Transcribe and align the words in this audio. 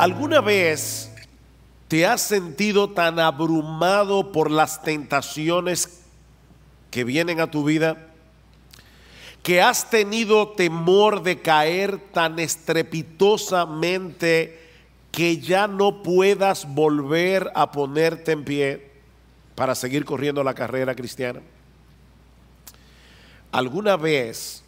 ¿Alguna 0.00 0.40
vez 0.40 1.12
te 1.86 2.06
has 2.06 2.22
sentido 2.22 2.88
tan 2.88 3.18
abrumado 3.18 4.32
por 4.32 4.50
las 4.50 4.82
tentaciones 4.82 6.00
que 6.90 7.04
vienen 7.04 7.38
a 7.38 7.50
tu 7.50 7.64
vida? 7.64 8.06
que 9.42 9.60
has 9.60 9.90
tenido 9.90 10.48
temor 10.48 11.22
de 11.22 11.42
caer 11.42 11.98
tan 12.12 12.38
estrepitosamente 12.38 14.58
que 15.12 15.36
ya 15.38 15.66
no 15.66 16.02
puedas 16.02 16.74
volver 16.74 17.52
a 17.54 17.70
ponerte 17.70 18.32
en 18.32 18.44
pie 18.44 18.90
para 19.54 19.74
seguir 19.74 20.06
corriendo 20.06 20.42
la 20.42 20.54
carrera 20.54 20.94
cristiana? 20.94 21.42
¿Alguna 23.52 23.98
vez 23.98 24.62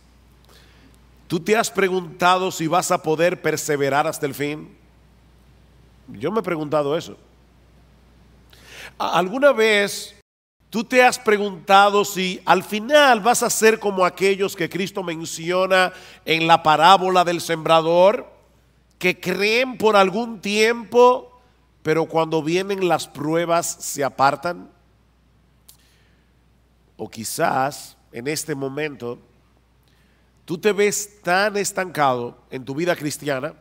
tú 1.27 1.41
te 1.41 1.56
has 1.56 1.70
preguntado 1.70 2.50
si 2.50 2.66
vas 2.66 2.91
a 2.91 3.02
poder 3.02 3.41
perseverar 3.41 4.06
hasta 4.06 4.27
el 4.27 4.34
fin? 4.34 4.81
Yo 6.09 6.30
me 6.33 6.41
he 6.41 6.42
preguntado 6.42 6.97
eso. 6.97 7.16
¿Alguna 8.98 9.52
vez 9.52 10.15
tú 10.70 10.84
te 10.84 11.02
has 11.02 11.19
preguntado 11.19 12.05
si 12.05 12.41
al 12.45 12.62
final 12.62 13.20
vas 13.20 13.42
a 13.42 13.51
ser 13.51 13.78
como 13.78 14.05
aquellos 14.05 14.56
que 14.56 14.69
Cristo 14.69 15.02
menciona 15.02 15.92
en 16.25 16.47
la 16.47 16.62
parábola 16.62 17.25
del 17.25 17.41
sembrador, 17.41 18.30
que 18.98 19.19
creen 19.19 19.77
por 19.77 19.97
algún 19.97 20.41
tiempo, 20.41 21.41
pero 21.83 22.06
cuando 22.06 22.42
vienen 22.42 22.89
las 22.89 23.09
pruebas 23.09 23.66
se 23.66 24.05
apartan? 24.05 24.70
O 26.97 27.09
quizás 27.11 27.97
en 28.12 28.28
este 28.28 28.55
momento 28.55 29.19
tú 30.44 30.59
te 30.59 30.72
ves 30.72 31.20
tan 31.22 31.56
estancado 31.56 32.39
en 32.50 32.64
tu 32.64 32.75
vida 32.75 32.94
cristiana 32.94 33.55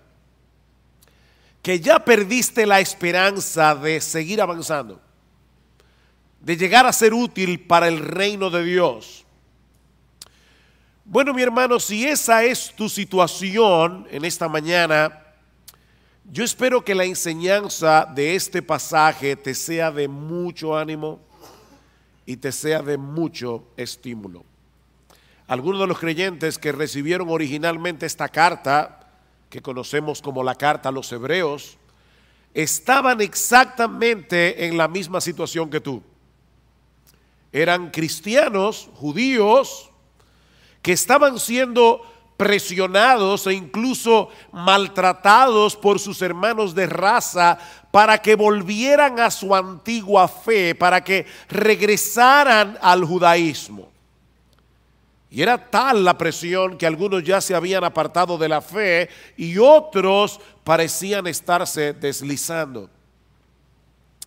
que 1.62 1.80
ya 1.80 2.04
perdiste 2.04 2.66
la 2.66 2.80
esperanza 2.80 3.76
de 3.76 4.02
seguir 4.02 4.42
avanzando, 4.42 5.00
de 6.40 6.58
llegar 6.58 6.86
a 6.86 6.94
ser 6.94 7.14
útil 7.14 7.60
para 7.60 7.88
el 7.88 8.00
reino 8.00 8.50
de 8.50 8.64
Dios. 8.64 9.26
Bueno, 11.06 11.34
mi 11.34 11.42
hermano, 11.42 11.80
si 11.80 12.08
esa 12.08 12.44
es 12.44 12.74
tu 12.76 12.88
situación 12.90 14.08
en 14.10 14.26
esta 14.26 14.48
mañana, 14.48 15.22
yo 16.32 16.44
espero 16.44 16.84
que 16.84 16.96
la 16.96 17.04
enseñanza 17.04 18.06
de 18.06 18.36
este 18.36 18.62
pasaje 18.62 19.36
te 19.36 19.54
sea 19.54 19.92
de 19.92 20.08
mucho 20.08 20.78
ánimo 20.78 21.20
y 22.26 22.38
te 22.38 22.52
sea 22.52 22.82
de 22.82 22.98
mucho 22.98 23.66
estímulo. 23.76 24.46
Algunos 25.48 25.82
de 25.82 25.88
los 25.88 26.00
creyentes 26.00 26.58
que 26.58 26.72
recibieron 26.72 27.28
originalmente 27.30 28.06
esta 28.06 28.30
carta, 28.30 29.01
que 29.52 29.62
conocemos 29.62 30.22
como 30.22 30.44
la 30.44 30.56
carta 30.56 30.90
a 30.90 30.92
los 30.94 31.12
hebreos, 31.12 31.78
estaban 32.54 33.20
exactamente 33.20 34.66
en 34.66 34.78
la 34.78 34.88
misma 34.88 35.20
situación 35.20 35.70
que 35.70 35.82
tú. 35.82 36.02
Eran 37.52 37.92
cristianos, 37.92 38.90
judíos, 38.96 39.90
que 40.82 40.94
estaban 40.94 41.38
siendo 41.38 42.02
presionados 42.38 43.46
e 43.46 43.54
incluso 43.54 44.30
maltratados 44.54 45.76
por 45.76 46.00
sus 46.00 46.22
hermanos 46.22 46.74
de 46.74 46.88
raza 46.88 47.60
para 47.92 48.20
que 48.20 48.36
volvieran 48.36 49.20
a 49.20 49.30
su 49.30 49.54
antigua 49.54 50.30
fe, 50.30 50.74
para 50.76 51.04
que 51.04 51.26
regresaran 51.50 52.78
al 52.82 53.04
judaísmo. 53.04 53.92
Y 55.32 55.42
era 55.42 55.70
tal 55.70 56.04
la 56.04 56.18
presión 56.18 56.78
que 56.78 56.86
algunos 56.86 57.24
ya 57.24 57.40
se 57.40 57.56
habían 57.56 57.86
apartado 57.86 58.38
de 58.38 58.50
la 58.50 58.60
fe 58.60 59.10
y 59.38 59.58
otros 59.58 60.42
parecían 60.66 61.26
estarse 61.26 61.94
deslizando. 61.94 62.90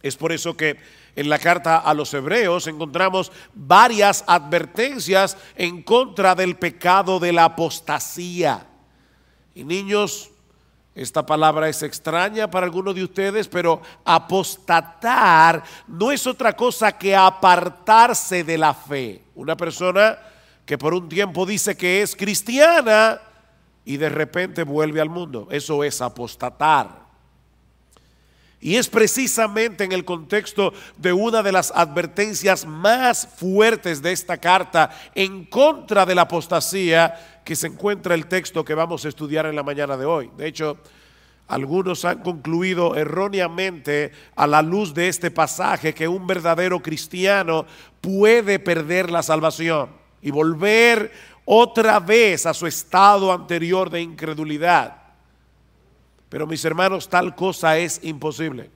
Es 0.03 0.17
por 0.17 0.33
eso 0.33 0.57
que 0.57 0.79
en 1.15 1.29
la 1.29 1.39
carta 1.39 1.77
a 1.77 1.93
los 1.93 2.13
hebreos 2.15 2.67
encontramos 2.67 3.31
varias 3.53 4.25
advertencias 4.27 5.37
en 5.57 5.83
contra 5.83 6.35
del 6.35 6.57
pecado 6.57 7.21
de 7.21 7.33
la 7.33 7.45
apostasía. 7.45 8.67
Y 9.55 9.63
niños, 9.63 10.31
esta 10.95 11.27
palabra 11.27 11.69
es 11.69 11.83
extraña 11.83 12.51
para 12.51 12.65
algunos 12.65 12.95
de 12.95 13.05
ustedes, 13.05 13.47
pero 13.47 13.83
apostatar 14.07 15.63
no 15.87 16.11
es 16.11 16.27
otra 16.27 16.55
cosa 16.57 16.93
que 16.97 17.15
apartarse 17.15 18.43
de 18.43 18.57
la 18.57 18.73
fe. 18.73 19.21
Una 19.35 19.55
persona 19.55 20.19
que 20.67 20.79
por 20.79 20.95
un 20.95 21.09
tiempo 21.09 21.45
dice 21.47 21.77
que 21.77 22.03
es 22.03 22.17
cristiana 22.17 23.21
y 23.85 23.97
de 23.97 24.09
repente 24.09 24.63
vuelve 24.63 25.01
al 25.01 25.11
mundo. 25.11 25.49
Eso 25.51 25.85
es 25.85 26.01
apostatar. 26.01 27.05
Y 28.61 28.77
es 28.77 28.89
precisamente 28.89 29.85
en 29.85 29.93
el 29.93 30.07
contexto 30.07 30.73
de 30.97 31.13
una 31.13 31.43
de 31.43 31.53
las 31.53 31.71
advertencias 31.71 32.65
más 32.65 33.29
fuertes 33.37 34.01
de 34.01 34.13
esta 34.13 34.39
carta 34.39 34.91
en 35.15 35.45
contra 35.45 36.07
de 36.07 36.15
la 36.15 36.23
apostasía 36.23 37.43
que 37.45 37.57
se 37.57 37.67
encuentra 37.67 38.15
el 38.15 38.25
texto 38.25 38.65
que 38.65 38.73
vamos 38.73 39.05
a 39.05 39.09
estudiar 39.09 39.45
en 39.45 39.57
la 39.57 39.63
mañana 39.63 39.99
de 39.99 40.07
hoy. 40.07 40.31
De 40.39 40.47
hecho, 40.47 40.79
algunos 41.47 42.07
han 42.07 42.23
concluido 42.23 42.97
erróneamente 42.97 44.13
a 44.35 44.47
la 44.47 44.63
luz 44.63 44.95
de 44.95 45.09
este 45.09 45.31
pasaje 45.31 45.93
que 45.93 46.09
un 46.09 46.27
verdadero 46.27 46.81
cristiano 46.81 47.67
puede 48.01 48.59
perder 48.59 49.11
la 49.11 49.23
salvación 49.23 50.04
y 50.25 50.31
volver 50.31 51.13
otra 51.45 52.01
vez 52.01 52.47
a 52.47 52.55
su 52.55 52.67
estado 52.67 53.31
anterior 53.31 53.91
de 53.91 54.01
incredulidad. 54.01 54.97
Pero 56.31 56.47
mis 56.47 56.65
hermanos, 56.65 57.09
tal 57.11 57.37
cosa 57.37 57.77
es 57.77 58.01
imposible. 58.03 58.71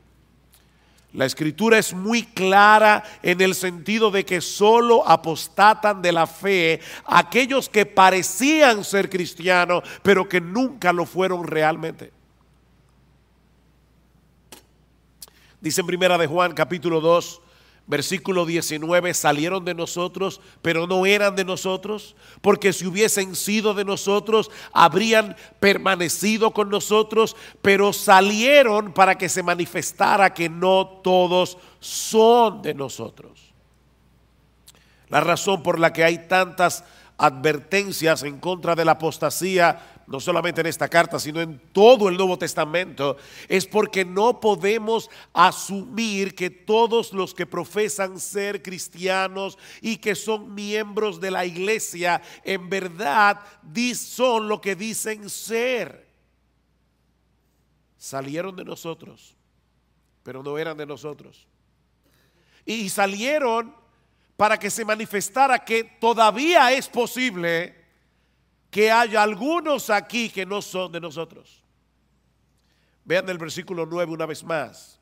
La 1.15 1.25
escritura 1.25 1.79
es 1.79 1.95
muy 1.95 2.23
clara 2.23 3.03
en 3.23 3.41
el 3.41 3.55
sentido 3.55 4.11
de 4.11 4.27
que 4.27 4.43
solo 4.43 5.09
apostatan 5.09 6.03
de 6.03 6.13
la 6.13 6.27
fe 6.27 6.81
aquellos 7.07 7.71
que 7.71 7.87
parecían 7.87 8.85
ser 8.85 9.09
cristianos, 9.09 9.83
pero 10.03 10.29
que 10.29 10.43
nunca 10.43 10.93
lo 10.93 11.07
fueron 11.07 11.47
realmente. 11.47 12.13
Dice 15.63 15.81
en 15.81 15.87
primera 15.87 16.19
de 16.19 16.27
Juan 16.27 16.53
capítulo 16.53 17.01
2, 17.01 17.41
Versículo 17.89 18.45
19, 18.45 19.15
salieron 19.15 19.65
de 19.65 19.75
nosotros, 19.75 20.43
pero 20.61 20.87
no 20.87 21.07
eran 21.07 21.35
de 21.35 21.45
nosotros, 21.47 22.17
porque 22.43 22.75
si 22.75 22.87
hubiesen 22.87 23.35
sido 23.35 23.73
de 23.73 23.87
nosotros, 23.87 24.51
habrían 24.75 25.35
permanecido 25.59 26.53
con 26.53 26.69
nosotros, 26.69 27.35
pero 27.63 27.95
salieron 27.95 28.93
para 28.93 29.17
que 29.17 29.31
se 29.31 29.43
manifestara 29.43 30.35
que 30.35 30.51
no 30.51 31.01
todos 31.03 31.57
son 31.81 32.61
de 32.61 32.75
nosotros. 32.75 33.55
La 35.09 35.21
razón 35.21 35.63
por 35.63 35.81
la 35.81 35.95
que 35.95 36.05
hay 36.05 36.29
tantas 36.29 36.85
advertencias 37.17 38.23
en 38.23 38.39
contra 38.39 38.75
de 38.75 38.85
la 38.85 38.93
apostasía 38.93 39.98
no 40.09 40.21
solamente 40.21 40.63
en 40.63 40.67
esta 40.67 40.89
carta, 40.89 41.19
sino 41.21 41.41
en 41.41 41.61
todo 41.73 42.09
el 42.09 42.17
Nuevo 42.17 42.39
Testamento, 42.39 43.19
es 43.47 43.67
porque 43.67 44.07
no 44.07 44.41
podemos 44.41 45.11
asumir 45.35 46.35
que 46.35 46.49
todos 46.49 47.13
los 47.13 47.35
que 47.35 47.47
profesan 47.47 48.19
ser 48.19 48.63
cristianos 48.63 49.59
y 49.83 49.99
que 49.99 50.15
son 50.15 50.55
miembros 50.55 51.21
de 51.21 51.31
la 51.31 51.45
iglesia, 51.45 52.23
en 52.43 52.71
verdad 52.71 53.41
son 53.95 54.49
lo 54.49 54.61
que 54.61 54.75
dicen 54.75 55.29
ser. 55.29 56.09
Salieron 57.99 58.57
de 58.57 58.65
nosotros, 58.65 59.37
pero 60.23 60.43
no 60.43 60.57
eran 60.57 60.77
de 60.77 60.87
nosotros. 60.87 61.47
Y 62.65 62.89
salieron 62.89 63.75
para 64.37 64.59
que 64.59 64.71
se 64.71 64.85
manifestara 64.85 65.59
que 65.59 65.85
todavía 65.85 66.73
es 66.73 66.89
posible 66.89 67.78
que 68.71 68.91
haya 68.91 69.23
algunos 69.23 69.91
aquí 69.91 70.29
que 70.29 70.45
no 70.45 70.61
son 70.63 70.93
de 70.93 71.01
nosotros. 71.01 71.63
Vean 73.05 73.29
el 73.29 73.39
versículo 73.39 73.87
9 73.87 74.13
una 74.13 74.27
vez 74.27 74.45
más. 74.45 75.01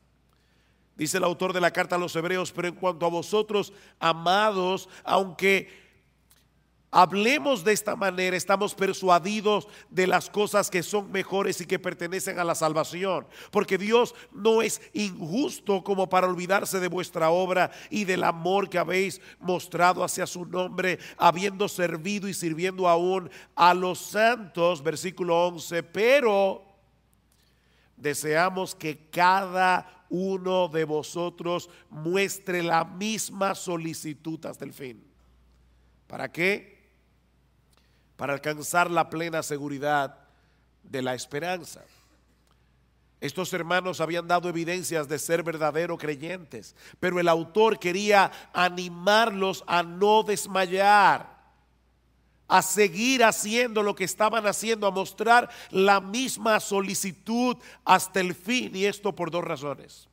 Dice 0.95 1.17
el 1.17 1.23
autor 1.23 1.53
de 1.53 1.61
la 1.61 1.71
carta 1.71 1.95
a 1.95 1.99
los 1.99 2.15
hebreos, 2.15 2.51
pero 2.51 2.69
en 2.69 2.75
cuanto 2.75 3.05
a 3.05 3.09
vosotros, 3.09 3.71
amados, 3.99 4.89
aunque 5.03 5.86
Hablemos 6.89 7.65
de 7.65 7.73
esta 7.73 7.97
manera, 7.97 8.37
estamos 8.37 8.73
persuadidos 8.73 9.67
de 9.89 10.07
las 10.07 10.29
cosas 10.29 10.69
que 10.69 10.81
son 10.83 11.11
mejores 11.11 11.59
y 11.59 11.65
que 11.65 11.79
pertenecen 11.79 12.39
a 12.39 12.45
la 12.45 12.55
salvación, 12.55 13.27
porque 13.51 13.77
Dios 13.77 14.15
no 14.31 14.61
es 14.61 14.81
injusto 14.93 15.83
como 15.83 16.07
para 16.07 16.27
olvidarse 16.27 16.79
de 16.79 16.87
vuestra 16.87 17.29
obra 17.29 17.71
y 17.89 18.05
del 18.05 18.23
amor 18.23 18.69
que 18.69 18.79
habéis 18.79 19.19
mostrado 19.39 20.01
hacia 20.01 20.25
su 20.25 20.45
nombre, 20.45 20.97
habiendo 21.17 21.67
servido 21.67 22.29
y 22.29 22.33
sirviendo 22.33 22.87
aún 22.87 23.29
a 23.53 23.73
los 23.73 23.99
santos, 23.99 24.81
versículo 24.81 25.47
11, 25.47 25.83
pero 25.83 26.63
deseamos 27.97 28.73
que 28.73 29.09
cada 29.09 30.05
uno 30.09 30.69
de 30.69 30.85
vosotros 30.85 31.69
muestre 31.89 32.63
la 32.63 32.85
misma 32.85 33.55
solicitud 33.55 34.45
hasta 34.45 34.63
el 34.63 34.71
fin. 34.71 35.03
¿Para 36.07 36.31
qué? 36.31 36.76
Para 38.17 38.33
alcanzar 38.33 38.91
la 38.91 39.09
plena 39.09 39.43
seguridad 39.43 40.17
de 40.83 41.01
la 41.01 41.13
esperanza. 41.13 41.83
Estos 43.19 43.51
hermanos 43.53 44.01
habían 44.01 44.27
dado 44.27 44.49
evidencias 44.49 45.07
de 45.07 45.17
ser 45.17 45.41
verdaderos 45.43 45.99
creyentes, 45.99 46.75
pero 46.99 47.19
el 47.19 47.27
autor 47.27 47.79
quería 47.79 48.31
animarlos 48.53 49.63
a 49.65 49.81
no 49.81 50.21
desmayar, 50.21 51.35
a 52.47 52.61
seguir 52.61 53.23
haciendo 53.23 53.81
lo 53.81 53.95
que 53.95 54.03
estaban 54.03 54.45
haciendo, 54.45 54.85
a 54.85 54.91
mostrar 54.91 55.49
la 55.71 55.99
misma 55.99 56.59
solicitud 56.59 57.57
hasta 57.85 58.19
el 58.19 58.35
fin, 58.35 58.75
y 58.75 58.85
esto 58.85 59.13
por 59.13 59.31
dos 59.31 59.43
razones. 59.43 60.07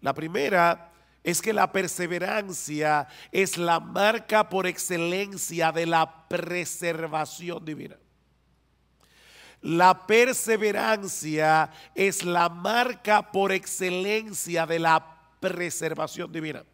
La 0.00 0.14
primera 0.14 0.92
es 1.26 1.42
que 1.42 1.52
la 1.52 1.72
perseverancia 1.72 3.08
es 3.32 3.58
la 3.58 3.80
marca 3.80 4.48
por 4.48 4.64
excelencia 4.64 5.72
de 5.72 5.84
la 5.84 6.28
preservación 6.28 7.64
divina. 7.64 7.96
La 9.60 10.06
perseverancia 10.06 11.68
es 11.96 12.24
la 12.24 12.48
marca 12.48 13.32
por 13.32 13.50
excelencia 13.50 14.66
de 14.66 14.78
la 14.78 15.04
preservación 15.40 16.30
divina. 16.30 16.64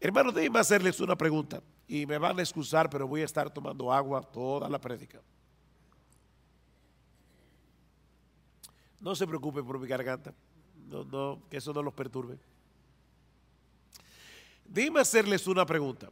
Hermanos, 0.00 0.34
déjenme 0.34 0.58
hacerles 0.58 0.98
una 0.98 1.14
pregunta 1.14 1.62
y 1.86 2.06
me 2.06 2.18
van 2.18 2.40
a 2.40 2.42
excusar, 2.42 2.90
pero 2.90 3.06
voy 3.06 3.22
a 3.22 3.26
estar 3.26 3.50
tomando 3.50 3.92
agua 3.92 4.20
toda 4.20 4.68
la 4.68 4.80
prédica. 4.80 5.20
No 8.98 9.14
se 9.14 9.28
preocupen 9.28 9.64
por 9.64 9.78
mi 9.78 9.86
garganta, 9.86 10.34
no, 10.88 11.04
no, 11.04 11.42
que 11.48 11.58
eso 11.58 11.72
no 11.72 11.84
los 11.84 11.94
perturbe. 11.94 12.36
Dime 14.70 15.00
hacerles 15.00 15.48
una 15.48 15.66
pregunta. 15.66 16.08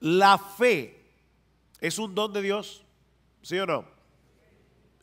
¿La 0.00 0.36
fe 0.36 1.00
es 1.80 1.96
un 1.98 2.12
don 2.12 2.32
de 2.32 2.42
Dios? 2.42 2.84
¿Sí 3.40 3.56
o 3.58 3.66
no? 3.66 3.84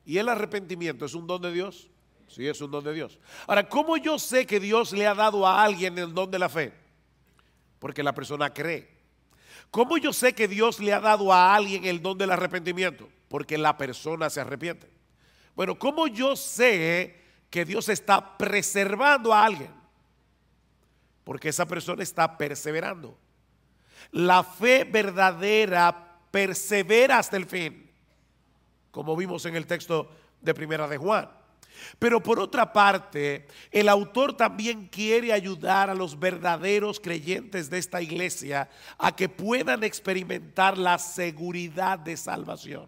¿Y 0.06 0.18
el 0.18 0.28
arrepentimiento 0.28 1.06
es 1.06 1.14
un 1.14 1.26
don 1.26 1.42
de 1.42 1.54
Dios? 1.54 1.88
Sí, 2.28 2.46
es 2.46 2.60
un 2.60 2.70
don 2.70 2.84
de 2.84 2.94
Dios. 2.94 3.18
Ahora, 3.48 3.70
¿cómo 3.70 3.96
yo 3.96 4.20
sé 4.20 4.46
que 4.46 4.60
Dios 4.60 4.92
le 4.92 5.08
ha 5.08 5.16
dado 5.16 5.48
a 5.48 5.64
alguien 5.64 5.98
el 5.98 6.14
don 6.14 6.30
de 6.30 6.38
la 6.38 6.50
fe? 6.50 6.74
Porque 7.80 8.04
la 8.04 8.14
persona 8.14 8.54
cree. 8.54 8.90
¿Cómo 9.72 9.98
yo 9.98 10.12
sé 10.12 10.34
que 10.34 10.50
Dios 10.50 10.82
le 10.82 10.92
ha 10.92 11.00
dado 11.00 11.32
a 11.32 11.56
alguien 11.56 11.86
el 11.86 12.02
don 12.02 12.18
del 12.18 12.32
arrepentimiento? 12.32 13.08
Porque 13.30 13.58
la 13.58 13.78
persona 13.78 14.30
se 14.30 14.42
arrepiente. 14.42 14.90
Bueno, 15.56 15.80
¿cómo 15.80 16.08
yo 16.08 16.36
sé 16.36 17.22
que 17.50 17.64
Dios 17.64 17.88
está 17.88 18.38
preservando 18.38 19.34
a 19.34 19.46
alguien? 19.46 19.72
Porque 21.28 21.50
esa 21.50 21.66
persona 21.66 22.04
está 22.04 22.38
perseverando. 22.38 23.20
La 24.14 24.46
fe 24.46 24.86
verdadera 24.86 26.22
persevera 26.32 27.18
hasta 27.18 27.36
el 27.36 27.46
fin, 27.46 27.92
como 28.92 29.14
vimos 29.14 29.46
en 29.46 29.58
el 29.58 29.68
texto 29.68 30.10
de 30.40 30.54
Primera 30.54 30.88
de 30.88 30.96
Juan. 30.96 31.30
Pero 32.00 32.24
por 32.24 32.40
otra 32.40 32.72
parte, 32.72 33.46
el 33.72 33.90
autor 33.90 34.38
también 34.38 34.88
quiere 34.88 35.34
ayudar 35.34 35.90
a 35.90 35.96
los 35.96 36.18
verdaderos 36.18 36.98
creyentes 37.02 37.70
de 37.70 37.80
esta 37.80 38.02
iglesia 38.02 38.70
a 38.98 39.14
que 39.14 39.28
puedan 39.28 39.84
experimentar 39.84 40.78
la 40.78 40.98
seguridad 40.98 42.00
de 42.00 42.16
salvación. 42.16 42.88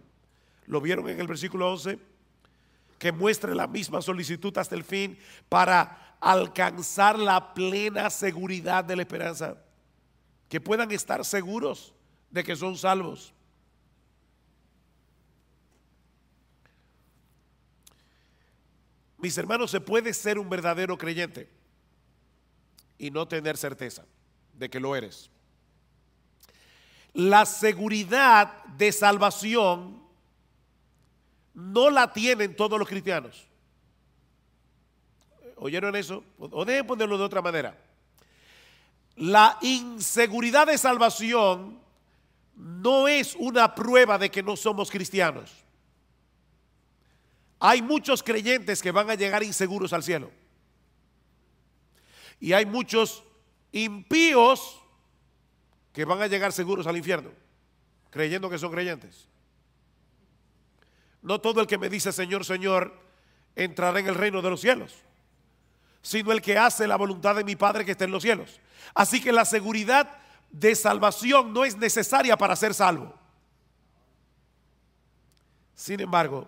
¿Lo 0.65 0.79
vieron 0.79 1.09
en 1.09 1.19
el 1.19 1.27
versículo 1.27 1.73
11? 1.73 1.99
Que 2.99 3.11
muestre 3.11 3.53
la 3.53 3.67
misma 3.67 4.01
solicitud 4.01 4.57
hasta 4.57 4.75
el 4.75 4.85
fin 4.85 5.19
para 5.49 6.08
alcanzar 6.19 7.17
la 7.17 7.53
plena 7.53 8.09
seguridad 8.09 8.83
de 8.83 8.95
la 8.95 9.01
esperanza, 9.03 9.57
que 10.47 10.59
puedan 10.59 10.91
estar 10.91 11.23
seguros 11.23 11.93
de 12.29 12.43
que 12.43 12.55
son 12.55 12.77
salvos. 12.77 13.33
Mis 19.17 19.37
hermanos, 19.37 19.71
se 19.71 19.81
puede 19.81 20.13
ser 20.13 20.39
un 20.39 20.49
verdadero 20.49 20.97
creyente 20.97 21.49
y 22.97 23.11
no 23.11 23.27
tener 23.27 23.57
certeza 23.57 24.05
de 24.53 24.69
que 24.69 24.79
lo 24.79 24.95
eres. 24.95 25.29
La 27.13 27.45
seguridad 27.45 28.63
de 28.65 28.91
salvación 28.91 30.01
no 31.53 31.89
la 31.89 32.13
tienen 32.13 32.55
todos 32.55 32.79
los 32.79 32.87
cristianos. 32.87 33.48
¿Oyeron 35.59 35.95
eso? 35.95 36.23
O 36.37 36.63
deben 36.63 36.87
ponerlo 36.87 37.17
de 37.17 37.23
otra 37.23 37.41
manera. 37.41 37.77
La 39.17 39.57
inseguridad 39.61 40.67
de 40.67 40.77
salvación 40.77 41.79
no 42.55 43.09
es 43.09 43.35
una 43.35 43.75
prueba 43.75 44.17
de 44.17 44.31
que 44.31 44.41
no 44.41 44.55
somos 44.55 44.89
cristianos. 44.89 45.51
Hay 47.59 47.81
muchos 47.81 48.23
creyentes 48.23 48.81
que 48.81 48.91
van 48.91 49.09
a 49.09 49.15
llegar 49.15 49.43
inseguros 49.43 49.91
al 49.91 50.01
cielo. 50.01 50.31
Y 52.39 52.53
hay 52.53 52.65
muchos 52.65 53.25
impíos 53.73 54.79
que 55.91 56.05
van 56.05 56.21
a 56.21 56.27
llegar 56.27 56.53
seguros 56.53 56.87
al 56.87 56.95
infierno, 56.95 57.31
creyendo 58.11 58.49
que 58.49 58.57
son 58.57 58.71
creyentes. 58.71 59.27
No 61.21 61.41
todo 61.41 61.59
el 61.59 61.67
que 61.67 61.77
me 61.77 61.89
dice 61.89 62.13
Señor, 62.13 62.45
Señor, 62.45 62.97
entrará 63.57 63.99
en 63.99 64.07
el 64.07 64.15
reino 64.15 64.41
de 64.41 64.49
los 64.49 64.61
cielos 64.61 65.03
sino 66.01 66.31
el 66.31 66.41
que 66.41 66.57
hace 66.57 66.87
la 66.87 66.95
voluntad 66.95 67.35
de 67.35 67.43
mi 67.43 67.55
Padre 67.55 67.85
que 67.85 67.91
está 67.91 68.05
en 68.05 68.11
los 68.11 68.23
cielos. 68.23 68.59
Así 68.93 69.21
que 69.21 69.31
la 69.31 69.45
seguridad 69.45 70.17
de 70.51 70.75
salvación 70.75 71.53
no 71.53 71.65
es 71.65 71.77
necesaria 71.77 72.37
para 72.37 72.55
ser 72.55 72.73
salvo. 72.73 73.13
Sin 75.75 75.99
embargo, 75.99 76.47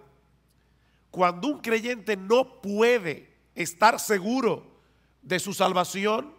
cuando 1.10 1.48
un 1.48 1.60
creyente 1.60 2.18
no 2.18 2.62
puede 2.62 3.34
estar 3.56 4.00
seguro 4.00 4.66
de 5.22 5.40
su 5.40 5.54
salvación, 5.54 6.34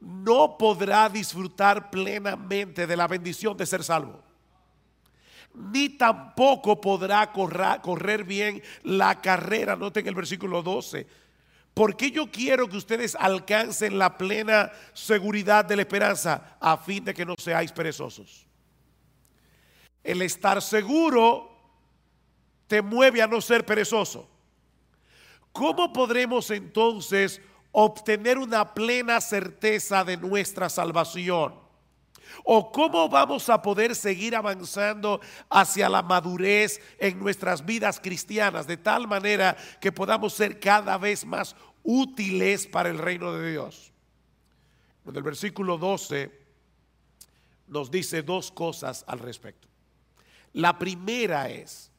no 0.00 0.56
podrá 0.58 1.08
disfrutar 1.08 1.90
plenamente 1.90 2.86
de 2.86 2.96
la 2.96 3.08
bendición 3.08 3.56
de 3.56 3.66
ser 3.66 3.82
salvo. 3.82 4.22
Ni 5.54 5.88
tampoco 5.88 6.80
podrá 6.80 7.32
correr, 7.32 8.24
bien 8.24 8.62
la 8.82 9.20
carrera. 9.20 9.74
Noten 9.74 10.06
el 10.06 10.14
versículo 10.14 10.62
12 10.62 11.06
porque 11.76 12.10
yo 12.10 12.30
quiero 12.30 12.66
que 12.70 12.78
ustedes 12.78 13.14
alcancen 13.20 13.98
la 13.98 14.16
plena 14.16 14.72
seguridad 14.94 15.62
de 15.62 15.76
la 15.76 15.82
esperanza 15.82 16.56
a 16.58 16.78
fin 16.78 17.04
de 17.04 17.12
que 17.12 17.26
no 17.26 17.34
seáis 17.36 17.70
perezosos? 17.70 18.46
El 20.02 20.22
estar 20.22 20.62
seguro 20.62 21.50
te 22.66 22.80
mueve 22.80 23.20
a 23.20 23.26
no 23.26 23.42
ser 23.42 23.66
perezoso. 23.66 24.26
¿Cómo 25.52 25.92
podremos 25.92 26.50
entonces 26.50 27.42
obtener 27.72 28.38
una 28.38 28.72
plena 28.72 29.20
certeza 29.20 30.02
de 30.02 30.16
nuestra 30.16 30.70
salvación? 30.70 31.65
¿O 32.44 32.70
cómo 32.70 33.08
vamos 33.08 33.48
a 33.48 33.60
poder 33.60 33.94
seguir 33.94 34.34
avanzando 34.34 35.20
hacia 35.48 35.88
la 35.88 36.02
madurez 36.02 36.80
en 36.98 37.18
nuestras 37.18 37.64
vidas 37.64 38.00
cristianas 38.00 38.66
de 38.66 38.76
tal 38.76 39.08
manera 39.08 39.56
que 39.80 39.92
podamos 39.92 40.32
ser 40.32 40.60
cada 40.60 40.98
vez 40.98 41.24
más 41.24 41.56
útiles 41.82 42.66
para 42.66 42.88
el 42.88 42.98
reino 42.98 43.32
de 43.32 43.52
Dios? 43.52 43.92
En 45.06 45.14
el 45.14 45.22
versículo 45.22 45.78
12 45.78 46.46
nos 47.68 47.90
dice 47.90 48.22
dos 48.22 48.50
cosas 48.50 49.04
al 49.06 49.18
respecto. 49.18 49.68
La 50.52 50.78
primera 50.78 51.50
es 51.50 51.90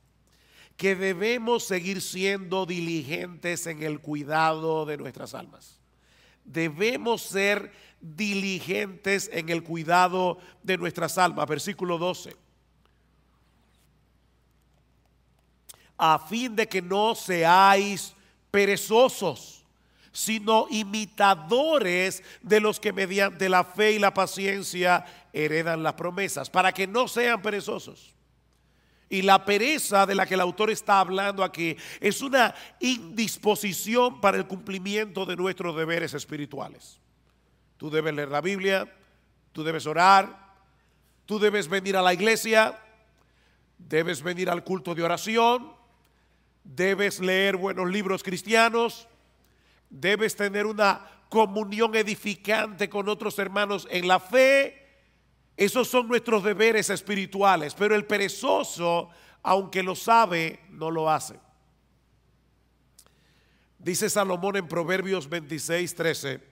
que 0.78 0.96
debemos 0.96 1.64
seguir 1.64 2.02
siendo 2.02 2.66
diligentes 2.66 3.66
en 3.68 3.82
el 3.82 4.00
cuidado 4.00 4.86
de 4.86 4.98
nuestras 4.98 5.34
almas. 5.34 5.80
Debemos 6.46 7.24
ser 7.24 7.72
diligentes 8.02 9.30
en 9.34 9.50
el 9.50 9.64
cuidado 9.64 10.38
de 10.64 10.78
nuestras 10.78 11.18
almas. 11.18 11.48
Versículo 11.48 11.98
12. 11.98 12.36
A 15.98 16.20
fin 16.20 16.56
de 16.56 16.68
que 16.68 16.82
no 16.82 17.16
seáis 17.16 18.14
perezosos, 18.52 19.66
sino 20.12 20.68
imitadores 20.70 22.24
de 22.42 22.60
los 22.60 22.80
que 22.80 22.94
mediante 22.94 23.50
la 23.50 23.64
fe 23.64 23.94
y 23.94 24.00
la 24.00 24.14
paciencia 24.14 25.06
heredan 25.34 25.84
las 25.84 25.94
promesas, 25.94 26.50
para 26.50 26.72
que 26.72 26.88
no 26.88 27.08
sean 27.08 27.42
perezosos. 27.42 28.16
Y 29.10 29.22
la 29.22 29.46
pereza 29.46 30.06
de 30.06 30.16
la 30.16 30.26
que 30.26 30.34
el 30.34 30.42
autor 30.42 30.70
está 30.70 31.00
hablando 31.00 31.44
aquí 31.44 31.78
es 32.02 32.22
una 32.22 32.54
indisposición 32.80 34.20
para 34.20 34.38
el 34.38 34.48
cumplimiento 34.48 35.26
de 35.26 35.36
nuestros 35.36 35.76
deberes 35.76 36.14
espirituales. 36.14 37.00
Tú 37.78 37.90
debes 37.90 38.14
leer 38.14 38.30
la 38.30 38.42
Biblia, 38.42 38.92
tú 39.52 39.64
debes 39.64 39.86
orar, 39.86 40.56
tú 41.26 41.40
debes 41.40 41.68
venir 41.68 41.96
a 41.96 42.02
la 42.02 42.14
iglesia, 42.14 42.80
debes 43.78 44.22
venir 44.22 44.50
al 44.50 44.64
culto 44.64 44.96
de 44.96 45.04
oración, 45.04 45.72
debes 46.64 47.20
leer 47.20 47.56
buenos 47.56 47.90
libros 47.90 48.24
cristianos, 48.24 49.08
debes 49.90 50.36
tener 50.36 50.66
una 50.66 51.08
comunión 51.30 51.96
edificante 51.96 52.90
con 52.90 53.10
otros 53.10 53.38
hermanos 53.40 53.88
en 53.92 54.08
la 54.08 54.20
fe. 54.20 54.86
Esos 55.56 55.88
son 55.88 56.08
nuestros 56.08 56.44
deberes 56.44 56.90
espirituales, 56.90 57.74
pero 57.74 57.96
el 57.96 58.06
perezoso, 58.06 59.10
aunque 59.44 59.84
lo 59.84 59.96
sabe, 59.96 60.60
no 60.70 60.92
lo 60.92 61.10
hace. 61.10 61.40
Dice 63.80 64.10
Salomón 64.10 64.58
en 64.58 64.68
Proverbios 64.68 65.30
26, 65.30 65.96
13, 65.96 66.47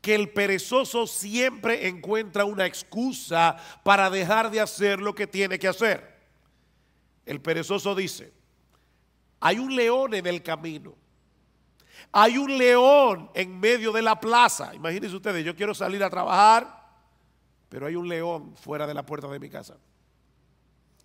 que 0.00 0.14
el 0.14 0.30
perezoso 0.30 1.06
siempre 1.06 1.88
encuentra 1.88 2.44
una 2.44 2.66
excusa 2.66 3.56
para 3.82 4.08
dejar 4.08 4.50
de 4.50 4.60
hacer 4.60 5.00
lo 5.00 5.14
que 5.14 5.26
tiene 5.26 5.58
que 5.58 5.68
hacer. 5.68 6.18
El 7.26 7.40
perezoso 7.40 7.94
dice, 7.94 8.32
hay 9.40 9.58
un 9.58 9.74
león 9.74 10.14
en 10.14 10.26
el 10.26 10.42
camino. 10.42 10.94
Hay 12.12 12.38
un 12.38 12.56
león 12.56 13.30
en 13.34 13.60
medio 13.60 13.92
de 13.92 14.02
la 14.02 14.18
plaza. 14.18 14.74
Imagínense 14.74 15.14
ustedes, 15.14 15.44
yo 15.44 15.54
quiero 15.54 15.74
salir 15.74 16.02
a 16.02 16.10
trabajar, 16.10 16.88
pero 17.68 17.86
hay 17.86 17.94
un 17.94 18.08
león 18.08 18.56
fuera 18.56 18.86
de 18.86 18.94
la 18.94 19.04
puerta 19.04 19.28
de 19.28 19.38
mi 19.38 19.48
casa. 19.48 19.76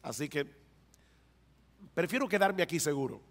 Así 0.02 0.30
que 0.30 0.48
prefiero 1.94 2.28
quedarme 2.28 2.64
aquí 2.64 2.80
seguro. 2.80 3.22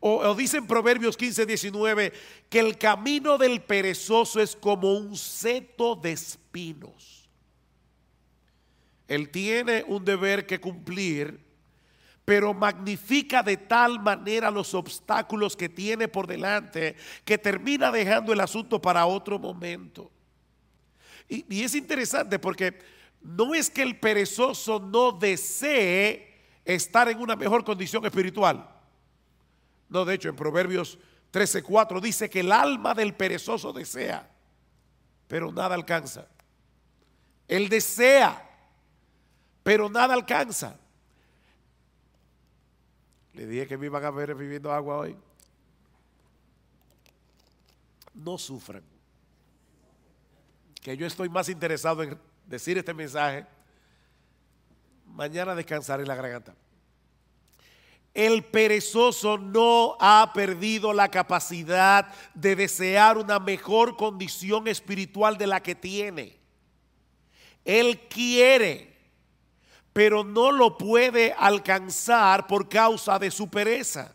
O, 0.00 0.18
o 0.18 0.34
dice 0.34 0.58
en 0.58 0.66
Proverbios 0.66 1.16
15, 1.16 1.46
19 1.46 2.12
que 2.48 2.60
el 2.60 2.78
camino 2.78 3.36
del 3.38 3.62
perezoso 3.62 4.40
es 4.40 4.54
como 4.54 4.94
un 4.94 5.16
seto 5.16 5.96
de 5.96 6.12
espinos. 6.12 7.28
Él 9.08 9.30
tiene 9.30 9.84
un 9.86 10.04
deber 10.04 10.46
que 10.46 10.60
cumplir 10.60 11.48
pero 12.28 12.52
magnifica 12.52 13.42
de 13.42 13.56
tal 13.56 14.00
manera 14.00 14.50
los 14.50 14.74
obstáculos 14.74 15.56
que 15.56 15.70
tiene 15.70 16.08
por 16.08 16.26
delante 16.26 16.94
que 17.24 17.38
termina 17.38 17.90
dejando 17.90 18.34
el 18.34 18.40
asunto 18.40 18.82
para 18.82 19.06
otro 19.06 19.38
momento. 19.38 20.10
Y, 21.26 21.62
es 21.62 21.74
interesante 21.74 22.38
porque 22.38 22.78
no 23.22 23.54
es 23.54 23.70
que 23.70 23.80
el 23.80 23.98
perezoso 23.98 24.78
no 24.78 25.12
desee 25.12 26.34
estar 26.66 27.08
en 27.08 27.18
una 27.18 27.34
mejor 27.34 27.64
condición 27.64 28.04
espiritual. 28.04 28.77
No, 29.88 30.04
de 30.04 30.14
hecho, 30.14 30.28
en 30.28 30.36
Proverbios 30.36 30.98
13:4 31.32 32.00
dice 32.00 32.28
que 32.28 32.40
el 32.40 32.52
alma 32.52 32.94
del 32.94 33.14
perezoso 33.14 33.72
desea, 33.72 34.28
pero 35.26 35.52
nada 35.52 35.74
alcanza. 35.74 36.26
Él 37.46 37.68
desea, 37.68 38.46
pero 39.62 39.88
nada 39.88 40.14
alcanza. 40.14 40.78
Le 43.32 43.46
dije 43.46 43.66
que 43.66 43.78
me 43.78 43.86
iban 43.86 44.04
a 44.04 44.10
ver 44.10 44.34
viviendo 44.34 44.72
agua 44.72 44.96
hoy. 44.98 45.16
No 48.14 48.36
sufran. 48.36 48.82
Que 50.82 50.96
yo 50.96 51.06
estoy 51.06 51.28
más 51.28 51.48
interesado 51.48 52.02
en 52.02 52.18
decir 52.46 52.76
este 52.78 52.92
mensaje. 52.92 53.46
Mañana 55.06 55.54
descansaré 55.54 56.04
la 56.04 56.14
garganta. 56.14 56.54
El 58.18 58.42
perezoso 58.42 59.38
no 59.38 59.96
ha 60.00 60.32
perdido 60.34 60.92
la 60.92 61.08
capacidad 61.08 62.12
de 62.34 62.56
desear 62.56 63.16
una 63.16 63.38
mejor 63.38 63.96
condición 63.96 64.66
espiritual 64.66 65.38
de 65.38 65.46
la 65.46 65.62
que 65.62 65.76
tiene. 65.76 66.36
Él 67.64 68.00
quiere 68.08 68.88
pero 69.98 70.22
no 70.22 70.52
lo 70.52 70.78
puede 70.78 71.34
alcanzar 71.36 72.46
por 72.46 72.68
causa 72.68 73.18
de 73.18 73.32
su 73.32 73.50
pereza. 73.50 74.14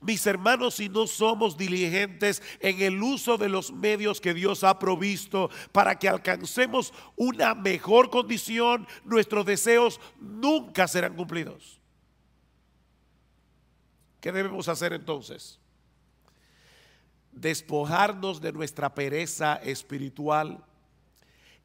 Mis 0.00 0.26
hermanos, 0.26 0.76
si 0.76 0.88
no 0.88 1.06
somos 1.06 1.58
diligentes 1.58 2.42
en 2.58 2.80
el 2.80 3.02
uso 3.02 3.36
de 3.36 3.50
los 3.50 3.70
medios 3.70 4.18
que 4.18 4.32
Dios 4.32 4.64
ha 4.64 4.78
provisto 4.78 5.50
para 5.72 5.98
que 5.98 6.08
alcancemos 6.08 6.94
una 7.16 7.54
mejor 7.54 8.08
condición, 8.08 8.86
nuestros 9.04 9.44
deseos 9.44 10.00
nunca 10.20 10.88
serán 10.88 11.16
cumplidos. 11.16 11.77
¿Qué 14.20 14.32
debemos 14.32 14.68
hacer 14.68 14.92
entonces? 14.92 15.58
Despojarnos 17.32 18.40
de 18.40 18.52
nuestra 18.52 18.94
pereza 18.94 19.56
espiritual 19.56 20.64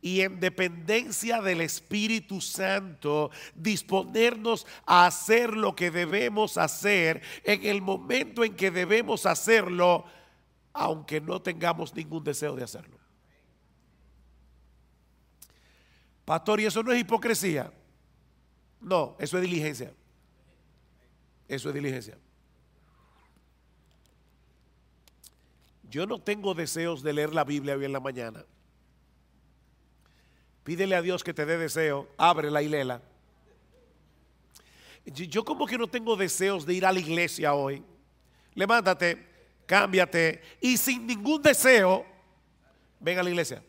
y 0.03 0.19
en 0.19 0.39
dependencia 0.41 1.41
del 1.41 1.61
Espíritu 1.61 2.41
Santo 2.41 3.31
disponernos 3.55 4.67
a 4.85 5.05
hacer 5.05 5.55
lo 5.55 5.75
que 5.75 5.91
debemos 5.91 6.57
hacer 6.57 7.21
en 7.45 7.65
el 7.65 7.81
momento 7.81 8.43
en 8.43 8.53
que 8.55 8.69
debemos 8.69 9.25
hacerlo, 9.25 10.03
aunque 10.73 11.21
no 11.21 11.41
tengamos 11.41 11.95
ningún 11.95 12.23
deseo 12.23 12.53
de 12.53 12.65
hacerlo. 12.65 12.97
Pastor, 16.25 16.59
¿y 16.59 16.65
eso 16.65 16.83
no 16.83 16.91
es 16.91 16.99
hipocresía? 16.99 17.71
No, 18.81 19.15
eso 19.19 19.37
es 19.37 19.43
diligencia. 19.43 19.93
Eso 21.47 21.69
es 21.69 21.75
diligencia. 21.75 22.17
Yo 25.93 26.07
no 26.07 26.17
tengo 26.17 26.55
deseos 26.55 27.03
de 27.03 27.13
leer 27.13 27.35
la 27.35 27.43
Biblia 27.43 27.75
hoy 27.75 27.85
en 27.85 27.93
la 27.93 27.99
mañana. 27.99 28.43
Pídele 30.63 30.95
a 30.95 31.03
Dios 31.03 31.23
que 31.23 31.35
te 31.35 31.45
dé 31.45 31.55
deseo, 31.55 32.09
ábrela 32.17 32.63
y 32.63 32.67
léela. 32.67 32.99
Yo 35.05 35.45
como 35.45 35.67
que 35.67 35.77
no 35.77 35.85
tengo 35.85 36.15
deseos 36.15 36.65
de 36.65 36.73
ir 36.73 36.83
a 36.87 36.91
la 36.91 36.99
iglesia 36.99 37.53
hoy. 37.53 37.83
Levántate, 38.55 39.23
cámbiate 39.67 40.41
y 40.59 40.77
sin 40.77 41.05
ningún 41.05 41.43
deseo, 41.43 42.03
ven 42.99 43.19
a 43.19 43.21
la 43.21 43.29
iglesia. 43.29 43.63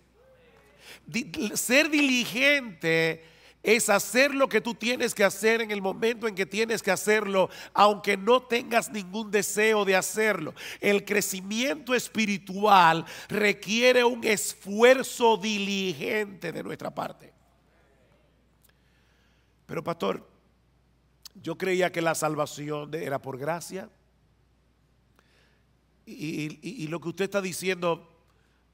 Ser 1.53 1.91
diligente 1.91 3.23
es 3.65 3.89
hacer 3.89 4.35
lo 4.35 4.49
que 4.49 4.61
tú 4.61 4.75
tienes 4.75 5.15
que 5.15 5.25
hacer 5.25 5.63
en 5.63 5.71
el 5.71 5.81
momento 5.81 6.29
en 6.29 6.35
que 6.35 6.45
tienes 6.45 6.83
que 6.83 6.91
hacerlo, 6.91 7.49
aunque 7.73 8.17
no 8.17 8.43
tengas 8.43 8.93
ningún 8.93 9.31
deseo 9.31 9.87
de 9.87 9.97
hacerlo. 9.97 10.55
El 10.81 11.05
crecimiento 11.05 11.95
espiritual 11.95 13.07
requiere 13.27 14.05
un 14.05 14.23
esfuerzo 14.23 15.39
diligente 15.39 16.53
de 16.53 16.63
nuestra 16.63 16.95
parte. 16.95 17.33
Pero 19.65 19.83
pastor, 19.83 20.29
yo 21.35 21.57
creía 21.57 21.91
que 21.91 22.03
la 22.03 22.15
salvación 22.15 22.95
era 22.95 23.21
por 23.21 23.39
gracia. 23.39 23.89
Y, 26.07 26.87
lo 26.89 27.01
que 27.01 27.09
usted 27.09 27.25
está 27.25 27.41
diciendo 27.41 28.11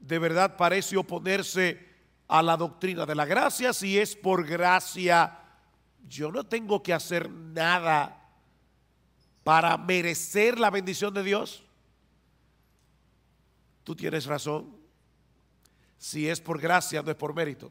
de 0.01 0.19
verdad 0.19 0.57
parece 0.57 0.97
oponerse 0.97 1.90
a 2.31 2.41
la 2.41 2.55
doctrina 2.55 3.05
de 3.05 3.13
la 3.13 3.25
gracia, 3.25 3.73
si 3.73 3.99
es 3.99 4.15
por 4.15 4.47
gracia, 4.47 5.37
yo 6.07 6.31
no 6.31 6.45
tengo 6.45 6.81
que 6.81 6.93
hacer 6.93 7.29
nada 7.29 8.25
para 9.43 9.75
merecer 9.77 10.57
la 10.57 10.69
bendición 10.69 11.13
de 11.13 11.23
Dios. 11.23 11.61
Tú 13.83 13.97
tienes 13.97 14.27
razón. 14.27 14.77
Si 15.97 16.29
es 16.29 16.39
por 16.39 16.61
gracia, 16.61 17.01
no 17.01 17.11
es 17.11 17.17
por 17.17 17.35
mérito. 17.35 17.69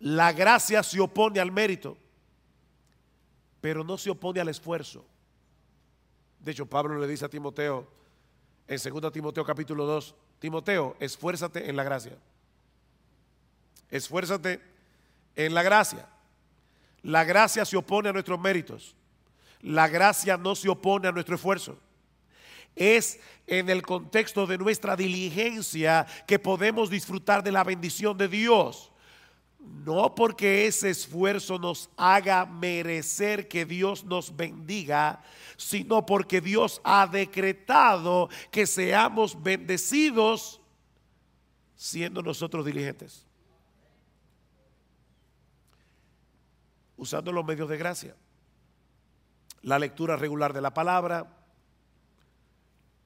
La 0.00 0.32
gracia 0.32 0.82
se 0.82 0.98
opone 0.98 1.38
al 1.38 1.52
mérito, 1.52 1.96
pero 3.60 3.84
no 3.84 3.96
se 3.98 4.10
opone 4.10 4.40
al 4.40 4.48
esfuerzo. 4.48 5.06
De 6.40 6.50
hecho, 6.50 6.66
Pablo 6.66 6.98
le 6.98 7.06
dice 7.06 7.24
a 7.24 7.28
Timoteo, 7.28 7.88
en 8.66 8.80
2 8.82 9.12
Timoteo 9.12 9.44
capítulo 9.44 9.86
2, 9.86 10.16
Timoteo, 10.42 10.96
esfuérzate 10.98 11.70
en 11.70 11.76
la 11.76 11.84
gracia. 11.84 12.18
Esfuérzate 13.92 14.60
en 15.36 15.54
la 15.54 15.62
gracia. 15.62 16.04
La 17.04 17.22
gracia 17.22 17.64
se 17.64 17.76
opone 17.76 18.08
a 18.08 18.12
nuestros 18.12 18.40
méritos. 18.40 18.96
La 19.60 19.86
gracia 19.86 20.36
no 20.36 20.56
se 20.56 20.68
opone 20.68 21.06
a 21.06 21.12
nuestro 21.12 21.36
esfuerzo. 21.36 21.78
Es 22.74 23.20
en 23.46 23.70
el 23.70 23.82
contexto 23.82 24.44
de 24.48 24.58
nuestra 24.58 24.96
diligencia 24.96 26.08
que 26.26 26.40
podemos 26.40 26.90
disfrutar 26.90 27.44
de 27.44 27.52
la 27.52 27.62
bendición 27.62 28.18
de 28.18 28.26
Dios. 28.26 28.91
No 29.62 30.14
porque 30.14 30.66
ese 30.66 30.90
esfuerzo 30.90 31.58
nos 31.58 31.88
haga 31.96 32.46
merecer 32.46 33.48
que 33.48 33.64
Dios 33.64 34.04
nos 34.04 34.34
bendiga, 34.34 35.22
sino 35.56 36.04
porque 36.04 36.40
Dios 36.40 36.80
ha 36.84 37.06
decretado 37.06 38.28
que 38.50 38.66
seamos 38.66 39.40
bendecidos 39.40 40.60
siendo 41.76 42.22
nosotros 42.22 42.64
diligentes. 42.64 43.26
Usando 46.96 47.32
los 47.32 47.44
medios 47.44 47.68
de 47.68 47.76
gracia. 47.76 48.16
La 49.62 49.78
lectura 49.78 50.16
regular 50.16 50.52
de 50.52 50.60
la 50.60 50.74
palabra, 50.74 51.36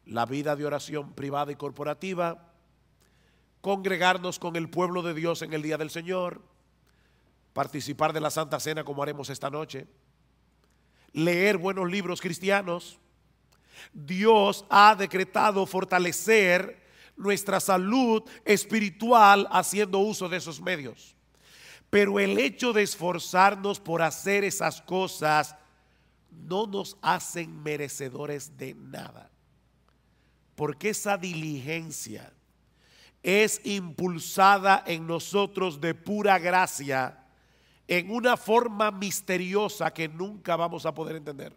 la 0.06 0.24
vida 0.24 0.56
de 0.56 0.64
oración 0.64 1.12
privada 1.12 1.52
y 1.52 1.56
corporativa, 1.56 2.52
congregarnos 3.66 4.38
con 4.38 4.54
el 4.54 4.70
pueblo 4.70 5.02
de 5.02 5.12
Dios 5.12 5.42
en 5.42 5.52
el 5.52 5.60
día 5.60 5.76
del 5.76 5.90
Señor, 5.90 6.40
participar 7.52 8.12
de 8.12 8.20
la 8.20 8.30
Santa 8.30 8.60
Cena 8.60 8.84
como 8.84 9.02
haremos 9.02 9.28
esta 9.28 9.50
noche, 9.50 9.88
leer 11.10 11.58
buenos 11.58 11.90
libros 11.90 12.20
cristianos. 12.20 13.00
Dios 13.92 14.64
ha 14.70 14.94
decretado 14.94 15.66
fortalecer 15.66 16.80
nuestra 17.16 17.58
salud 17.58 18.22
espiritual 18.44 19.48
haciendo 19.50 19.98
uso 19.98 20.28
de 20.28 20.36
esos 20.36 20.60
medios. 20.60 21.16
Pero 21.90 22.20
el 22.20 22.38
hecho 22.38 22.72
de 22.72 22.84
esforzarnos 22.84 23.80
por 23.80 24.00
hacer 24.00 24.44
esas 24.44 24.80
cosas 24.80 25.56
no 26.30 26.68
nos 26.68 26.96
hacen 27.02 27.64
merecedores 27.64 28.56
de 28.56 28.74
nada. 28.74 29.28
Porque 30.54 30.90
esa 30.90 31.18
diligencia 31.18 32.32
es 33.26 33.60
impulsada 33.64 34.84
en 34.86 35.04
nosotros 35.04 35.80
de 35.80 35.96
pura 35.96 36.38
gracia 36.38 37.18
en 37.88 38.08
una 38.08 38.36
forma 38.36 38.92
misteriosa 38.92 39.92
que 39.92 40.06
nunca 40.06 40.54
vamos 40.54 40.86
a 40.86 40.94
poder 40.94 41.16
entender. 41.16 41.52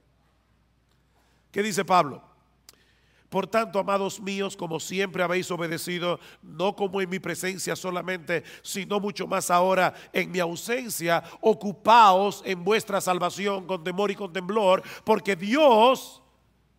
¿Qué 1.51 1.61
dice 1.61 1.85
Pablo? 1.85 2.23
Por 3.29 3.45
tanto, 3.45 3.77
amados 3.77 4.19
míos, 4.19 4.57
como 4.57 4.79
siempre 4.79 5.21
habéis 5.21 5.51
obedecido, 5.51 6.19
no 6.41 6.75
como 6.75 7.01
en 7.01 7.09
mi 7.09 7.19
presencia 7.19 7.75
solamente, 7.75 8.43
sino 8.63 8.99
mucho 8.99 9.27
más 9.27 9.51
ahora 9.51 9.93
en 10.11 10.31
mi 10.31 10.39
ausencia, 10.39 11.23
ocupaos 11.39 12.41
en 12.45 12.63
vuestra 12.63 12.99
salvación 12.99 13.67
con 13.67 13.83
temor 13.83 14.09
y 14.09 14.15
con 14.15 14.33
temblor, 14.33 14.81
porque 15.03 15.35
Dios 15.35 16.23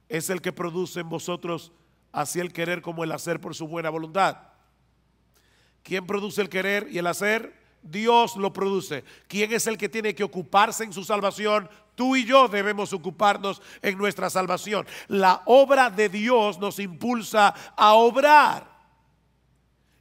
es 0.08 0.30
el 0.30 0.42
que 0.42 0.52
produce 0.52 0.98
en 0.98 1.08
vosotros 1.08 1.70
así 2.10 2.40
el 2.40 2.52
querer 2.52 2.82
como 2.82 3.04
el 3.04 3.12
hacer 3.12 3.40
por 3.40 3.54
su 3.54 3.68
buena 3.68 3.88
voluntad. 3.88 4.49
¿Quién 5.82 6.06
produce 6.06 6.40
el 6.40 6.48
querer 6.48 6.88
y 6.90 6.98
el 6.98 7.06
hacer? 7.06 7.58
Dios 7.82 8.36
lo 8.36 8.52
produce. 8.52 9.04
¿Quién 9.26 9.52
es 9.52 9.66
el 9.66 9.78
que 9.78 9.88
tiene 9.88 10.14
que 10.14 10.24
ocuparse 10.24 10.84
en 10.84 10.92
su 10.92 11.04
salvación? 11.04 11.68
Tú 11.94 12.16
y 12.16 12.24
yo 12.24 12.48
debemos 12.48 12.92
ocuparnos 12.92 13.60
en 13.82 13.96
nuestra 13.98 14.30
salvación. 14.30 14.86
La 15.08 15.42
obra 15.46 15.90
de 15.90 16.08
Dios 16.08 16.58
nos 16.58 16.78
impulsa 16.78 17.54
a 17.76 17.94
obrar. 17.94 18.70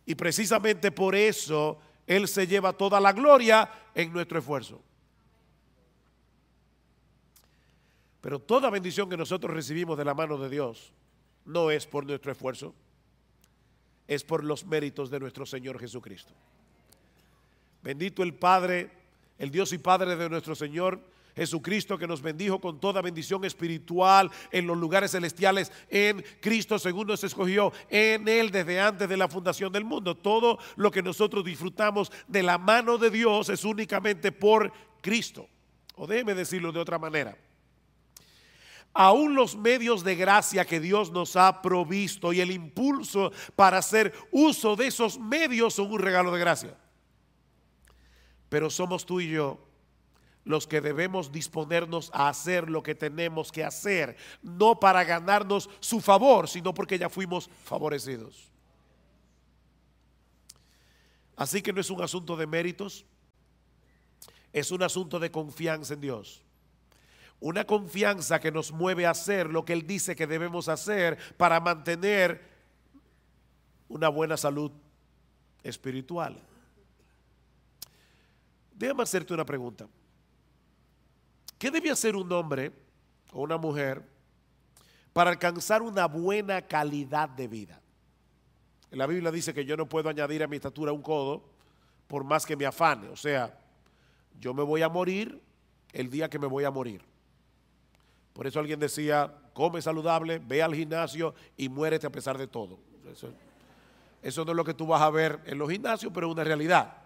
Y 0.06 0.16
precisamente 0.16 0.92
por 0.92 1.16
eso 1.16 1.80
Él 2.08 2.28
se 2.28 2.48
lleva 2.48 2.74
toda 2.74 3.00
la 3.00 3.14
gloria 3.14 3.70
en 3.94 4.12
nuestro 4.12 4.40
esfuerzo. 4.40 4.82
Pero 8.22 8.40
toda 8.40 8.70
bendición 8.70 9.10
que 9.10 9.18
nosotros 9.18 9.54
recibimos 9.54 9.98
de 9.98 10.06
la 10.06 10.14
mano 10.14 10.38
de 10.38 10.50
Dios 10.50 10.92
no 11.46 11.72
es 11.72 11.86
por 11.86 12.06
nuestro 12.06 12.32
esfuerzo, 12.32 12.76
es 14.10 14.24
por 14.24 14.44
los 14.44 14.66
méritos 14.66 15.12
de 15.12 15.20
nuestro 15.20 15.46
Señor 15.46 15.80
Jesucristo. 15.80 16.34
Bendito 17.84 18.24
el 18.24 18.34
Padre, 18.34 18.90
el 19.38 19.52
Dios 19.52 19.72
y 19.72 19.78
Padre 19.78 20.16
de 20.16 20.30
nuestro 20.30 20.56
Señor 20.56 21.00
Jesucristo 21.36 21.96
que 21.98 22.08
nos 22.08 22.24
bendijo 22.24 22.60
con 22.60 22.80
toda 22.80 23.04
bendición 23.04 23.46
espiritual 23.46 24.32
en 24.52 24.66
los 24.66 24.76
lugares 24.76 25.12
celestiales 25.12 25.72
en 25.90 26.26
Cristo 26.42 26.80
según 26.80 27.08
nos 27.08 27.24
escogió 27.24 27.72
en 27.88 28.28
Él 28.28 28.50
desde 28.50 28.82
antes 28.82 29.08
de 29.08 29.16
la 29.16 29.28
fundación 29.28 29.72
del 29.72 29.86
mundo. 29.86 30.18
Todo 30.18 30.58
lo 30.76 30.90
que 30.90 31.04
nosotros 31.04 31.46
disfrutamos 31.46 32.12
de 32.28 32.42
la 32.42 32.58
mano 32.58 32.98
de 32.98 33.12
Dios 33.12 33.50
es 33.50 33.64
únicamente 33.64 34.32
por 34.32 34.74
Cristo. 35.02 35.48
O 35.96 36.08
déjeme 36.08 36.34
decirlo 36.34 36.72
de 36.72 36.80
otra 36.80 36.98
manera. 36.98 37.38
Aún 38.94 39.36
los 39.36 39.56
medios 39.56 40.04
de 40.04 40.16
gracia 40.16 40.66
que 40.66 40.80
Dios 40.80 41.12
nos 41.12 41.36
ha 41.36 41.62
provisto 41.62 42.34
y 42.34 42.42
el 42.42 42.52
impulso 42.52 43.32
para 43.56 43.78
hacer 43.78 44.14
uso 44.32 44.76
de 44.76 44.88
esos 44.88 45.20
medios 45.20 45.76
son 45.76 45.92
un 45.92 46.00
regalo 46.00 46.32
de 46.32 46.40
gracia. 46.40 46.78
Pero 48.50 48.70
somos 48.70 49.06
tú 49.06 49.22
y 49.22 49.30
yo 49.30 49.60
los 50.44 50.66
que 50.66 50.82
debemos 50.82 51.32
disponernos 51.32 52.10
a 52.14 52.28
hacer 52.28 52.70
lo 52.70 52.82
que 52.82 52.96
tenemos 52.96 53.52
que 53.52 53.64
hacer, 53.64 54.18
no 54.42 54.80
para 54.80 55.04
ganarnos 55.04 55.70
su 55.80 56.02
favor, 56.02 56.50
sino 56.50 56.74
porque 56.74 56.98
ya 56.98 57.08
fuimos 57.08 57.50
favorecidos. 57.64 58.50
Así 61.36 61.62
que 61.62 61.72
no 61.72 61.80
es 61.80 61.90
un 61.92 62.02
asunto 62.02 62.36
de 62.36 62.48
méritos, 62.48 63.06
es 64.52 64.72
un 64.72 64.82
asunto 64.82 65.20
de 65.20 65.30
confianza 65.30 65.94
en 65.94 66.02
Dios. 66.02 66.44
Una 67.42 67.66
confianza 67.66 68.40
que 68.40 68.52
nos 68.52 68.72
mueve 68.72 69.06
a 69.06 69.12
hacer 69.12 69.50
lo 69.50 69.64
que 69.64 69.74
Él 69.74 69.88
dice 69.88 70.16
que 70.16 70.28
debemos 70.28 70.68
hacer 70.68 71.18
para 71.38 71.60
mantener 71.60 72.42
una 73.88 74.10
buena 74.10 74.36
salud 74.36 74.72
espiritual. 75.64 76.38
Déjame 78.74 79.04
hacerte 79.04 79.34
una 79.34 79.46
pregunta. 79.46 79.88
¿Qué 81.58 81.72
debe 81.72 81.92
hacer 81.92 82.16
un 82.16 82.32
hombre 82.32 82.72
o 83.32 83.42
una 83.42 83.58
mujer 83.58 84.04
para 85.12 85.32
alcanzar 85.32 85.82
una 85.82 86.08
buena 86.08 86.62
calidad 86.62 87.28
de 87.28 87.48
vida? 87.48 87.82
La 88.92 89.06
Biblia 89.06 89.32
dice 89.32 89.54
que 89.54 89.66
yo 89.66 89.78
no 89.78 89.88
puedo 89.88 90.10
añadir 90.10 90.42
a 90.44 90.48
mi 90.48 90.56
estatura 90.56 90.92
un 90.92 91.02
codo 91.02 91.44
por 92.08 92.24
más 92.24 92.46
que 92.46 92.56
me 92.56 92.66
afane. 92.66 93.10
O 93.10 93.16
sea, 93.16 93.60
yo 94.40 94.54
me 94.54 94.64
voy 94.64 94.82
a 94.82 94.90
morir 94.90 95.42
el 95.92 96.10
día 96.10 96.30
que 96.30 96.40
me 96.40 96.48
voy 96.48 96.64
a 96.64 96.72
morir. 96.72 97.04
Por 98.40 98.48
eso 98.48 98.58
alguien 98.62 98.80
decía, 98.80 99.30
come 99.52 99.82
saludable, 99.82 100.40
ve 100.40 100.64
al 100.64 100.74
gimnasio 100.74 101.36
y 101.58 101.68
muérete 101.68 102.08
a 102.08 102.10
pesar 102.10 102.38
de 102.38 102.48
todo. 102.48 102.80
Eso, 104.22 104.46
no 104.46 104.52
es 104.52 104.56
lo 104.56 104.64
que 104.64 104.74
tú 104.74 104.88
vas 104.88 105.02
a 105.02 105.10
ver 105.10 105.42
en 105.46 105.58
los 105.58 105.70
gimnasios, 105.70 106.10
pero 106.16 106.28
es 106.28 106.32
una 106.32 106.46
realidad. 106.46 107.00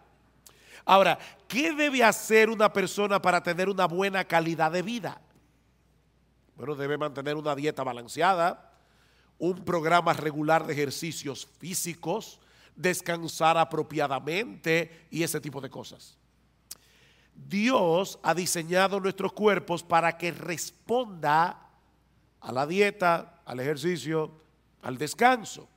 Ahora, 0.85 1.17
¿qué 1.47 1.73
debe 1.73 2.03
hacer 2.03 2.51
una 2.51 2.71
persona 2.71 3.19
para 3.19 3.41
tener 3.41 3.67
una 3.67 3.87
buena 3.87 4.23
calidad 4.23 4.71
de 4.71 4.83
vida? 4.83 5.19
Bueno, 6.55 6.75
debe 6.75 6.99
mantener 6.99 7.35
una 7.35 7.55
dieta 7.55 7.81
balanceada, 7.81 8.71
un 9.39 9.65
programa 9.65 10.13
regular 10.13 10.67
de 10.67 10.73
ejercicios 10.73 11.49
físicos, 11.57 12.39
descansar 12.75 13.57
apropiadamente 13.57 15.07
y 15.09 15.23
ese 15.23 15.41
tipo 15.41 15.59
de 15.59 15.71
cosas. 15.71 16.15
Dios 17.35 18.19
ha 18.23 18.33
diseñado 18.33 18.99
nuestros 18.99 19.33
cuerpos 19.33 19.83
para 19.83 20.17
que 20.17 20.31
responda 20.31 21.69
a 22.39 22.51
la 22.51 22.65
dieta, 22.65 23.41
al 23.45 23.59
ejercicio, 23.59 24.31
al 24.81 24.97
descanso 24.97 25.67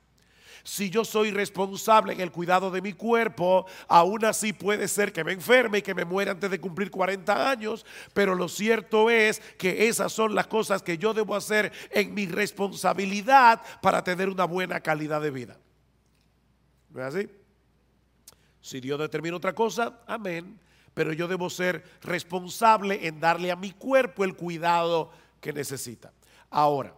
si 0.67 0.91
yo 0.91 1.05
soy 1.05 1.31
responsable 1.31 2.13
en 2.13 2.21
el 2.21 2.33
cuidado 2.33 2.73
de 2.73 2.83
mi 2.83 2.93
cuerpo, 2.93 3.67
aún 3.87 4.25
así 4.25 4.53
puede 4.53 4.89
ser 4.89 5.13
que 5.13 5.23
me 5.23 5.31
enferme 5.31 5.79
y 5.79 5.83
que 5.83 5.95
me 5.95 6.05
muera 6.05 6.33
antes 6.33 6.51
de 6.51 6.61
cumplir 6.61 6.91
40 6.91 7.51
años, 7.51 7.87
pero 8.13 8.35
lo 8.35 8.49
cierto 8.49 9.09
es 9.09 9.39
que 9.59 9.87
esas 9.87 10.13
son 10.13 10.35
las 10.35 10.49
cosas 10.49 10.83
que 10.83 10.99
yo 10.99 11.15
debo 11.15 11.37
hacer 11.37 11.73
en 11.91 12.13
mi 12.13 12.27
responsabilidad 12.27 13.63
para 13.81 14.03
tener 14.03 14.29
una 14.29 14.45
buena 14.45 14.81
calidad 14.81 15.21
de 15.21 15.31
vida. 15.31 15.57
¿No 16.91 17.01
es 17.01 17.15
así? 17.15 17.29
Si 18.61 18.81
Dios 18.81 18.99
determina 18.99 19.37
otra 19.37 19.55
cosa, 19.55 20.01
amén. 20.05 20.59
Pero 20.97 21.13
yo 21.13 21.29
debo 21.29 21.51
ser 21.51 21.85
responsable 22.01 23.07
en 23.07 23.21
darle 23.21 23.53
a 23.53 23.57
mi 23.57 23.71
cuerpo 23.73 24.25
el 24.25 24.35
cuidado 24.35 25.11
que 25.43 25.53
necesita. 25.53 26.11
Ahora, 26.49 26.95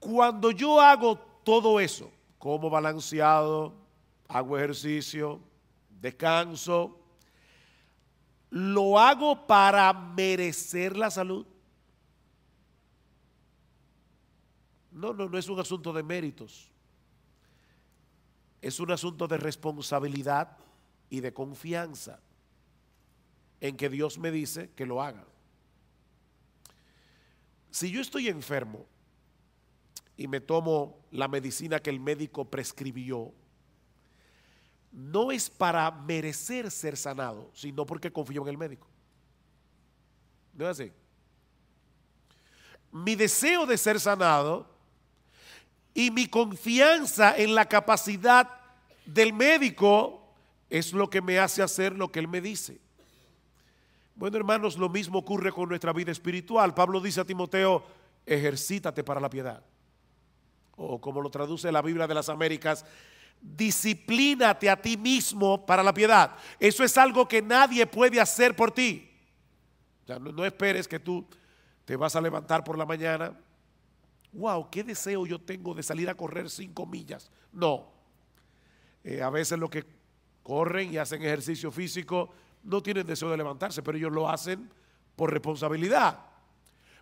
cuando 0.00 0.50
yo 0.50 0.80
hago 0.80 1.16
todo 1.44 1.78
eso, 1.78 2.10
como 2.38 2.68
balanceado, 2.68 3.72
hago 4.26 4.58
ejercicio, 4.58 5.38
descanso. 6.00 6.98
¿Lo 8.50 8.98
hago 8.98 9.46
para 9.46 9.92
merecer 9.92 10.96
la 10.96 11.12
salud? 11.12 11.46
No, 14.90 15.12
no, 15.12 15.28
no 15.28 15.38
es 15.38 15.48
un 15.48 15.60
asunto 15.60 15.92
de 15.92 16.02
méritos. 16.02 16.68
Es 18.60 18.80
un 18.80 18.90
asunto 18.90 19.28
de 19.28 19.36
responsabilidad 19.36 20.56
y 21.08 21.20
de 21.20 21.32
confianza 21.32 22.18
en 23.60 23.76
que 23.76 23.88
Dios 23.88 24.18
me 24.18 24.30
dice 24.30 24.70
que 24.76 24.86
lo 24.86 25.02
haga. 25.02 25.26
Si 27.70 27.90
yo 27.90 28.00
estoy 28.00 28.28
enfermo, 28.28 28.86
y 30.18 30.26
me 30.26 30.40
tomo 30.40 30.98
la 31.12 31.28
medicina 31.28 31.78
que 31.78 31.90
el 31.90 32.00
médico 32.00 32.44
prescribió, 32.44 33.32
no 34.90 35.30
es 35.30 35.48
para 35.48 35.90
merecer 35.92 36.72
ser 36.72 36.96
sanado, 36.96 37.52
sino 37.54 37.86
porque 37.86 38.12
confío 38.12 38.42
en 38.42 38.48
el 38.48 38.58
médico. 38.58 38.88
¿No 40.54 40.68
es 40.68 40.80
así? 40.80 40.92
Mi 42.90 43.14
deseo 43.14 43.64
de 43.64 43.78
ser 43.78 44.00
sanado 44.00 44.68
y 45.94 46.10
mi 46.10 46.26
confianza 46.26 47.36
en 47.36 47.54
la 47.54 47.66
capacidad 47.66 48.50
del 49.06 49.32
médico 49.32 50.34
es 50.68 50.92
lo 50.92 51.08
que 51.08 51.22
me 51.22 51.38
hace 51.38 51.62
hacer 51.62 51.92
lo 51.92 52.10
que 52.10 52.18
él 52.18 52.26
me 52.26 52.40
dice. 52.40 52.80
Bueno, 54.18 54.36
hermanos, 54.36 54.76
lo 54.76 54.90
mismo 54.90 55.20
ocurre 55.20 55.50
con 55.52 55.70
nuestra 55.70 55.94
vida 55.94 56.12
espiritual. 56.12 56.74
Pablo 56.74 57.00
dice 57.00 57.22
a 57.22 57.24
Timoteo, 57.24 57.82
ejercítate 58.26 59.02
para 59.02 59.20
la 59.20 59.30
piedad 59.30 59.62
o 60.78 61.00
como 61.00 61.20
lo 61.20 61.28
traduce 61.28 61.70
la 61.70 61.82
Biblia 61.82 62.06
de 62.06 62.14
las 62.14 62.28
Américas, 62.28 62.84
disciplínate 63.40 64.70
a 64.70 64.80
ti 64.80 64.96
mismo 64.96 65.66
para 65.66 65.82
la 65.82 65.92
piedad. 65.92 66.36
Eso 66.58 66.84
es 66.84 66.96
algo 66.96 67.26
que 67.26 67.42
nadie 67.42 67.86
puede 67.86 68.20
hacer 68.20 68.56
por 68.56 68.70
ti. 68.70 69.10
no, 70.06 70.44
esperes 70.44 70.88
que 70.88 71.00
tú 71.00 71.26
te 71.84 71.96
vas 71.96 72.16
a 72.16 72.20
levantar 72.20 72.64
por 72.64 72.78
la 72.78 72.86
mañana. 72.86 73.36
Wow, 74.32 74.70
qué 74.70 74.84
deseo 74.84 75.26
yo 75.26 75.40
tengo 75.40 75.74
de 75.74 75.82
salir 75.82 76.08
a 76.08 76.14
correr 76.14 76.48
cinco 76.48 76.86
millas. 76.86 77.30
No. 77.52 77.90
Eh, 79.02 79.22
a 79.22 79.30
veces 79.30 79.58
los 79.58 79.70
que 79.70 79.84
corren 80.42 80.92
y 80.92 80.96
hacen 80.96 81.22
ejercicio 81.22 81.72
físico 81.72 82.30
no 82.62 82.82
tienen 82.82 83.06
deseo 83.06 83.30
de 83.30 83.36
levantarse, 83.36 83.82
pero 83.82 83.98
ellos 83.98 84.12
lo 84.12 84.28
hacen 84.28 84.70
por 85.16 85.32
responsabilidad. 85.32 86.28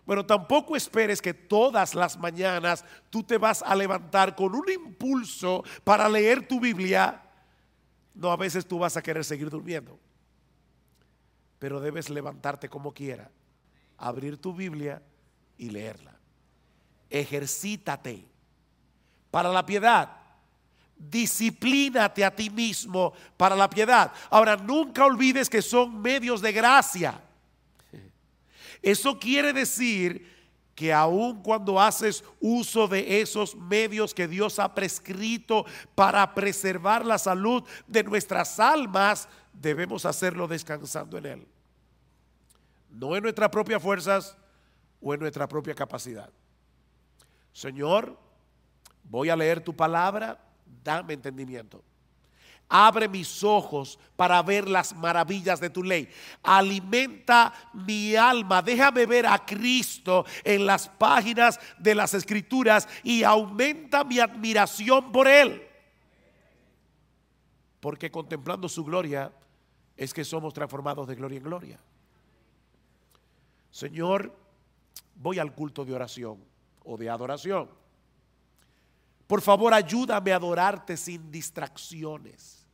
Bueno, 0.05 0.25
tampoco 0.25 0.77
esperes 0.77 1.21
que 1.21 1.33
todas 1.33 1.93
las 1.93 2.17
mañanas 2.17 2.85
tú 3.09 3.23
te 3.23 3.37
vas 3.37 3.61
a 3.61 3.75
levantar 3.75 4.35
con 4.35 4.55
un 4.55 4.69
impulso 4.69 5.63
para 5.83 6.07
leer 6.07 6.47
tu 6.47 6.61
Biblia. 6.61 7.21
No, 8.13 8.31
a 8.31 8.37
veces 8.37 8.65
tú 8.65 8.79
vas 8.79 8.95
a 8.95 9.01
querer 9.01 9.25
seguir 9.25 9.49
durmiendo. 9.49 9.99
Pero 11.59 11.81
debes 11.81 12.09
levantarte 12.09 12.69
como 12.69 12.93
quiera, 12.93 13.29
abrir 13.97 14.37
tu 14.37 14.53
Biblia 14.53 15.03
y 15.57 15.71
leerla. 15.71 16.15
Ejercítate 17.09 18.29
para 19.29 19.49
la 19.49 19.65
piedad. 19.65 20.26
Disciplínate 20.97 22.25
a 22.25 22.35
ti 22.35 22.49
mismo 22.49 23.13
para 23.37 23.55
la 23.55 23.69
piedad. 23.69 24.11
Ahora, 24.29 24.57
nunca 24.57 25.05
olvides 25.05 25.49
que 25.49 25.61
son 25.61 26.01
medios 26.01 26.41
de 26.41 26.51
gracia. 26.51 27.21
Eso 28.81 29.17
quiere 29.19 29.53
decir 29.53 30.37
que 30.77 30.93
aun 30.93 31.41
cuando 31.41 31.81
haces 31.81 32.23
uso 32.39 32.87
de 32.87 33.19
esos 33.19 33.55
medios 33.55 34.13
que 34.13 34.27
Dios 34.27 34.59
ha 34.59 34.75
prescrito 34.75 35.65
para 35.95 36.35
preservar 36.35 37.03
la 37.03 37.17
salud 37.17 37.63
de 37.87 38.03
nuestras 38.03 38.59
almas, 38.59 39.27
debemos 39.53 40.05
hacerlo 40.05 40.47
descansando 40.47 41.17
en 41.17 41.25
Él. 41.25 41.47
No 42.91 43.15
en 43.15 43.23
nuestras 43.23 43.49
propias 43.49 43.81
fuerzas 43.81 44.37
o 45.01 45.13
en 45.13 45.19
nuestra 45.19 45.47
propia 45.47 45.73
capacidad. 45.73 46.29
Señor, 47.53 48.15
voy 49.03 49.29
a 49.29 49.35
leer 49.35 49.61
tu 49.61 49.75
palabra, 49.75 50.39
dame 50.83 51.13
entendimiento. 51.13 51.83
Abre 52.69 53.07
mis 53.07 53.43
ojos 53.43 53.97
para 54.17 54.41
ver 54.41 54.67
las 54.67 54.93
maravillas 54.93 55.61
de 55.61 55.69
tu 55.69 55.83
ley. 55.83 56.09
Alimenta 56.43 57.53
mi 57.73 58.15
alma. 58.15 58.61
Déjame 58.61 59.05
ver 59.05 59.25
a 59.25 59.45
Cristo 59.45 60.25
en 60.43 60.65
las 60.65 60.89
páginas 60.89 61.59
de 61.77 61.95
las 61.95 62.13
escrituras 62.13 62.89
y 63.03 63.23
aumenta 63.23 64.03
mi 64.03 64.19
admiración 64.19 65.13
por 65.13 65.29
Él. 65.29 65.65
Porque 67.79 68.11
contemplando 68.11 68.67
su 68.67 68.83
gloria 68.83 69.31
es 69.95 70.13
que 70.13 70.25
somos 70.25 70.53
transformados 70.53 71.07
de 71.07 71.15
gloria 71.15 71.37
en 71.37 71.43
gloria. 71.43 71.79
Señor, 73.71 74.35
voy 75.15 75.39
al 75.39 75.53
culto 75.53 75.85
de 75.85 75.93
oración 75.93 76.43
o 76.83 76.97
de 76.97 77.09
adoración. 77.09 77.69
Por 79.27 79.41
favor, 79.41 79.73
ayúdame 79.73 80.31
a 80.31 80.37
adorarte 80.37 80.95
sin 80.95 81.29
distracciones. 81.29 82.65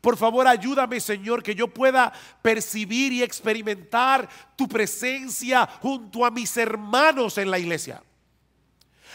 Por 0.00 0.16
favor, 0.16 0.46
ayúdame, 0.46 1.00
Señor, 1.00 1.42
que 1.42 1.54
yo 1.54 1.68
pueda 1.68 2.12
percibir 2.40 3.12
y 3.12 3.22
experimentar 3.22 4.28
tu 4.54 4.68
presencia 4.68 5.66
junto 5.80 6.24
a 6.24 6.30
mis 6.30 6.56
hermanos 6.56 7.38
en 7.38 7.50
la 7.50 7.58
iglesia. 7.58 8.02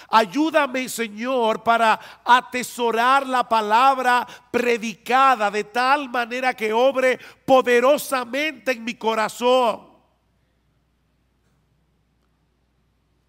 Ayúdame, 0.09 0.89
Señor, 0.89 1.63
para 1.63 1.99
atesorar 2.25 3.25
la 3.25 3.47
palabra 3.47 4.27
predicada 4.51 5.49
de 5.49 5.63
tal 5.63 6.09
manera 6.09 6.53
que 6.53 6.73
obre 6.73 7.17
poderosamente 7.45 8.73
en 8.73 8.83
mi 8.83 8.95
corazón. 8.95 9.87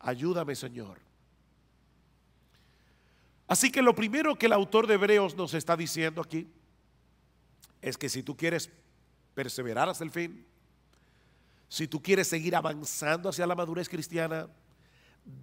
Ayúdame, 0.00 0.56
Señor. 0.56 1.03
Así 3.46 3.70
que 3.70 3.82
lo 3.82 3.94
primero 3.94 4.36
que 4.36 4.46
el 4.46 4.52
autor 4.52 4.86
de 4.86 4.94
Hebreos 4.94 5.36
nos 5.36 5.54
está 5.54 5.76
diciendo 5.76 6.22
aquí 6.22 6.48
es 7.82 7.98
que 7.98 8.08
si 8.08 8.22
tú 8.22 8.36
quieres 8.36 8.70
perseverar 9.34 9.88
hasta 9.88 10.04
el 10.04 10.10
fin, 10.10 10.46
si 11.68 11.86
tú 11.86 12.02
quieres 12.02 12.28
seguir 12.28 12.56
avanzando 12.56 13.28
hacia 13.28 13.46
la 13.46 13.54
madurez 13.54 13.88
cristiana, 13.88 14.48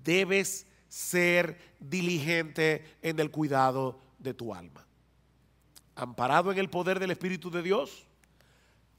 debes 0.03 0.65
ser 0.87 1.57
diligente 1.79 2.97
en 3.01 3.19
el 3.19 3.31
cuidado 3.31 3.99
de 4.17 4.33
tu 4.33 4.53
alma. 4.53 4.85
Amparado 5.95 6.51
en 6.51 6.57
el 6.57 6.69
poder 6.69 6.99
del 6.99 7.11
Espíritu 7.11 7.51
de 7.51 7.61
Dios, 7.61 8.07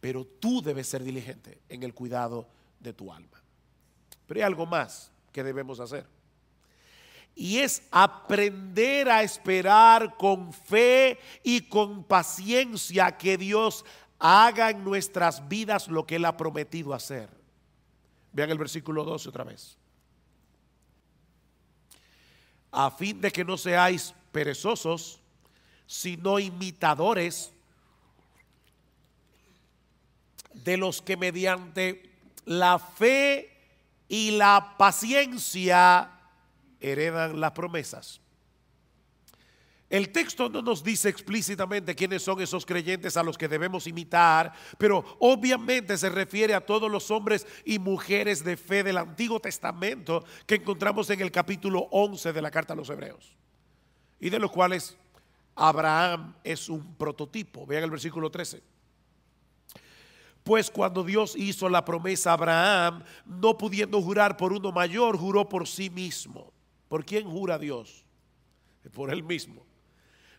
pero 0.01 0.25
tú 0.25 0.63
debes 0.63 0.89
ser 0.89 1.03
diligente 1.03 1.61
en 1.69 1.83
el 1.83 1.95
cuidado 1.95 2.49
de 2.81 2.93
tu 2.93 3.13
alma. 3.13 3.43
Pero 4.27 4.39
hay 4.39 4.45
algo 4.45 4.67
más 4.67 5.11
que 5.33 5.43
debemos 5.43 5.81
hacer. 5.81 6.07
Y 7.35 7.59
es 7.59 7.83
aprender 7.91 9.09
a 9.09 9.23
esperar 9.23 10.17
con 10.17 10.53
fe 10.53 11.19
y 11.43 11.63
con 11.63 12.05
paciencia 12.05 13.17
que 13.17 13.39
Dios 13.39 13.85
haga 14.19 14.71
en 14.71 14.85
nuestras 14.85 15.49
vidas 15.49 15.89
lo 15.89 16.07
que 16.07 16.17
Él 16.17 16.25
ha 16.25 16.37
prometido 16.37 16.95
hacer. 16.95 17.29
Vean 18.33 18.51
el 18.51 18.59
versículo 18.59 19.05
12 19.05 19.29
otra 19.29 19.45
vez. 19.45 19.77
A 22.71 22.91
fin 22.91 23.21
de 23.21 23.31
que 23.31 23.45
no 23.45 23.59
seáis 23.59 24.15
perezosos, 24.31 25.21
sino 25.87 26.39
imitadores 26.39 27.53
de 30.55 30.77
los 30.77 31.03
que 31.03 31.17
mediante 31.17 32.11
la 32.45 32.79
fe 32.79 33.51
y 34.09 34.33
la 34.33 34.75
paciencia 34.79 36.11
heredan 36.83 37.41
las 37.41 37.53
promesas. 37.53 38.21
El 39.93 40.09
texto 40.11 40.49
no 40.49 40.63
nos 40.63 40.83
dice 40.83 41.11
explícitamente 41.11 41.95
quiénes 41.95 42.23
son 42.23 42.41
esos 42.41 42.65
creyentes 42.65 43.19
a 43.19 43.23
los 43.23 43.37
que 43.37 43.47
debemos 43.47 43.87
imitar, 43.87 44.55
pero 44.79 45.05
obviamente 45.19 45.99
se 45.99 46.09
refiere 46.09 46.55
a 46.55 46.65
todos 46.65 46.91
los 46.91 47.11
hombres 47.11 47.47
y 47.67 47.79
mujeres 47.79 48.43
de 48.43 48.57
fe 48.57 48.83
del 48.83 48.97
Antiguo 48.97 49.39
Testamento 49.39 50.25
que 50.47 50.55
encontramos 50.55 51.11
en 51.11 51.21
el 51.21 51.31
capítulo 51.31 51.89
11 51.91 52.33
de 52.33 52.41
la 52.41 52.51
carta 52.51 52.73
a 52.73 52.77
los 52.77 52.89
Hebreos, 52.89 53.37
y 54.19 54.31
de 54.31 54.39
los 54.39 54.51
cuales 54.51 54.97
Abraham 55.55 56.37
es 56.43 56.71
un 56.71 56.95
prototipo. 56.95 57.67
Vean 57.67 57.85
el 57.85 57.91
versículo 57.91 58.31
13. 58.31 58.63
Pues 60.43 60.71
cuando 60.71 61.05
Dios 61.05 61.37
hizo 61.37 61.69
la 61.69 61.85
promesa 61.85 62.31
a 62.31 62.33
Abraham, 62.33 63.05
no 63.27 63.59
pudiendo 63.59 64.01
jurar 64.01 64.39
por 64.39 64.55
uno 64.55 64.73
mayor, 64.73 65.19
juró 65.19 65.47
por 65.51 65.69
sí 65.69 65.91
mismo. 65.91 66.51
¿Por 66.93 67.07
quién 67.07 67.25
jura 67.25 67.59
Dios? 67.59 68.05
Por 68.93 69.11
él 69.11 69.23
mismo. 69.23 69.65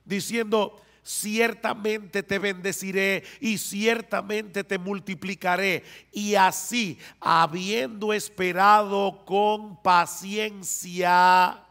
Diciendo, 0.06 0.80
ciertamente 1.02 2.22
te 2.22 2.38
bendeciré 2.38 3.24
y 3.40 3.58
ciertamente 3.58 4.64
te 4.64 4.78
multiplicaré. 4.78 5.84
Y 6.12 6.36
así, 6.36 7.00
habiendo 7.20 8.14
esperado 8.14 9.26
con 9.26 9.82
paciencia, 9.82 11.66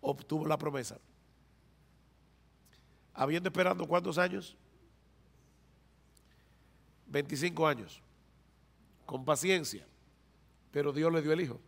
obtuvo 0.00 0.46
la 0.46 0.56
promesa. 0.56 0.98
Habiendo 3.12 3.50
esperado 3.50 3.86
cuántos 3.86 4.16
años? 4.16 4.56
25 7.08 7.66
años, 7.66 8.00
con 9.04 9.22
paciencia, 9.22 9.86
pero 10.70 10.94
Dios 10.94 11.12
le 11.12 11.20
dio 11.20 11.34
el 11.34 11.42
hijo. 11.42 11.60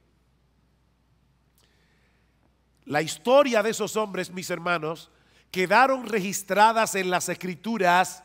La 2.86 3.00
historia 3.00 3.62
de 3.62 3.70
esos 3.70 3.96
hombres, 3.96 4.30
mis 4.30 4.50
hermanos, 4.50 5.10
quedaron 5.50 6.06
registradas 6.06 6.94
en 6.94 7.10
las 7.10 7.28
escrituras 7.28 8.22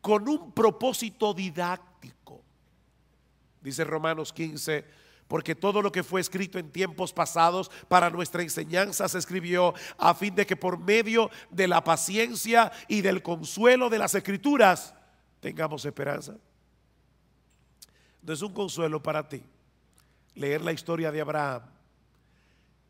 con 0.00 0.28
un 0.28 0.52
propósito 0.52 1.32
didáctico. 1.32 2.42
Dice 3.60 3.84
Romanos 3.84 4.32
15, 4.32 4.84
porque 5.28 5.54
todo 5.54 5.80
lo 5.80 5.92
que 5.92 6.02
fue 6.02 6.20
escrito 6.20 6.58
en 6.58 6.72
tiempos 6.72 7.12
pasados 7.12 7.70
para 7.86 8.10
nuestra 8.10 8.42
enseñanza 8.42 9.08
se 9.08 9.18
escribió 9.18 9.74
a 9.96 10.14
fin 10.14 10.34
de 10.34 10.44
que 10.44 10.56
por 10.56 10.78
medio 10.78 11.30
de 11.50 11.68
la 11.68 11.84
paciencia 11.84 12.72
y 12.88 13.02
del 13.02 13.22
consuelo 13.22 13.88
de 13.90 13.98
las 13.98 14.14
escrituras 14.14 14.94
tengamos 15.38 15.84
esperanza. 15.84 16.34
No 18.22 18.32
es 18.32 18.42
un 18.42 18.52
consuelo 18.52 19.00
para 19.02 19.28
ti 19.28 19.42
leer 20.34 20.62
la 20.62 20.72
historia 20.72 21.12
de 21.12 21.20
Abraham 21.20 21.62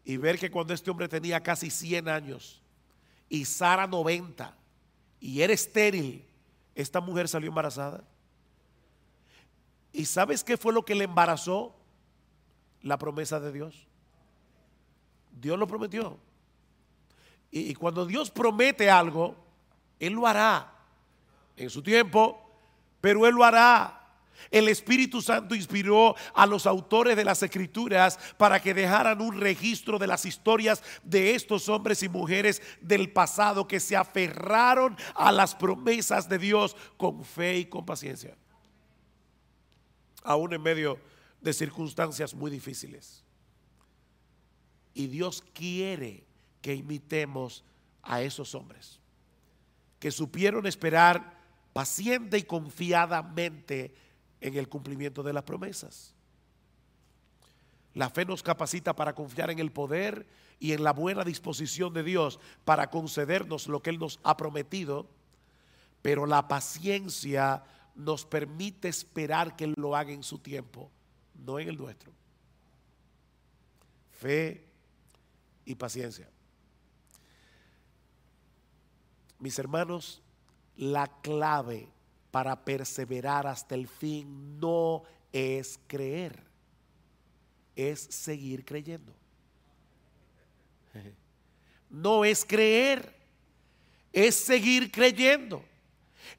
y 0.04 0.16
ver 0.16 0.38
que 0.38 0.50
cuando 0.50 0.74
este 0.74 0.90
hombre 0.90 1.08
tenía 1.08 1.42
casi 1.42 1.70
100 1.70 2.08
años 2.08 2.62
y 3.28 3.44
Sara 3.44 3.86
90 3.86 4.56
y 5.20 5.42
era 5.42 5.52
estéril, 5.52 6.26
esta 6.74 7.00
mujer 7.00 7.28
salió 7.28 7.48
embarazada. 7.48 8.04
¿Y 9.92 10.06
sabes 10.06 10.42
qué 10.44 10.56
fue 10.56 10.72
lo 10.72 10.84
que 10.84 10.94
le 10.94 11.04
embarazó? 11.04 11.76
La 12.82 12.96
promesa 12.96 13.38
de 13.40 13.52
Dios. 13.52 13.86
Dios 15.38 15.58
lo 15.58 15.66
prometió. 15.66 16.18
Y, 17.50 17.70
y 17.70 17.74
cuando 17.74 18.06
Dios 18.06 18.30
promete 18.30 18.88
algo, 18.90 19.36
Él 19.98 20.14
lo 20.14 20.26
hará 20.26 20.72
en 21.56 21.68
su 21.68 21.82
tiempo, 21.82 22.40
pero 23.00 23.26
Él 23.26 23.34
lo 23.34 23.44
hará. 23.44 23.99
El 24.50 24.68
Espíritu 24.68 25.22
Santo 25.22 25.54
inspiró 25.54 26.14
a 26.34 26.46
los 26.46 26.66
autores 26.66 27.16
de 27.16 27.24
las 27.24 27.42
escrituras 27.42 28.18
para 28.36 28.60
que 28.60 28.74
dejaran 28.74 29.20
un 29.20 29.40
registro 29.40 29.98
de 29.98 30.06
las 30.06 30.24
historias 30.24 30.82
de 31.02 31.34
estos 31.34 31.68
hombres 31.68 32.02
y 32.02 32.08
mujeres 32.08 32.62
del 32.80 33.12
pasado 33.12 33.68
que 33.68 33.80
se 33.80 33.96
aferraron 33.96 34.96
a 35.14 35.32
las 35.32 35.54
promesas 35.54 36.28
de 36.28 36.38
Dios 36.38 36.76
con 36.96 37.24
fe 37.24 37.58
y 37.58 37.64
con 37.66 37.84
paciencia. 37.84 38.36
Aún 40.22 40.52
en 40.52 40.62
medio 40.62 40.98
de 41.40 41.52
circunstancias 41.52 42.34
muy 42.34 42.50
difíciles. 42.50 43.24
Y 44.94 45.06
Dios 45.06 45.42
quiere 45.54 46.24
que 46.60 46.74
imitemos 46.74 47.64
a 48.02 48.22
esos 48.22 48.54
hombres, 48.54 48.98
que 49.98 50.10
supieron 50.10 50.66
esperar 50.66 51.38
paciente 51.72 52.38
y 52.38 52.42
confiadamente 52.42 53.94
en 54.40 54.56
el 54.56 54.68
cumplimiento 54.68 55.22
de 55.22 55.32
las 55.32 55.44
promesas. 55.44 56.14
La 57.94 58.08
fe 58.08 58.24
nos 58.24 58.42
capacita 58.42 58.94
para 58.94 59.14
confiar 59.14 59.50
en 59.50 59.58
el 59.58 59.72
poder 59.72 60.26
y 60.58 60.72
en 60.72 60.84
la 60.84 60.92
buena 60.92 61.24
disposición 61.24 61.92
de 61.92 62.02
Dios 62.02 62.38
para 62.64 62.88
concedernos 62.90 63.66
lo 63.66 63.82
que 63.82 63.90
Él 63.90 63.98
nos 63.98 64.20
ha 64.22 64.36
prometido, 64.36 65.08
pero 66.02 66.26
la 66.26 66.46
paciencia 66.46 67.64
nos 67.94 68.24
permite 68.24 68.88
esperar 68.88 69.56
que 69.56 69.64
Él 69.64 69.74
lo 69.76 69.96
haga 69.96 70.12
en 70.12 70.22
su 70.22 70.38
tiempo, 70.38 70.90
no 71.34 71.58
en 71.58 71.68
el 71.68 71.76
nuestro. 71.76 72.12
Fe 74.12 74.64
y 75.64 75.74
paciencia. 75.74 76.28
Mis 79.38 79.58
hermanos, 79.58 80.22
la 80.76 81.08
clave 81.22 81.88
para 82.30 82.64
perseverar 82.64 83.46
hasta 83.46 83.74
el 83.74 83.88
fin 83.88 84.58
no 84.58 85.02
es 85.32 85.78
creer, 85.86 86.42
es 87.74 88.00
seguir 88.00 88.64
creyendo. 88.64 89.12
No 91.92 92.24
es 92.24 92.44
creer, 92.44 93.12
es 94.12 94.36
seguir 94.36 94.92
creyendo. 94.92 95.64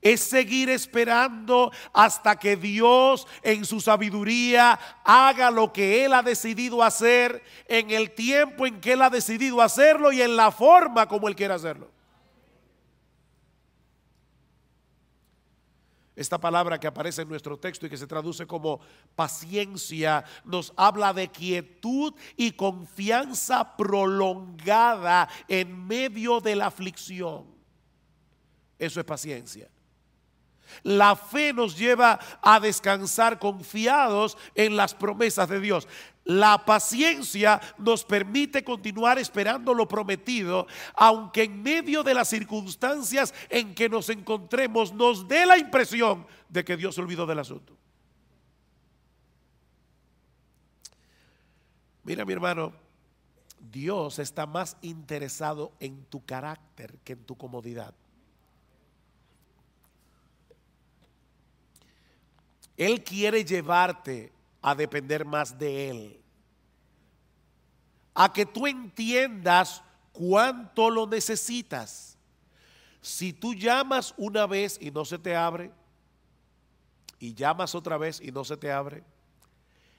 Es 0.01 0.21
seguir 0.21 0.69
esperando 0.69 1.71
hasta 1.91 2.37
que 2.37 2.55
Dios 2.55 3.27
en 3.43 3.65
su 3.65 3.81
sabiduría 3.81 4.79
haga 5.03 5.51
lo 5.51 5.73
que 5.73 6.05
Él 6.05 6.13
ha 6.13 6.23
decidido 6.23 6.81
hacer 6.81 7.43
en 7.67 7.91
el 7.91 8.11
tiempo 8.11 8.65
en 8.65 8.79
que 8.79 8.93
Él 8.93 9.01
ha 9.01 9.09
decidido 9.09 9.61
hacerlo 9.61 10.13
y 10.13 10.21
en 10.21 10.37
la 10.37 10.51
forma 10.51 11.05
como 11.07 11.27
Él 11.27 11.35
quiere 11.35 11.53
hacerlo. 11.53 11.91
Esta 16.15 16.39
palabra 16.39 16.79
que 16.79 16.87
aparece 16.87 17.21
en 17.21 17.29
nuestro 17.29 17.57
texto 17.57 17.85
y 17.85 17.89
que 17.89 17.97
se 17.97 18.07
traduce 18.07 18.45
como 18.45 18.81
paciencia 19.15 20.25
nos 20.43 20.73
habla 20.75 21.13
de 21.13 21.29
quietud 21.29 22.13
y 22.35 22.51
confianza 22.51 23.77
prolongada 23.77 25.29
en 25.47 25.87
medio 25.87 26.41
de 26.41 26.55
la 26.57 26.67
aflicción. 26.67 27.45
Eso 28.77 28.99
es 28.99 29.05
paciencia. 29.05 29.69
La 30.83 31.15
fe 31.15 31.53
nos 31.53 31.77
lleva 31.77 32.19
a 32.41 32.59
descansar 32.59 33.39
confiados 33.39 34.37
en 34.55 34.75
las 34.75 34.93
promesas 34.93 35.47
de 35.49 35.59
Dios. 35.59 35.87
La 36.23 36.65
paciencia 36.65 37.59
nos 37.79 38.03
permite 38.03 38.63
continuar 38.63 39.17
esperando 39.17 39.73
lo 39.73 39.87
prometido, 39.87 40.67
aunque 40.93 41.43
en 41.43 41.63
medio 41.63 42.03
de 42.03 42.13
las 42.13 42.29
circunstancias 42.29 43.33
en 43.49 43.73
que 43.73 43.89
nos 43.89 44.09
encontremos 44.09 44.93
nos 44.93 45.27
dé 45.27 45.45
la 45.45 45.57
impresión 45.57 46.27
de 46.47 46.63
que 46.63 46.77
Dios 46.77 46.95
se 46.95 47.01
olvidó 47.01 47.25
del 47.25 47.39
asunto. 47.39 47.75
Mira 52.03 52.23
mi 52.23 52.33
hermano, 52.33 52.73
Dios 53.71 54.19
está 54.19 54.45
más 54.45 54.77
interesado 54.81 55.71
en 55.79 56.05
tu 56.05 56.23
carácter 56.25 56.97
que 57.03 57.13
en 57.13 57.23
tu 57.23 57.35
comodidad. 57.35 57.93
Él 62.77 63.03
quiere 63.03 63.45
llevarte 63.45 64.31
a 64.61 64.75
depender 64.75 65.25
más 65.25 65.57
de 65.57 65.89
Él. 65.89 66.21
A 68.13 68.31
que 68.31 68.45
tú 68.45 68.67
entiendas 68.67 69.81
cuánto 70.11 70.89
lo 70.89 71.07
necesitas. 71.07 72.17
Si 73.01 73.33
tú 73.33 73.53
llamas 73.53 74.13
una 74.17 74.45
vez 74.45 74.77
y 74.79 74.91
no 74.91 75.05
se 75.05 75.17
te 75.17 75.35
abre, 75.35 75.71
y 77.19 77.33
llamas 77.33 77.75
otra 77.75 77.97
vez 77.97 78.19
y 78.21 78.31
no 78.31 78.43
se 78.43 78.57
te 78.57 78.71
abre, 78.71 79.03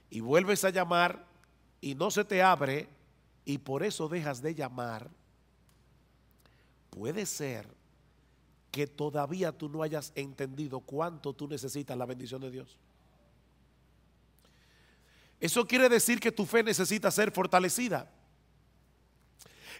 y 0.09 0.19
vuelves 0.19 0.63
a 0.63 0.69
llamar 0.69 1.25
y 1.81 1.95
no 1.95 2.11
se 2.11 2.23
te 2.23 2.41
abre, 2.41 2.87
y 3.45 3.57
por 3.57 3.83
eso 3.83 4.07
dejas 4.07 4.41
de 4.41 4.55
llamar, 4.55 5.09
puede 6.89 7.25
ser 7.25 7.67
que 8.71 8.87
todavía 8.87 9.51
tú 9.51 9.69
no 9.69 9.83
hayas 9.83 10.11
entendido 10.15 10.79
cuánto 10.79 11.33
tú 11.33 11.47
necesitas 11.47 11.97
la 11.97 12.05
bendición 12.05 12.41
de 12.41 12.51
Dios. 12.51 12.77
Eso 15.39 15.67
quiere 15.67 15.89
decir 15.89 16.19
que 16.19 16.31
tu 16.31 16.45
fe 16.45 16.63
necesita 16.63 17.11
ser 17.11 17.31
fortalecida. 17.31 18.09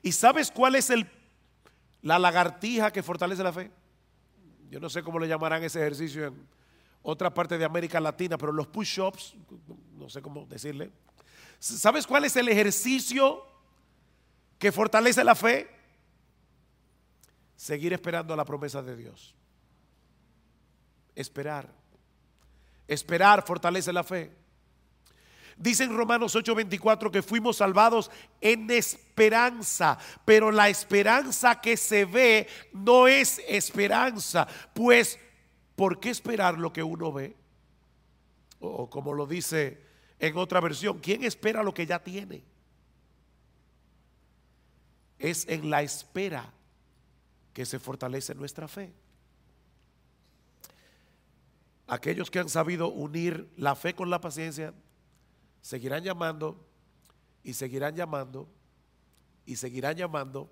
¿Y 0.02 0.12
sabes 0.12 0.52
cuál 0.52 0.76
es 0.76 0.90
el, 0.90 1.10
la 2.02 2.20
lagartija 2.20 2.92
que 2.92 3.02
fortalece 3.02 3.44
la 3.44 3.54
fe? 3.54 3.72
Yo 4.70 4.80
no 4.80 4.90
sé 4.90 5.04
cómo 5.04 5.20
le 5.20 5.28
llamarán 5.28 5.64
ese 5.64 5.80
ejercicio 5.80 6.28
en 6.28 6.48
otra 7.02 7.34
parte 7.34 7.58
de 7.58 7.66
América 7.66 8.00
Latina, 8.00 8.38
pero 8.38 8.52
los 8.52 8.68
push-ups, 8.68 9.36
no 9.98 10.10
sé 10.10 10.22
cómo 10.22 10.46
decirle. 10.46 10.92
¿Sabes 11.60 12.06
cuál 12.06 12.26
es 12.26 12.36
el 12.36 12.50
ejercicio 12.50 13.46
que 14.60 14.72
fortalece 14.72 15.24
la 15.24 15.36
fe? 15.36 15.70
seguir 17.64 17.94
esperando 17.94 18.36
la 18.36 18.44
promesa 18.44 18.82
de 18.82 18.96
Dios. 18.96 19.34
Esperar. 21.16 21.70
Esperar 22.88 23.46
fortalece 23.46 23.94
la 23.94 24.04
fe. 24.04 24.36
Dice 25.58 25.84
en 25.84 25.96
Romanos 25.96 26.36
8:24 26.36 27.12
que 27.12 27.22
fuimos 27.22 27.58
salvados 27.58 28.10
en 28.42 28.70
esperanza, 28.72 29.98
pero 30.26 30.52
la 30.52 30.70
esperanza 30.70 31.62
que 31.62 31.78
se 31.78 32.06
ve 32.06 32.48
no 32.74 33.08
es 33.08 33.42
esperanza, 33.48 34.48
pues 34.74 35.20
¿por 35.76 36.00
qué 36.00 36.10
esperar 36.10 36.58
lo 36.58 36.74
que 36.74 36.84
uno 36.84 37.12
ve? 37.12 37.36
O 38.60 38.90
como 38.90 39.14
lo 39.14 39.28
dice 39.28 39.82
en 40.20 40.38
otra 40.38 40.60
versión, 40.60 41.00
¿quién 41.00 41.24
espera 41.24 41.64
lo 41.64 41.74
que 41.74 41.86
ya 41.86 42.00
tiene? 42.00 42.44
Es 45.20 45.48
en 45.48 45.70
la 45.70 45.84
espera 45.84 46.52
que 47.54 47.66
se 47.66 47.80
fortalece 47.80 48.34
nuestra 48.34 48.68
fe. 48.68 48.92
Aquellos 51.88 52.32
que 52.32 52.40
han 52.40 52.50
sabido 52.50 52.88
unir 52.88 53.50
la 53.56 53.76
fe 53.76 53.94
con 53.94 54.10
la 54.10 54.20
paciencia, 54.20 54.74
seguirán 55.64 56.04
llamando 56.04 56.64
y 57.42 57.54
seguirán 57.54 57.96
llamando 57.96 58.48
y 59.46 59.56
seguirán 59.56 59.96
llamando 59.96 60.52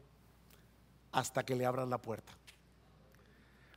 hasta 1.11 1.43
que 1.43 1.55
le 1.55 1.65
abran 1.65 1.89
la 1.89 2.01
puerta. 2.01 2.33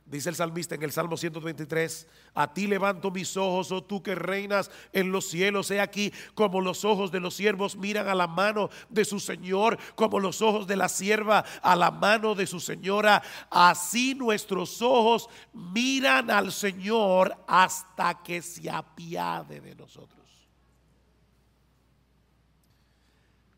Dice 0.05 0.29
el 0.29 0.35
salmista 0.35 0.75
en 0.75 0.83
el 0.83 0.91
Salmo 0.91 1.17
123, 1.17 2.07
a 2.35 2.53
ti 2.53 2.67
levanto 2.67 3.09
mis 3.09 3.35
ojos, 3.35 3.71
oh 3.71 3.83
tú 3.83 4.03
que 4.03 4.13
reinas 4.13 4.69
en 4.93 5.11
los 5.11 5.25
cielos. 5.27 5.71
He 5.71 5.81
aquí 5.81 6.13
como 6.35 6.61
los 6.61 6.85
ojos 6.85 7.11
de 7.11 7.19
los 7.19 7.33
siervos 7.33 7.75
miran 7.75 8.07
a 8.07 8.15
la 8.15 8.27
mano 8.27 8.69
de 8.87 9.03
su 9.03 9.19
Señor, 9.19 9.79
como 9.95 10.19
los 10.19 10.43
ojos 10.43 10.67
de 10.67 10.75
la 10.75 10.89
sierva 10.89 11.43
a 11.61 11.75
la 11.75 11.89
mano 11.89 12.35
de 12.35 12.45
su 12.45 12.59
señora. 12.59 13.21
Así 13.49 14.13
nuestros 14.13 14.81
ojos 14.81 15.27
miran 15.53 16.29
al 16.29 16.51
Señor 16.51 17.35
hasta 17.47 18.21
que 18.21 18.43
se 18.43 18.69
apiade 18.69 19.59
de 19.59 19.75
nosotros. 19.75 20.24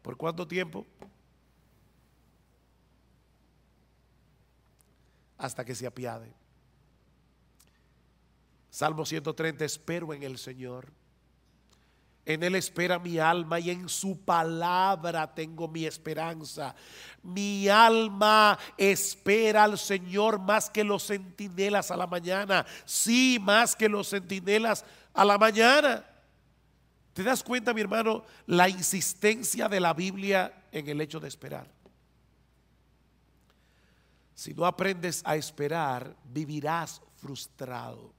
¿Por 0.07 0.15
cuánto 0.15 0.47
tiempo? 0.47 0.85
hasta 5.37 5.65
que 5.65 5.75
se 5.75 5.85
apiade. 5.85 6.33
Salmo 8.69 9.05
130, 9.05 9.65
espero 9.65 10.13
en 10.13 10.23
el 10.23 10.37
Señor. 10.37 10.93
En 12.25 12.41
Él 12.41 12.55
espera 12.55 12.99
mi 12.99 13.19
alma 13.19 13.59
y 13.59 13.69
en 13.69 13.89
su 13.89 14.17
palabra 14.21 15.35
tengo 15.35 15.67
mi 15.67 15.85
esperanza. 15.85 16.73
Mi 17.21 17.67
alma 17.67 18.57
espera 18.77 19.65
al 19.65 19.77
Señor 19.77 20.39
más 20.39 20.69
que 20.69 20.85
los 20.85 21.05
centinelas 21.05 21.91
a 21.91 21.97
la 21.97 22.07
mañana. 22.07 22.65
Sí, 22.85 23.39
más 23.41 23.75
que 23.75 23.89
los 23.89 24.09
centinelas 24.09 24.85
a 25.13 25.25
la 25.25 25.37
mañana. 25.37 26.05
¿Te 27.17 27.23
das 27.23 27.41
cuenta, 27.41 27.73
mi 27.73 27.81
hermano, 27.81 28.23
la 28.45 28.69
insistencia 28.69 29.67
de 29.67 29.79
la 29.79 29.95
Biblia 29.95 30.65
en 30.71 30.87
el 30.87 31.01
hecho 31.01 31.19
de 31.19 31.27
esperar? 31.27 31.67
Si 34.35 34.53
no 34.53 34.67
aprendes 34.67 35.23
a 35.25 35.35
esperar, 35.35 36.15
vivirás 36.25 37.01
frustrado. 37.15 38.13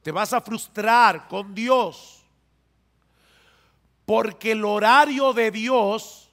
Te 0.00 0.12
vas 0.12 0.32
a 0.32 0.40
frustrar 0.40 1.26
con 1.26 1.52
Dios. 1.52 2.24
Porque 4.06 4.52
el 4.52 4.64
horario 4.64 5.32
de 5.32 5.50
Dios 5.50 6.30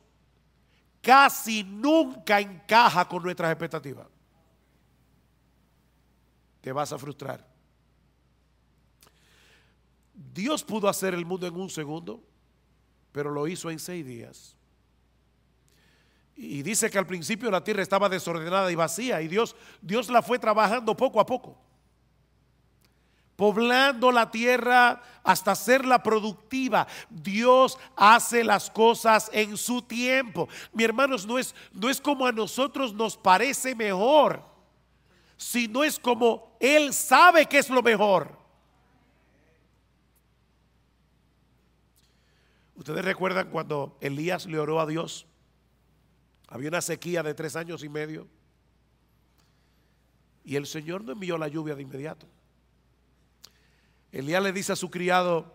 casi 1.02 1.64
nunca 1.64 2.40
encaja 2.40 3.08
con 3.08 3.24
nuestras 3.24 3.50
expectativas. 3.50 4.06
Te 6.62 6.72
vas 6.72 6.94
a 6.94 7.00
frustrar. 7.00 7.47
Dios 10.18 10.64
pudo 10.64 10.90
hacer 10.90 11.14
el 11.14 11.26
mundo 11.26 11.46
en 11.46 11.56
un 11.56 11.70
segundo, 11.70 12.24
pero 13.12 13.30
lo 13.30 13.48
hizo 13.48 13.70
en 13.70 13.78
seis 13.78 14.04
días. 14.04 14.56
Y 16.36 16.64
dice 16.64 16.90
que 16.90 16.98
al 16.98 17.06
principio 17.06 17.52
la 17.52 17.64
tierra 17.64 17.84
estaba 17.84 18.10
desordenada 18.10 18.72
y 18.72 18.76
vacía 18.76 19.22
y 19.22 19.28
Dios, 19.28 19.56
Dios 19.82 20.10
la 20.10 20.24
fue 20.24 20.40
trabajando 20.40 20.98
poco 20.98 21.20
a 21.20 21.26
poco. 21.26 21.58
Poblando 23.36 24.12
la 24.12 24.32
tierra 24.32 25.02
hasta 25.24 25.52
hacerla 25.52 26.02
productiva. 26.02 26.88
Dios 27.10 27.78
hace 27.96 28.44
las 28.44 28.72
cosas 28.72 29.30
en 29.32 29.56
su 29.56 29.84
tiempo. 29.84 30.50
Mi 30.74 30.84
hermanos, 30.84 31.28
no 31.28 31.38
es, 31.38 31.54
no 31.72 31.90
es 31.90 32.02
como 32.02 32.26
a 32.26 32.32
nosotros 32.32 32.94
nos 32.94 33.16
parece 33.16 33.76
mejor, 33.76 34.44
sino 35.38 35.84
es 35.84 36.00
como 36.00 36.58
Él 36.60 36.92
sabe 36.94 37.46
que 37.46 37.60
es 37.60 37.70
lo 37.70 37.84
mejor. 37.84 38.37
Ustedes 42.78 43.04
recuerdan 43.04 43.50
cuando 43.50 43.98
Elías 44.00 44.46
le 44.46 44.58
oró 44.60 44.80
a 44.80 44.86
Dios 44.86 45.28
había 46.48 46.70
una 46.70 46.82
sequía 46.82 47.24
de 47.24 47.34
tres 47.34 47.56
años 47.56 47.84
y 47.84 47.90
medio. 47.90 48.28
Y 50.44 50.56
el 50.56 50.66
Señor 50.66 51.04
no 51.04 51.12
envió 51.12 51.38
la 51.38 51.50
lluvia 51.50 51.76
de 51.76 51.82
inmediato. 51.82 52.26
Elías 54.12 54.42
le 54.42 54.54
dice 54.54 54.72
a 54.72 54.78
su 54.78 54.90
criado, 54.90 55.54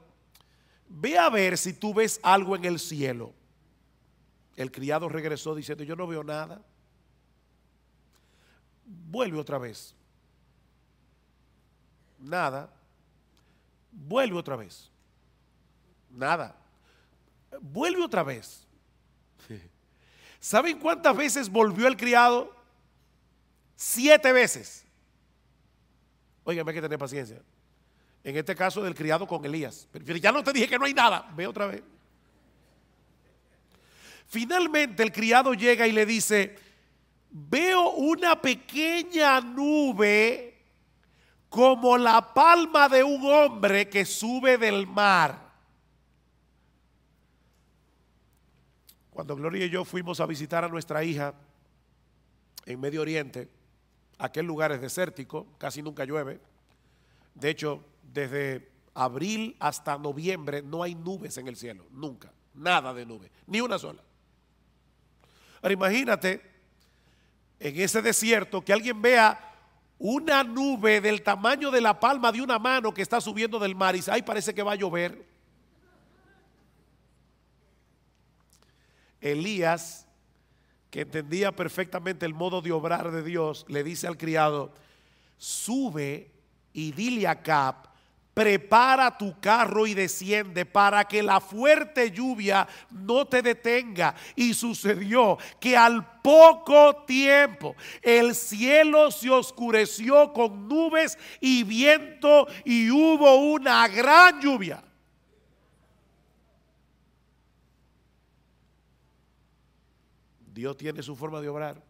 ve 0.88 1.16
a 1.16 1.30
ver 1.30 1.56
si 1.56 1.72
tú 1.72 1.94
ves 1.94 2.20
algo 2.22 2.54
en 2.54 2.66
el 2.66 2.78
cielo. 2.78 3.32
El 4.54 4.70
criado 4.70 5.08
regresó 5.08 5.54
diciendo, 5.54 5.82
yo 5.82 5.96
no 5.96 6.06
veo 6.06 6.22
nada. 6.22 6.60
Vuelve 8.84 9.38
otra 9.38 9.56
vez. 9.56 9.94
Nada. 12.18 12.70
Vuelve 13.90 14.36
otra 14.36 14.56
vez. 14.56 14.90
Nada. 16.10 16.61
Vuelve 17.60 18.02
otra 18.02 18.22
vez. 18.22 18.66
¿Saben 20.40 20.78
cuántas 20.78 21.16
veces 21.16 21.48
volvió 21.48 21.86
el 21.86 21.96
criado? 21.96 22.54
Siete 23.76 24.32
veces. 24.32 24.84
Oigan, 26.44 26.66
hay 26.66 26.74
que 26.74 26.82
tener 26.82 26.98
paciencia. 26.98 27.40
En 28.24 28.36
este 28.36 28.54
caso 28.54 28.82
del 28.82 28.94
criado 28.94 29.26
con 29.26 29.44
Elías. 29.44 29.88
Pero 29.90 30.16
ya 30.16 30.32
no 30.32 30.42
te 30.42 30.52
dije 30.52 30.68
que 30.68 30.78
no 30.78 30.84
hay 30.84 30.94
nada. 30.94 31.30
Ve 31.34 31.46
otra 31.46 31.66
vez. 31.66 31.82
Finalmente 34.26 35.02
el 35.02 35.12
criado 35.12 35.52
llega 35.52 35.86
y 35.86 35.92
le 35.92 36.06
dice, 36.06 36.56
veo 37.30 37.90
una 37.90 38.40
pequeña 38.40 39.40
nube 39.40 40.58
como 41.48 41.98
la 41.98 42.32
palma 42.32 42.88
de 42.88 43.04
un 43.04 43.22
hombre 43.30 43.90
que 43.90 44.06
sube 44.06 44.56
del 44.56 44.86
mar. 44.86 45.41
Cuando 49.12 49.36
Gloria 49.36 49.66
y 49.66 49.70
yo 49.70 49.84
fuimos 49.84 50.20
a 50.20 50.26
visitar 50.26 50.64
a 50.64 50.68
nuestra 50.68 51.04
hija 51.04 51.34
en 52.64 52.80
Medio 52.80 53.02
Oriente, 53.02 53.46
aquel 54.18 54.46
lugar 54.46 54.72
es 54.72 54.80
desértico, 54.80 55.46
casi 55.58 55.82
nunca 55.82 56.04
llueve. 56.06 56.40
De 57.34 57.50
hecho, 57.50 57.84
desde 58.02 58.70
abril 58.94 59.54
hasta 59.60 59.98
noviembre 59.98 60.62
no 60.62 60.82
hay 60.82 60.94
nubes 60.94 61.36
en 61.36 61.46
el 61.46 61.56
cielo, 61.56 61.84
nunca, 61.90 62.32
nada 62.54 62.94
de 62.94 63.04
nube, 63.04 63.30
ni 63.46 63.60
una 63.60 63.78
sola. 63.78 64.02
Ahora 65.60 65.74
imagínate 65.74 66.40
en 67.60 67.80
ese 67.80 68.00
desierto 68.00 68.64
que 68.64 68.72
alguien 68.72 69.02
vea 69.02 69.52
una 69.98 70.42
nube 70.42 71.02
del 71.02 71.22
tamaño 71.22 71.70
de 71.70 71.82
la 71.82 72.00
palma 72.00 72.32
de 72.32 72.40
una 72.40 72.58
mano 72.58 72.94
que 72.94 73.02
está 73.02 73.20
subiendo 73.20 73.58
del 73.58 73.76
mar 73.76 73.94
y 73.94 73.98
dice, 73.98 74.10
ay, 74.10 74.22
parece 74.22 74.54
que 74.54 74.62
va 74.62 74.72
a 74.72 74.76
llover. 74.76 75.31
Elías, 79.22 80.06
que 80.90 81.00
entendía 81.00 81.52
perfectamente 81.52 82.26
el 82.26 82.34
modo 82.34 82.60
de 82.60 82.72
obrar 82.72 83.10
de 83.10 83.22
Dios, 83.22 83.64
le 83.68 83.82
dice 83.82 84.06
al 84.06 84.18
criado, 84.18 84.74
sube 85.38 86.30
y 86.74 86.92
dile 86.92 87.26
a 87.26 87.42
Cap, 87.42 87.86
prepara 88.34 89.16
tu 89.16 89.38
carro 89.40 89.86
y 89.86 89.94
desciende 89.94 90.64
para 90.66 91.04
que 91.04 91.22
la 91.22 91.40
fuerte 91.40 92.10
lluvia 92.10 92.66
no 92.90 93.26
te 93.26 93.42
detenga. 93.42 94.14
Y 94.36 94.54
sucedió 94.54 95.38
que 95.60 95.76
al 95.76 96.20
poco 96.20 97.04
tiempo 97.06 97.74
el 98.00 98.34
cielo 98.34 99.10
se 99.10 99.30
oscureció 99.30 100.32
con 100.32 100.68
nubes 100.68 101.18
y 101.40 101.62
viento 101.64 102.46
y 102.64 102.90
hubo 102.90 103.36
una 103.36 103.88
gran 103.88 104.40
lluvia. 104.40 104.82
Dios 110.52 110.76
tiene 110.76 111.02
su 111.02 111.16
forma 111.16 111.40
de 111.40 111.48
obrar. 111.48 111.82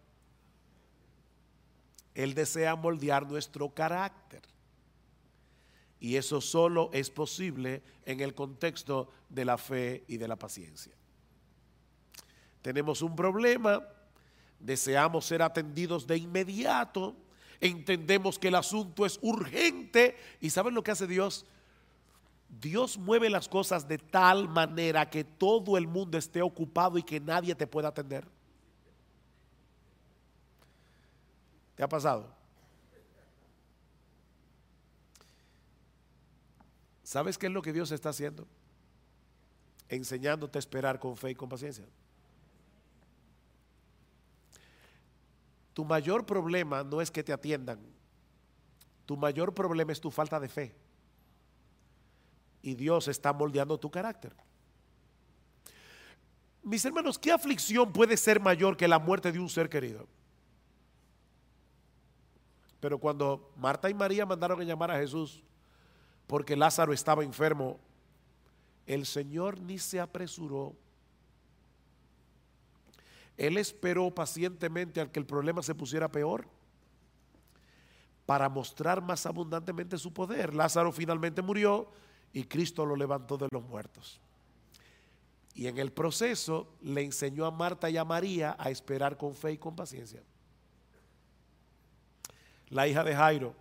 Él 2.15 2.35
desea 2.35 2.77
moldear 2.77 3.27
nuestro 3.27 3.71
carácter. 3.71 4.43
Y 5.99 6.17
eso 6.17 6.41
solo 6.41 6.91
es 6.93 7.11
posible 7.11 7.83
en 8.05 8.21
el 8.21 8.35
contexto 8.35 9.09
de 9.29 9.45
la 9.45 9.57
fe 9.57 10.05
y 10.09 10.17
de 10.17 10.29
la 10.29 10.37
paciencia. 10.37 10.93
Tenemos 12.61 13.03
un 13.03 13.17
problema, 13.17 13.83
deseamos 14.59 15.25
ser 15.27 15.43
atendidos 15.43 16.07
de 16.07 16.17
inmediato, 16.17 17.17
entendemos 17.61 18.39
que 18.39 18.49
el 18.49 18.57
asunto 18.57 19.07
es 19.07 19.19
urgente 19.23 20.17
y 20.41 20.51
¿saben 20.51 20.75
lo 20.75 20.83
que 20.83 20.91
hace 20.91 21.07
Dios? 21.07 21.47
Dios 22.49 22.99
mueve 22.99 23.31
las 23.31 23.49
cosas 23.49 23.89
de 23.89 23.99
tal 23.99 24.49
manera 24.49 25.09
que 25.09 25.25
todo 25.25 25.79
el 25.79 25.87
mundo 25.87 26.19
esté 26.19 26.43
ocupado 26.43 26.99
y 26.99 27.03
que 27.03 27.19
nadie 27.19 27.55
te 27.55 27.67
pueda 27.67 27.89
atender. 27.89 28.27
¿Te 31.83 31.87
ha 31.87 31.89
pasado? 31.89 32.33
¿Sabes 37.03 37.37
qué 37.37 37.47
es 37.47 37.53
lo 37.53 37.61
que 37.61 37.73
Dios 37.73 37.91
está 37.91 38.11
haciendo? 38.11 38.47
Enseñándote 39.89 40.59
a 40.59 40.61
esperar 40.61 41.01
con 41.01 41.17
fe 41.17 41.33
y 41.33 41.35
con 41.35 41.49
paciencia. 41.49 41.85
Tu 45.75 45.85
mayor 45.85 46.25
problema 46.25 46.85
no 46.85 47.01
es 47.01 47.11
que 47.11 47.25
te 47.25 47.33
atiendan. 47.33 47.81
Tu 49.05 49.17
mayor 49.17 49.53
problema 49.53 49.91
es 49.91 50.01
tu 50.01 50.13
falta 50.13 50.39
de 50.39 50.49
fe. 50.49 50.77
Y 52.63 52.77
Dios 52.77 53.09
está 53.09 53.33
moldeando 53.33 53.77
tu 53.77 53.91
carácter. 53.91 54.37
Mis 56.63 56.85
hermanos, 56.85 57.19
¿qué 57.19 57.33
aflicción 57.33 57.93
puede 57.93 58.17
ser 58.17 58.39
mayor 58.39 58.77
que 58.77 58.87
la 58.87 59.01
muerte 59.01 59.33
de 59.33 59.41
un 59.41 59.49
ser 59.49 59.69
querido? 59.69 60.07
Pero 62.83 62.99
cuando 62.99 63.53
Marta 63.57 63.89
y 63.89 63.95
María 63.95 64.27
mandaron 64.27 64.61
a 64.61 64.65
llamar 64.65 64.91
a 64.91 64.99
Jesús 64.99 65.45
porque 66.27 66.57
Lázaro 66.57 66.93
estaba 66.93 67.23
enfermo, 67.23 67.79
el 68.87 69.07
Señor 69.07 69.61
ni 69.61 69.79
se 69.79 70.01
apresuró. 70.01 70.75
Él 73.37 73.57
esperó 73.57 74.13
pacientemente 74.13 75.01
al 75.01 75.13
que 75.13 75.21
el 75.21 75.27
problema 75.27 75.63
se 75.63 75.77
pusiera 75.77 76.11
peor 76.11 76.49
para 78.27 78.49
mostrar 78.49 79.01
más 79.01 79.27
abundantemente 79.27 79.97
su 79.97 80.13
poder. 80.13 80.53
Lázaro 80.53 80.91
finalmente 80.91 81.41
murió 81.41 81.89
y 82.33 82.43
Cristo 82.43 82.85
lo 82.85 82.97
levantó 82.97 83.39
de 83.39 83.47
los 83.53 83.63
muertos. 83.63 84.21
Y 85.55 85.69
en 85.69 85.79
el 85.79 85.93
proceso 85.93 86.75
le 86.81 87.03
enseñó 87.03 87.47
a 87.47 87.53
Marta 87.53 87.89
y 87.89 87.97
a 87.97 88.05
María 88.05 88.57
a 88.59 88.71
esperar 88.71 89.17
con 89.17 89.37
fe 89.37 89.53
y 89.53 89.59
con 89.59 89.77
paciencia 89.77 90.21
la 92.73 92.89
hija 92.89 93.05
de 93.05 93.15
Jairo. 93.15 93.55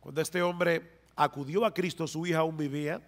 Cuando 0.00 0.20
este 0.20 0.42
hombre 0.42 1.00
acudió 1.14 1.64
a 1.64 1.72
Cristo, 1.72 2.06
su 2.08 2.26
hija 2.26 2.38
aún 2.38 2.56
vivía, 2.56 3.06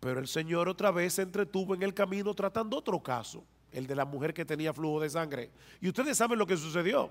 pero 0.00 0.20
el 0.20 0.28
Señor 0.28 0.68
otra 0.68 0.90
vez 0.90 1.14
se 1.14 1.22
entretuvo 1.22 1.74
en 1.74 1.82
el 1.82 1.94
camino 1.94 2.34
tratando 2.34 2.76
otro 2.76 3.02
caso, 3.02 3.44
el 3.72 3.86
de 3.86 3.96
la 3.96 4.04
mujer 4.04 4.32
que 4.32 4.44
tenía 4.44 4.72
flujo 4.72 5.00
de 5.00 5.10
sangre. 5.10 5.50
Y 5.80 5.88
ustedes 5.88 6.16
saben 6.16 6.38
lo 6.38 6.46
que 6.46 6.56
sucedió. 6.56 7.10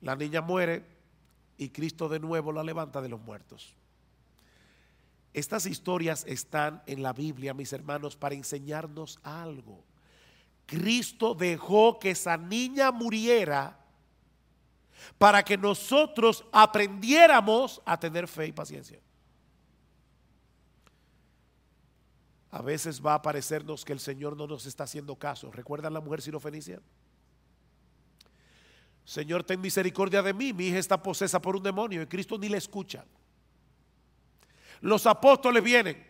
La 0.00 0.16
niña 0.16 0.40
muere 0.40 0.84
y 1.58 1.68
Cristo 1.68 2.08
de 2.08 2.18
nuevo 2.18 2.50
la 2.50 2.64
levanta 2.64 3.00
de 3.02 3.10
los 3.10 3.20
muertos. 3.20 3.74
Estas 5.34 5.66
historias 5.66 6.24
están 6.26 6.82
en 6.86 7.02
la 7.02 7.12
Biblia, 7.12 7.54
mis 7.54 7.72
hermanos, 7.72 8.16
para 8.16 8.34
enseñarnos 8.34 9.18
algo. 9.22 9.84
Cristo 10.66 11.34
dejó 11.34 11.98
que 11.98 12.10
esa 12.10 12.36
niña 12.36 12.90
muriera 12.90 13.81
para 15.18 15.42
que 15.42 15.56
nosotros 15.56 16.44
aprendiéramos 16.52 17.80
a 17.84 17.98
tener 17.98 18.28
fe 18.28 18.46
y 18.46 18.52
paciencia. 18.52 19.00
A 22.50 22.60
veces 22.60 23.04
va 23.04 23.14
a 23.14 23.22
parecernos 23.22 23.84
que 23.84 23.94
el 23.94 24.00
Señor 24.00 24.36
no 24.36 24.46
nos 24.46 24.66
está 24.66 24.84
haciendo 24.84 25.16
caso. 25.16 25.50
¿Recuerdan 25.50 25.94
la 25.94 26.00
mujer 26.00 26.20
sirofenicia? 26.20 26.80
Señor, 29.04 29.42
ten 29.42 29.60
misericordia 29.60 30.22
de 30.22 30.34
mí. 30.34 30.52
Mi 30.52 30.66
hija 30.66 30.78
está 30.78 31.02
posesa 31.02 31.40
por 31.40 31.56
un 31.56 31.62
demonio 31.62 32.02
y 32.02 32.06
Cristo 32.06 32.38
ni 32.38 32.48
le 32.48 32.58
escucha. 32.58 33.04
los 34.80 35.06
apóstoles 35.06 35.62
vienen. 35.62 36.04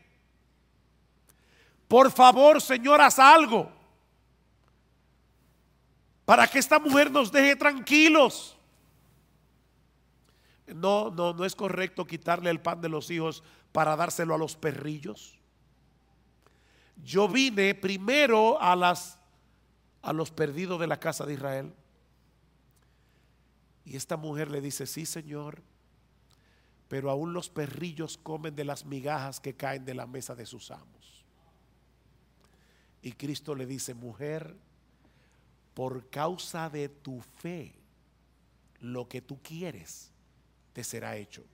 Por 1.86 2.10
favor, 2.10 2.60
Señor, 2.60 3.00
haz 3.00 3.18
algo 3.18 3.70
para 6.24 6.46
que 6.48 6.58
esta 6.58 6.78
mujer 6.78 7.10
nos 7.10 7.30
deje 7.30 7.54
tranquilos. 7.54 8.56
No, 10.74 11.10
no, 11.10 11.32
no 11.32 11.44
es 11.44 11.54
correcto 11.54 12.06
quitarle 12.06 12.50
el 12.50 12.60
pan 12.60 12.80
de 12.80 12.88
los 12.88 13.10
hijos 13.10 13.42
para 13.72 13.96
dárselo 13.96 14.34
a 14.34 14.38
los 14.38 14.56
perrillos. 14.56 15.38
Yo 17.02 17.28
vine 17.28 17.74
primero 17.74 18.60
a 18.60 18.76
las 18.76 19.18
a 20.02 20.12
los 20.12 20.32
perdidos 20.32 20.80
de 20.80 20.88
la 20.88 20.98
casa 20.98 21.24
de 21.24 21.34
Israel. 21.34 21.72
Y 23.84 23.96
esta 23.96 24.16
mujer 24.16 24.50
le 24.50 24.60
dice, 24.60 24.86
"Sí, 24.86 25.06
Señor, 25.06 25.62
pero 26.88 27.08
aún 27.08 27.32
los 27.32 27.48
perrillos 27.48 28.18
comen 28.18 28.56
de 28.56 28.64
las 28.64 28.84
migajas 28.84 29.38
que 29.38 29.54
caen 29.54 29.84
de 29.84 29.94
la 29.94 30.06
mesa 30.06 30.34
de 30.34 30.44
sus 30.44 30.70
amos." 30.70 31.24
Y 33.00 33.12
Cristo 33.12 33.54
le 33.54 33.66
dice, 33.66 33.94
"Mujer, 33.94 34.56
por 35.74 36.10
causa 36.10 36.68
de 36.68 36.88
tu 36.88 37.20
fe, 37.20 37.74
lo 38.80 39.08
que 39.08 39.22
tú 39.22 39.40
quieres 39.42 40.11
te 40.72 40.84
será 40.84 41.16
hecho. 41.16 41.44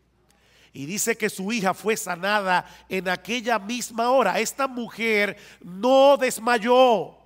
Y 0.72 0.86
dice 0.86 1.16
que 1.16 1.30
su 1.30 1.50
hija 1.50 1.74
fue 1.74 1.96
sanada 1.96 2.64
en 2.88 3.08
aquella 3.08 3.58
misma 3.58 4.10
hora. 4.10 4.38
Esta 4.38 4.68
mujer 4.68 5.36
no 5.62 6.16
desmayó. 6.16 7.16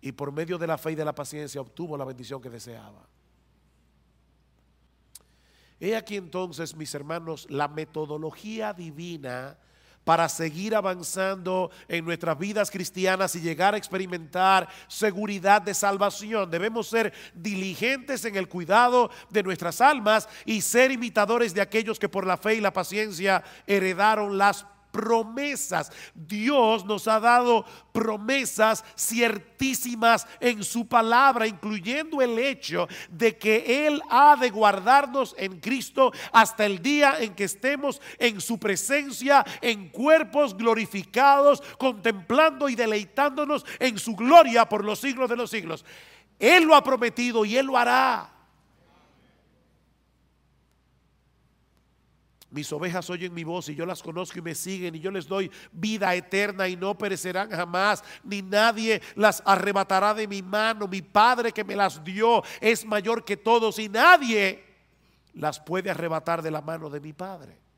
Y 0.00 0.12
por 0.12 0.32
medio 0.32 0.56
de 0.56 0.66
la 0.66 0.78
fe 0.78 0.92
y 0.92 0.94
de 0.94 1.04
la 1.04 1.14
paciencia 1.14 1.60
obtuvo 1.60 1.96
la 1.96 2.04
bendición 2.04 2.40
que 2.40 2.48
deseaba. 2.48 3.06
He 5.78 5.96
aquí 5.96 6.16
entonces, 6.16 6.74
mis 6.74 6.94
hermanos, 6.94 7.46
la 7.50 7.68
metodología 7.68 8.72
divina 8.72 9.58
para 10.04 10.28
seguir 10.28 10.74
avanzando 10.74 11.70
en 11.88 12.04
nuestras 12.04 12.38
vidas 12.38 12.70
cristianas 12.70 13.34
y 13.36 13.40
llegar 13.40 13.74
a 13.74 13.76
experimentar 13.76 14.68
seguridad 14.88 15.62
de 15.62 15.74
salvación. 15.74 16.50
Debemos 16.50 16.88
ser 16.88 17.12
diligentes 17.34 18.24
en 18.24 18.36
el 18.36 18.48
cuidado 18.48 19.10
de 19.28 19.42
nuestras 19.42 19.80
almas 19.80 20.28
y 20.44 20.60
ser 20.62 20.90
imitadores 20.90 21.54
de 21.54 21.60
aquellos 21.60 21.98
que 21.98 22.08
por 22.08 22.26
la 22.26 22.36
fe 22.36 22.54
y 22.54 22.60
la 22.60 22.72
paciencia 22.72 23.44
heredaron 23.66 24.38
las 24.38 24.66
promesas. 24.90 25.92
Dios 26.14 26.84
nos 26.84 27.08
ha 27.08 27.20
dado 27.20 27.64
promesas 27.92 28.84
ciertísimas 28.96 30.26
en 30.40 30.64
su 30.64 30.86
palabra, 30.86 31.46
incluyendo 31.46 32.22
el 32.22 32.38
hecho 32.38 32.88
de 33.10 33.36
que 33.36 33.86
Él 33.86 34.02
ha 34.10 34.36
de 34.36 34.50
guardarnos 34.50 35.34
en 35.38 35.60
Cristo 35.60 36.12
hasta 36.32 36.66
el 36.66 36.82
día 36.82 37.16
en 37.20 37.34
que 37.34 37.44
estemos 37.44 38.00
en 38.18 38.40
su 38.40 38.58
presencia, 38.58 39.44
en 39.60 39.88
cuerpos 39.88 40.56
glorificados, 40.56 41.62
contemplando 41.78 42.68
y 42.68 42.74
deleitándonos 42.74 43.64
en 43.78 43.98
su 43.98 44.14
gloria 44.14 44.68
por 44.68 44.84
los 44.84 44.98
siglos 44.98 45.28
de 45.28 45.36
los 45.36 45.50
siglos. 45.50 45.84
Él 46.38 46.64
lo 46.64 46.74
ha 46.74 46.82
prometido 46.82 47.44
y 47.44 47.56
Él 47.56 47.66
lo 47.66 47.76
hará. 47.76 48.39
Mis 52.50 52.72
ovejas 52.72 53.08
oyen 53.10 53.32
mi 53.32 53.44
voz 53.44 53.68
y 53.68 53.76
yo 53.76 53.86
las 53.86 54.02
conozco 54.02 54.38
y 54.38 54.42
me 54.42 54.56
siguen 54.56 54.96
y 54.96 55.00
yo 55.00 55.10
les 55.12 55.28
doy 55.28 55.50
vida 55.70 56.12
eterna 56.14 56.66
y 56.66 56.76
no 56.76 56.98
perecerán 56.98 57.48
jamás, 57.50 58.02
ni 58.24 58.42
nadie 58.42 59.00
las 59.14 59.40
arrebatará 59.44 60.14
de 60.14 60.26
mi 60.26 60.42
mano. 60.42 60.88
Mi 60.88 61.00
Padre 61.00 61.52
que 61.52 61.62
me 61.62 61.76
las 61.76 62.02
dio 62.02 62.42
es 62.60 62.84
mayor 62.84 63.24
que 63.24 63.36
todos 63.36 63.78
y 63.78 63.88
nadie 63.88 64.64
las 65.34 65.60
puede 65.60 65.90
arrebatar 65.90 66.42
de 66.42 66.50
la 66.50 66.60
mano 66.60 66.90
de 66.90 67.00
mi 67.00 67.12
Padre. 67.12 67.69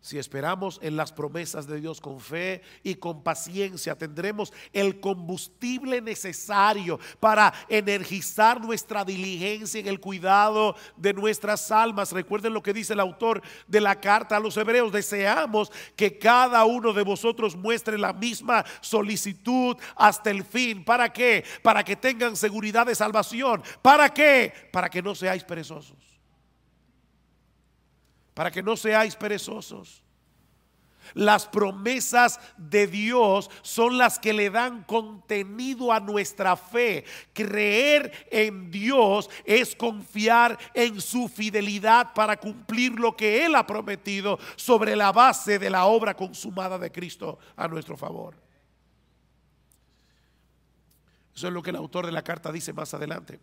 Si 0.00 0.16
esperamos 0.16 0.78
en 0.80 0.96
las 0.96 1.12
promesas 1.12 1.66
de 1.66 1.80
Dios 1.80 2.00
con 2.00 2.20
fe 2.20 2.62
y 2.84 2.94
con 2.94 3.24
paciencia, 3.24 3.98
tendremos 3.98 4.52
el 4.72 5.00
combustible 5.00 6.00
necesario 6.00 7.00
para 7.18 7.52
energizar 7.68 8.60
nuestra 8.60 9.04
diligencia 9.04 9.80
en 9.80 9.88
el 9.88 9.98
cuidado 9.98 10.76
de 10.96 11.12
nuestras 11.12 11.72
almas. 11.72 12.12
Recuerden 12.12 12.54
lo 12.54 12.62
que 12.62 12.72
dice 12.72 12.92
el 12.92 13.00
autor 13.00 13.42
de 13.66 13.80
la 13.80 14.00
carta 14.00 14.36
a 14.36 14.40
los 14.40 14.56
hebreos. 14.56 14.92
Deseamos 14.92 15.72
que 15.96 16.16
cada 16.16 16.64
uno 16.64 16.92
de 16.92 17.02
vosotros 17.02 17.56
muestre 17.56 17.98
la 17.98 18.12
misma 18.12 18.64
solicitud 18.80 19.76
hasta 19.96 20.30
el 20.30 20.44
fin. 20.44 20.84
¿Para 20.84 21.12
qué? 21.12 21.44
Para 21.60 21.82
que 21.82 21.96
tengan 21.96 22.36
seguridad 22.36 22.86
de 22.86 22.94
salvación. 22.94 23.64
¿Para 23.82 24.14
qué? 24.14 24.52
Para 24.72 24.88
que 24.88 25.02
no 25.02 25.16
seáis 25.16 25.42
perezosos 25.42 26.07
para 28.38 28.52
que 28.52 28.62
no 28.62 28.76
seáis 28.76 29.16
perezosos. 29.16 30.00
Las 31.12 31.44
promesas 31.44 32.38
de 32.56 32.86
Dios 32.86 33.50
son 33.62 33.98
las 33.98 34.20
que 34.20 34.32
le 34.32 34.48
dan 34.48 34.84
contenido 34.84 35.92
a 35.92 35.98
nuestra 35.98 36.54
fe. 36.54 37.04
Creer 37.32 38.28
en 38.30 38.70
Dios 38.70 39.28
es 39.44 39.74
confiar 39.74 40.56
en 40.72 41.00
su 41.00 41.26
fidelidad 41.26 42.14
para 42.14 42.36
cumplir 42.36 42.92
lo 42.92 43.16
que 43.16 43.44
Él 43.44 43.56
ha 43.56 43.66
prometido 43.66 44.38
sobre 44.54 44.94
la 44.94 45.10
base 45.10 45.58
de 45.58 45.70
la 45.70 45.86
obra 45.86 46.14
consumada 46.14 46.78
de 46.78 46.92
Cristo 46.92 47.40
a 47.56 47.66
nuestro 47.66 47.96
favor. 47.96 48.36
Eso 51.34 51.48
es 51.48 51.52
lo 51.52 51.60
que 51.60 51.70
el 51.70 51.76
autor 51.76 52.06
de 52.06 52.12
la 52.12 52.22
carta 52.22 52.52
dice 52.52 52.72
más 52.72 52.94
adelante. 52.94 53.40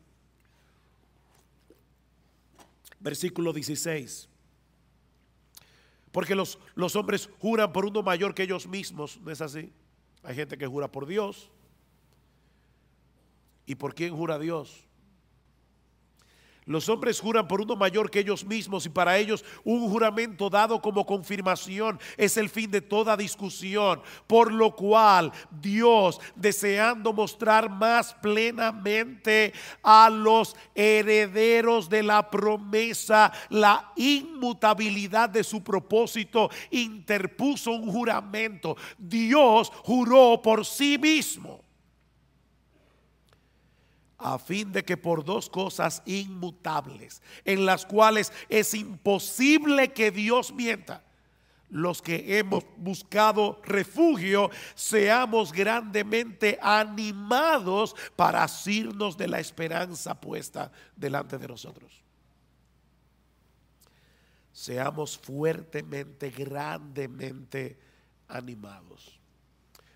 Versículo 3.02 3.52
16. 3.52 4.30
Porque 6.16 6.34
los, 6.34 6.60
los 6.76 6.96
hombres 6.96 7.30
juran 7.40 7.74
por 7.74 7.86
uno 7.86 8.02
mayor 8.02 8.34
que 8.34 8.44
ellos 8.44 8.68
mismos, 8.68 9.20
¿no 9.20 9.32
es 9.32 9.42
así? 9.42 9.74
Hay 10.24 10.34
gente 10.34 10.58
que 10.58 10.66
jura 10.66 10.90
por 10.90 11.08
Dios. 11.08 11.52
¿Y 13.66 13.76
por 13.76 13.94
quién 13.94 14.16
jura 14.16 14.40
Dios? 14.40 14.85
Los 16.68 16.90
hombres 16.90 17.20
juran 17.20 17.48
por 17.48 17.62
uno 17.62 17.76
mayor 17.76 18.10
que 18.10 18.20
ellos 18.20 18.44
mismos 18.44 18.88
y 18.88 18.90
para 18.90 19.20
ellos 19.20 19.46
un 19.64 19.88
juramento 19.88 20.50
dado 20.50 20.82
como 20.82 21.06
confirmación 21.06 22.00
es 22.18 22.38
el 22.38 22.50
fin 22.50 22.72
de 22.72 22.82
toda 22.82 23.16
discusión, 23.16 24.02
por 24.26 24.52
lo 24.52 24.76
cual 24.76 25.32
Dios, 25.52 26.20
deseando 26.36 27.14
mostrar 27.14 27.70
más 27.70 28.16
plenamente 28.16 29.54
a 29.84 30.10
los 30.10 30.56
herederos 30.74 31.88
de 31.88 32.02
la 32.02 32.32
promesa 32.32 33.32
la 33.50 33.92
inmutabilidad 33.96 35.30
de 35.30 35.44
su 35.44 35.64
propósito, 35.64 36.50
interpuso 36.72 37.72
un 37.72 37.92
juramento. 37.92 38.76
Dios 38.98 39.72
juró 39.84 40.42
por 40.42 40.66
sí 40.66 40.98
mismo 40.98 41.65
a 44.26 44.40
fin 44.40 44.72
de 44.72 44.84
que 44.84 44.98
por 44.98 45.24
dos 45.24 45.48
cosas 45.48 46.02
inmutables, 46.08 47.22
en 47.44 47.64
las 47.64 47.86
cuales 47.86 48.34
es 48.50 48.74
imposible 48.74 49.94
que 49.94 50.10
Dios 50.10 50.52
mienta, 50.52 51.04
los 51.70 52.02
que 52.02 52.40
hemos 52.40 52.66
buscado 52.78 53.62
refugio, 53.64 54.50
seamos 54.74 55.52
grandemente 55.52 56.58
animados 56.60 57.96
para 58.16 58.44
asirnos 58.44 59.16
de 59.16 59.28
la 59.28 59.40
esperanza 59.40 60.20
puesta 60.20 60.72
delante 60.96 61.38
de 61.38 61.48
nosotros. 61.48 62.02
Seamos 64.52 65.20
fuertemente, 65.20 66.32
grandemente 66.32 67.78
animados, 68.28 69.20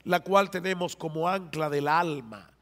la 0.04 0.20
cual 0.20 0.52
tenemos 0.52 0.96
como 0.96 1.28
ancla 1.28 1.68
del 1.72 1.88
alma 1.88 2.59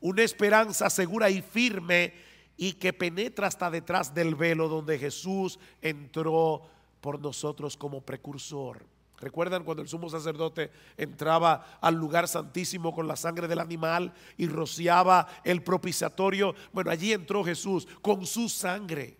una 0.00 0.22
esperanza 0.22 0.90
segura 0.90 1.30
y 1.30 1.42
firme 1.42 2.14
y 2.56 2.74
que 2.74 2.92
penetra 2.92 3.46
hasta 3.46 3.70
detrás 3.70 4.14
del 4.14 4.34
velo 4.34 4.68
donde 4.68 4.98
Jesús 4.98 5.58
entró 5.82 6.62
por 7.00 7.20
nosotros 7.20 7.76
como 7.76 8.00
precursor. 8.00 8.84
¿Recuerdan 9.18 9.64
cuando 9.64 9.82
el 9.82 9.88
sumo 9.88 10.10
sacerdote 10.10 10.70
entraba 10.96 11.78
al 11.80 11.94
lugar 11.94 12.28
santísimo 12.28 12.94
con 12.94 13.08
la 13.08 13.16
sangre 13.16 13.48
del 13.48 13.60
animal 13.60 14.12
y 14.36 14.46
rociaba 14.46 15.26
el 15.42 15.62
propiciatorio? 15.62 16.54
Bueno, 16.72 16.90
allí 16.90 17.12
entró 17.12 17.42
Jesús 17.42 17.88
con 18.02 18.26
su 18.26 18.48
sangre 18.48 19.16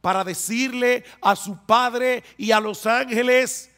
para 0.00 0.22
decirle 0.22 1.04
a 1.20 1.34
su 1.34 1.56
Padre 1.66 2.22
y 2.36 2.52
a 2.52 2.60
los 2.60 2.86
ángeles, 2.86 3.70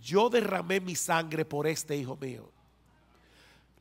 yo 0.00 0.28
derramé 0.28 0.80
mi 0.80 0.96
sangre 0.96 1.44
por 1.44 1.66
este 1.66 1.96
hijo 1.96 2.16
mío. 2.16 2.50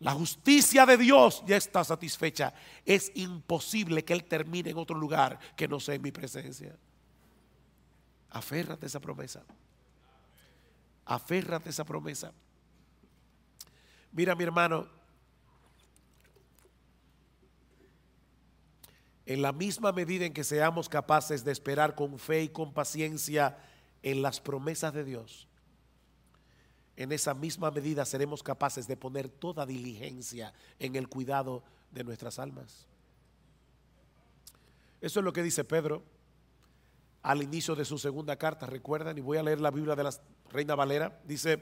La 0.02 0.14
justicia 0.14 0.84
de 0.88 0.98
Dios 0.98 1.44
ya 1.46 1.58
está 1.58 1.84
satisfecha. 1.84 2.54
Es 2.84 3.12
imposible 3.14 4.04
que 4.04 4.14
Él 4.14 4.24
termine 4.24 4.72
en 4.72 4.78
otro 4.78 4.98
lugar 4.98 5.40
que 5.56 5.68
no 5.68 5.80
sea 5.80 5.94
en 5.94 6.02
mi 6.02 6.12
presencia. 6.12 6.76
Aférrate 8.32 8.86
a 8.86 8.88
esa 8.88 9.00
promesa. 9.00 9.44
Aférrate 11.06 11.70
a 11.70 11.72
esa 11.72 11.86
promesa. 11.86 12.34
Mira 14.12 14.34
mi 14.36 14.44
hermano. 14.44 15.02
en 19.28 19.42
la 19.42 19.54
misma 19.54 19.94
medida 19.94 20.26
en 20.26 20.34
que 20.34 20.44
seamos 20.44 20.90
capaces 20.90 21.46
de 21.46 21.52
esperar 21.52 21.96
con 21.96 22.20
fe 22.20 22.44
y 22.44 22.50
con 22.50 22.74
paciencia 22.74 23.58
en 24.04 24.22
las 24.22 24.42
promesas 24.42 24.94
de 24.94 25.06
Dios, 25.06 25.48
en 27.02 27.12
esa 27.12 27.34
misma 27.34 27.72
medida 27.72 28.06
seremos 28.06 28.44
capaces 28.44 28.88
de 28.88 28.96
poner 28.96 29.28
toda 29.28 29.66
diligencia 29.66 30.54
en 30.80 30.96
el 30.96 31.08
cuidado 31.08 31.64
de 31.92 32.04
nuestras 32.04 32.38
almas. 32.38 32.86
Eso 35.02 35.20
es 35.20 35.24
lo 35.24 35.34
que 35.34 35.42
dice 35.42 35.64
Pedro 35.64 36.04
al 37.24 37.42
inicio 37.42 37.76
de 37.76 37.86
su 37.86 37.98
segunda 37.98 38.36
carta, 38.36 38.66
recuerdan, 38.66 39.18
y 39.18 39.22
voy 39.22 39.38
a 39.38 39.44
leer 39.44 39.62
la 39.62 39.72
Biblia 39.72 39.96
de 39.96 40.04
la 40.04 40.14
Reina 40.50 40.76
Valera, 40.76 41.20
dice, 41.26 41.62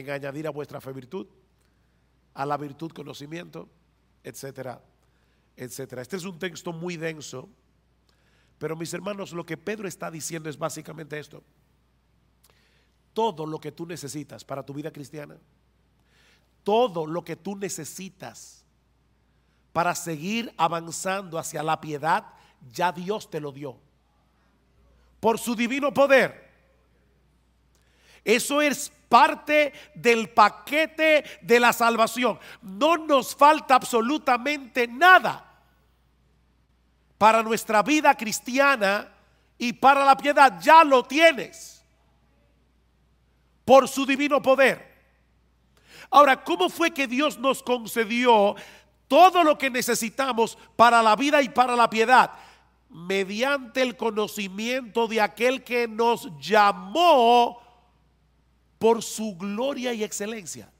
en 0.00 0.10
añadir 0.10 0.46
a 0.46 0.50
vuestra 0.50 0.80
fe 0.80 0.92
virtud, 0.92 1.26
a 2.34 2.44
la 2.44 2.56
virtud 2.56 2.92
conocimiento, 2.92 3.68
etcétera, 4.22 4.82
etcétera. 5.56 6.02
Este 6.02 6.16
es 6.16 6.24
un 6.24 6.38
texto 6.38 6.72
muy 6.72 6.96
denso, 6.96 7.48
pero 8.58 8.76
mis 8.76 8.92
hermanos, 8.92 9.32
lo 9.32 9.46
que 9.46 9.56
Pedro 9.56 9.88
está 9.88 10.10
diciendo 10.10 10.50
es 10.50 10.58
básicamente 10.58 11.18
esto. 11.18 11.42
Todo 13.12 13.46
lo 13.46 13.58
que 13.58 13.72
tú 13.72 13.86
necesitas 13.86 14.44
para 14.44 14.64
tu 14.64 14.74
vida 14.74 14.92
cristiana, 14.92 15.38
todo 16.62 17.06
lo 17.06 17.24
que 17.24 17.36
tú 17.36 17.56
necesitas 17.56 18.64
para 19.72 19.94
seguir 19.94 20.52
avanzando 20.56 21.38
hacia 21.38 21.62
la 21.62 21.80
piedad, 21.80 22.26
ya 22.72 22.92
Dios 22.92 23.30
te 23.30 23.40
lo 23.40 23.52
dio. 23.52 23.78
Por 25.20 25.38
su 25.38 25.54
divino 25.54 25.92
poder. 25.92 26.50
Eso 28.24 28.60
es 28.60 28.92
parte 29.08 29.72
del 29.94 30.30
paquete 30.30 31.24
de 31.42 31.60
la 31.60 31.72
salvación. 31.72 32.38
No 32.62 32.96
nos 32.96 33.34
falta 33.34 33.74
absolutamente 33.74 34.86
nada 34.86 35.44
para 37.18 37.42
nuestra 37.42 37.82
vida 37.82 38.14
cristiana 38.14 39.12
y 39.58 39.72
para 39.72 40.04
la 40.04 40.16
piedad. 40.16 40.60
Ya 40.60 40.84
lo 40.84 41.04
tienes 41.04 41.84
por 43.64 43.88
su 43.88 44.06
divino 44.06 44.40
poder. 44.42 44.94
Ahora, 46.10 46.42
¿cómo 46.44 46.68
fue 46.68 46.92
que 46.92 47.06
Dios 47.06 47.38
nos 47.38 47.62
concedió 47.62 48.54
todo 49.08 49.42
lo 49.42 49.58
que 49.58 49.70
necesitamos 49.70 50.56
para 50.76 51.02
la 51.02 51.16
vida 51.16 51.42
y 51.42 51.48
para 51.48 51.74
la 51.74 51.90
piedad? 51.90 52.30
Mediante 52.88 53.82
el 53.82 53.96
conocimiento 53.96 55.08
de 55.08 55.20
aquel 55.20 55.64
que 55.64 55.88
nos 55.88 56.30
llamó 56.38 57.65
por 58.78 59.02
su 59.02 59.36
gloria 59.36 59.92
y 59.92 60.04
excelencia. 60.04 60.70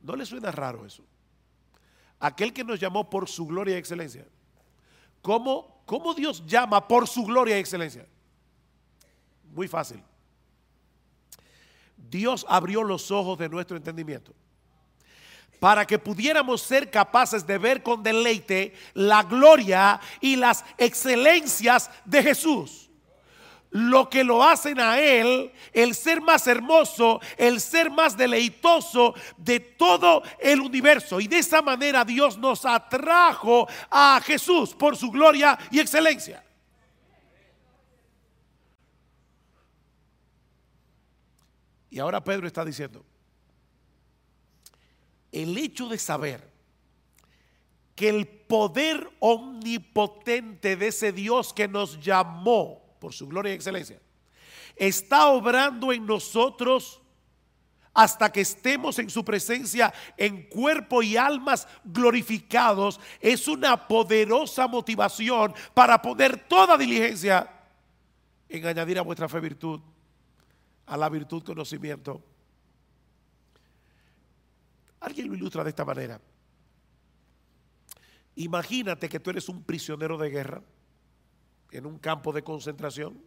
¿No 0.00 0.14
le 0.16 0.24
suena 0.24 0.50
raro 0.50 0.86
eso? 0.86 1.02
Aquel 2.20 2.52
que 2.52 2.64
nos 2.64 2.80
llamó 2.80 3.10
por 3.10 3.28
su 3.28 3.46
gloria 3.46 3.74
y 3.74 3.78
excelencia. 3.78 4.24
¿Cómo, 5.20 5.82
¿Cómo 5.84 6.14
Dios 6.14 6.44
llama 6.46 6.86
por 6.86 7.08
su 7.08 7.24
gloria 7.24 7.56
y 7.56 7.60
excelencia? 7.60 8.06
Muy 9.52 9.68
fácil. 9.68 10.02
Dios 12.08 12.46
abrió 12.48 12.84
los 12.84 13.10
ojos 13.10 13.38
de 13.38 13.48
nuestro 13.48 13.76
entendimiento 13.76 14.32
para 15.58 15.86
que 15.86 15.98
pudiéramos 15.98 16.62
ser 16.62 16.90
capaces 16.90 17.46
de 17.46 17.58
ver 17.58 17.82
con 17.82 18.02
deleite 18.02 18.74
la 18.94 19.22
gloria 19.22 19.98
y 20.20 20.36
las 20.36 20.64
excelencias 20.78 21.90
de 22.04 22.22
Jesús 22.22 22.85
lo 23.76 24.08
que 24.08 24.24
lo 24.24 24.42
hacen 24.42 24.80
a 24.80 24.98
Él 24.98 25.52
el 25.72 25.94
ser 25.94 26.22
más 26.22 26.46
hermoso, 26.46 27.20
el 27.36 27.60
ser 27.60 27.90
más 27.90 28.16
deleitoso 28.16 29.14
de 29.36 29.60
todo 29.60 30.22
el 30.38 30.60
universo. 30.60 31.20
Y 31.20 31.28
de 31.28 31.38
esa 31.38 31.60
manera 31.60 32.02
Dios 32.02 32.38
nos 32.38 32.64
atrajo 32.64 33.68
a 33.90 34.18
Jesús 34.24 34.74
por 34.74 34.96
su 34.96 35.10
gloria 35.10 35.58
y 35.70 35.78
excelencia. 35.78 36.42
Y 41.90 41.98
ahora 41.98 42.24
Pedro 42.24 42.46
está 42.46 42.64
diciendo, 42.64 43.04
el 45.32 45.56
hecho 45.58 45.86
de 45.88 45.98
saber 45.98 46.50
que 47.94 48.08
el 48.08 48.26
poder 48.26 49.10
omnipotente 49.20 50.76
de 50.76 50.86
ese 50.88 51.12
Dios 51.12 51.52
que 51.52 51.68
nos 51.68 52.00
llamó, 52.00 52.85
por 52.98 53.12
su 53.12 53.26
gloria 53.26 53.52
y 53.52 53.56
excelencia, 53.56 54.00
está 54.76 55.28
obrando 55.28 55.92
en 55.92 56.06
nosotros 56.06 57.00
hasta 57.96 58.30
que 58.30 58.42
estemos 58.42 58.98
en 58.98 59.08
su 59.08 59.24
presencia 59.24 59.92
en 60.18 60.50
cuerpo 60.50 61.02
y 61.02 61.16
almas 61.16 61.66
glorificados, 61.82 63.00
es 63.20 63.48
una 63.48 63.88
poderosa 63.88 64.68
motivación 64.68 65.54
para 65.72 66.02
poner 66.02 66.46
toda 66.46 66.76
diligencia 66.76 67.50
en 68.50 68.66
añadir 68.66 68.98
a 68.98 69.02
vuestra 69.02 69.30
fe 69.30 69.40
virtud, 69.40 69.80
a 70.84 70.96
la 70.98 71.08
virtud 71.08 71.42
conocimiento. 71.42 72.22
Alguien 75.00 75.28
lo 75.28 75.34
ilustra 75.34 75.64
de 75.64 75.70
esta 75.70 75.84
manera. 75.86 76.20
Imagínate 78.34 79.08
que 79.08 79.20
tú 79.20 79.30
eres 79.30 79.48
un 79.48 79.62
prisionero 79.62 80.18
de 80.18 80.28
guerra 80.28 80.62
en 81.70 81.86
un 81.86 81.98
campo 81.98 82.32
de 82.32 82.42
concentración 82.42 83.20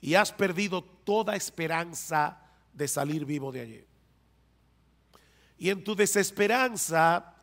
y 0.00 0.14
has 0.14 0.32
perdido 0.32 0.82
toda 0.82 1.36
esperanza 1.36 2.38
de 2.72 2.86
salir 2.86 3.24
vivo 3.24 3.50
de 3.50 3.60
allí. 3.60 3.84
Y 5.58 5.70
en 5.70 5.82
tu 5.82 5.94
desesperanza 5.94 7.34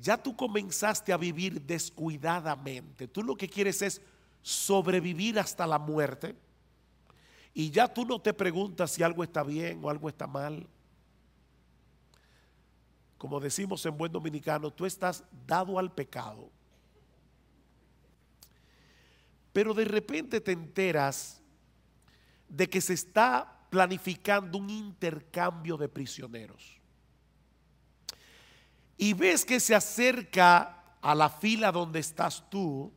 ya 0.00 0.16
tú 0.16 0.36
comenzaste 0.36 1.12
a 1.12 1.16
vivir 1.16 1.60
descuidadamente. 1.62 3.08
Tú 3.08 3.22
lo 3.22 3.36
que 3.36 3.48
quieres 3.48 3.82
es 3.82 4.00
sobrevivir 4.42 5.38
hasta 5.38 5.66
la 5.66 5.78
muerte. 5.78 6.34
Y 7.52 7.70
ya 7.70 7.92
tú 7.92 8.04
no 8.04 8.20
te 8.20 8.32
preguntas 8.32 8.92
si 8.92 9.02
algo 9.02 9.22
está 9.22 9.42
bien 9.42 9.80
o 9.82 9.90
algo 9.90 10.08
está 10.08 10.26
mal. 10.26 10.66
Como 13.18 13.40
decimos 13.40 13.84
en 13.84 13.98
buen 13.98 14.12
dominicano, 14.12 14.70
tú 14.70 14.86
estás 14.86 15.24
dado 15.46 15.78
al 15.78 15.92
pecado 15.92 16.50
pero 19.58 19.74
de 19.74 19.84
repente 19.84 20.40
te 20.40 20.52
enteras 20.52 21.42
de 22.48 22.70
que 22.70 22.80
se 22.80 22.94
está 22.94 23.66
planificando 23.70 24.56
un 24.56 24.70
intercambio 24.70 25.76
de 25.76 25.88
prisioneros. 25.88 26.80
Y 28.96 29.14
ves 29.14 29.44
que 29.44 29.58
se 29.58 29.74
acerca 29.74 30.84
a 31.02 31.12
la 31.12 31.28
fila 31.28 31.72
donde 31.72 31.98
estás 31.98 32.48
tú 32.48 32.92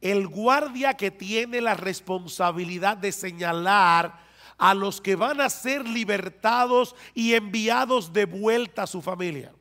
el 0.00 0.26
guardia 0.28 0.94
que 0.94 1.10
tiene 1.10 1.60
la 1.60 1.74
responsabilidad 1.74 2.96
de 2.96 3.12
señalar 3.12 4.18
a 4.56 4.72
los 4.72 4.98
que 4.98 5.14
van 5.14 5.42
a 5.42 5.50
ser 5.50 5.86
libertados 5.86 6.96
y 7.12 7.34
enviados 7.34 8.14
de 8.14 8.24
vuelta 8.24 8.84
a 8.84 8.86
su 8.86 9.02
familia. 9.02 9.52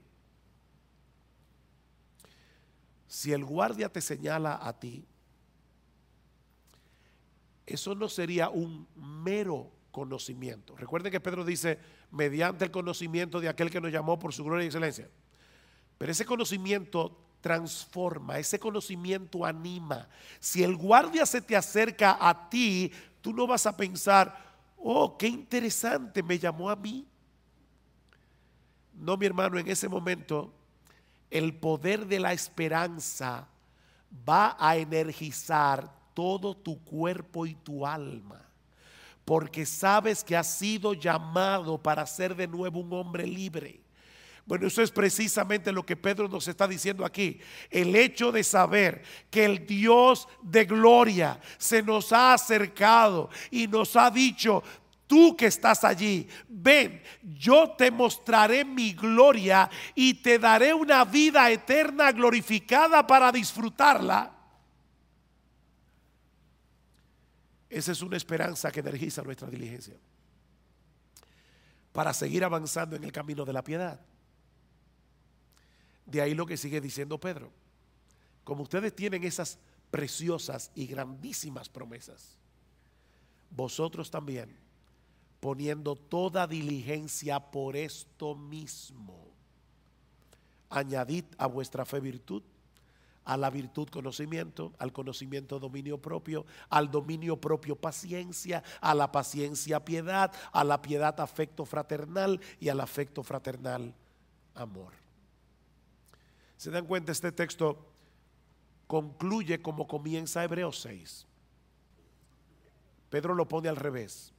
Si 3.05 3.33
el 3.33 3.43
guardia 3.43 3.89
te 3.89 3.99
señala 3.99 4.57
a 4.65 4.71
ti, 4.79 5.05
eso 7.67 7.93
no 7.93 8.07
sería 8.07 8.49
un 8.49 8.87
mero 8.95 9.69
conocimiento. 9.91 10.75
Recuerden 10.77 11.11
que 11.11 11.19
Pedro 11.19 11.43
dice, 11.43 11.77
mediante 12.11 12.63
el 12.65 12.71
conocimiento 12.71 13.41
de 13.41 13.49
aquel 13.49 13.69
que 13.69 13.81
nos 13.81 13.91
llamó 13.91 14.17
por 14.17 14.33
su 14.33 14.43
gloria 14.43 14.63
y 14.63 14.67
excelencia. 14.67 15.09
Pero 15.97 16.11
ese 16.11 16.25
conocimiento 16.25 17.19
transforma, 17.41 18.39
ese 18.39 18.57
conocimiento 18.57 19.45
anima. 19.45 20.07
Si 20.39 20.63
el 20.63 20.77
guardia 20.77 21.25
se 21.25 21.41
te 21.41 21.57
acerca 21.57 22.17
a 22.19 22.49
ti, 22.49 22.91
tú 23.21 23.33
no 23.33 23.45
vas 23.45 23.65
a 23.65 23.75
pensar, 23.75 24.55
oh, 24.77 25.17
qué 25.17 25.27
interesante, 25.27 26.23
me 26.23 26.39
llamó 26.39 26.69
a 26.69 26.75
mí. 26.77 27.05
No, 28.93 29.17
mi 29.17 29.25
hermano, 29.25 29.59
en 29.59 29.67
ese 29.67 29.89
momento 29.89 30.53
el 31.29 31.53
poder 31.53 32.07
de 32.07 32.19
la 32.21 32.31
esperanza 32.31 33.49
va 34.27 34.55
a 34.57 34.77
energizar 34.77 35.96
todo 36.17 36.57
tu 36.57 36.83
cuerpo 36.83 37.45
y 37.45 37.53
tu 37.53 37.85
alma, 37.85 38.43
porque 39.23 39.67
sabes 39.67 40.23
que 40.23 40.35
has 40.35 40.51
sido 40.51 40.95
llamado 40.95 41.77
para 41.77 42.07
ser 42.07 42.35
de 42.35 42.47
nuevo 42.47 42.79
un 42.79 42.91
hombre 42.91 43.27
libre. 43.27 43.83
Bueno, 44.43 44.65
eso 44.65 44.81
es 44.81 44.89
precisamente 44.89 45.71
lo 45.71 45.85
que 45.85 45.95
Pedro 45.95 46.27
nos 46.27 46.47
está 46.47 46.67
diciendo 46.67 47.05
aquí. 47.05 47.39
El 47.69 47.95
hecho 47.95 48.31
de 48.31 48.43
saber 48.43 49.03
que 49.29 49.45
el 49.45 49.67
Dios 49.67 50.27
de 50.41 50.65
gloria 50.65 51.39
se 51.59 51.83
nos 51.83 52.11
ha 52.11 52.33
acercado 52.33 53.29
y 53.51 53.67
nos 53.67 53.95
ha 53.95 54.09
dicho, 54.09 54.63
tú 55.05 55.37
que 55.37 55.45
estás 55.45 55.83
allí, 55.83 56.27
ven, 56.47 57.03
yo 57.21 57.75
te 57.77 57.91
mostraré 57.91 58.65
mi 58.65 58.93
gloria 58.93 59.69
y 59.93 60.15
te 60.15 60.39
daré 60.39 60.73
una 60.73 61.05
vida 61.05 61.51
eterna 61.51 62.11
glorificada 62.11 63.05
para 63.05 63.31
disfrutarla. 63.31 64.36
Esa 67.77 67.91
es 67.91 68.01
una 68.01 68.17
esperanza 68.17 68.71
que 68.71 68.79
energiza 68.79 69.21
nuestra 69.21 69.47
diligencia 69.51 69.93
para 71.93 72.11
seguir 72.11 72.43
avanzando 72.43 72.95
en 72.95 73.03
el 73.03 73.11
camino 73.11 73.45
de 73.45 73.53
la 73.53 73.63
piedad. 73.63 74.01
De 76.03 76.19
ahí 76.19 76.33
lo 76.33 76.47
que 76.47 76.57
sigue 76.57 76.81
diciendo 76.81 77.19
Pedro. 77.19 77.51
Como 78.43 78.63
ustedes 78.63 78.95
tienen 78.95 79.23
esas 79.23 79.59
preciosas 79.91 80.71
y 80.73 80.87
grandísimas 80.87 81.69
promesas, 81.69 82.39
vosotros 83.51 84.09
también, 84.09 84.57
poniendo 85.39 85.95
toda 85.95 86.47
diligencia 86.47 87.39
por 87.39 87.75
esto 87.75 88.33
mismo, 88.33 89.27
añadid 90.71 91.25
a 91.37 91.45
vuestra 91.45 91.85
fe 91.85 91.99
virtud, 91.99 92.41
a 93.27 93.35
la 93.35 93.49
virtud 93.49 93.89
conocimiento, 93.89 94.73
al 94.79 94.93
conocimiento 94.93 95.59
dominio 95.59 96.01
propio, 96.01 96.45
al 96.69 96.89
dominio 96.89 97.35
propio 97.35 97.75
paciencia, 97.75 98.63
a 98.79 98.95
la 98.95 99.11
paciencia 99.11 99.83
piedad, 99.83 100.31
a 100.53 100.63
la 100.63 100.81
piedad 100.81 101.19
afecto 101.19 101.65
fraternal 101.65 102.39
y 102.61 102.69
al 102.69 102.79
afecto 102.79 103.23
fraternal 103.23 103.93
amor. 104.55 104.93
Se 106.55 106.71
dan 106.71 106.85
cuenta, 106.85 107.11
este 107.11 107.33
texto 107.33 107.91
concluye 108.87 109.61
como 109.61 109.87
comienza 109.87 110.45
Hebreos 110.45 110.79
6. 110.79 111.27
Pedro 113.09 113.35
lo 113.35 113.45
pone 113.45 113.67
al 113.67 113.75
revés. 113.75 114.31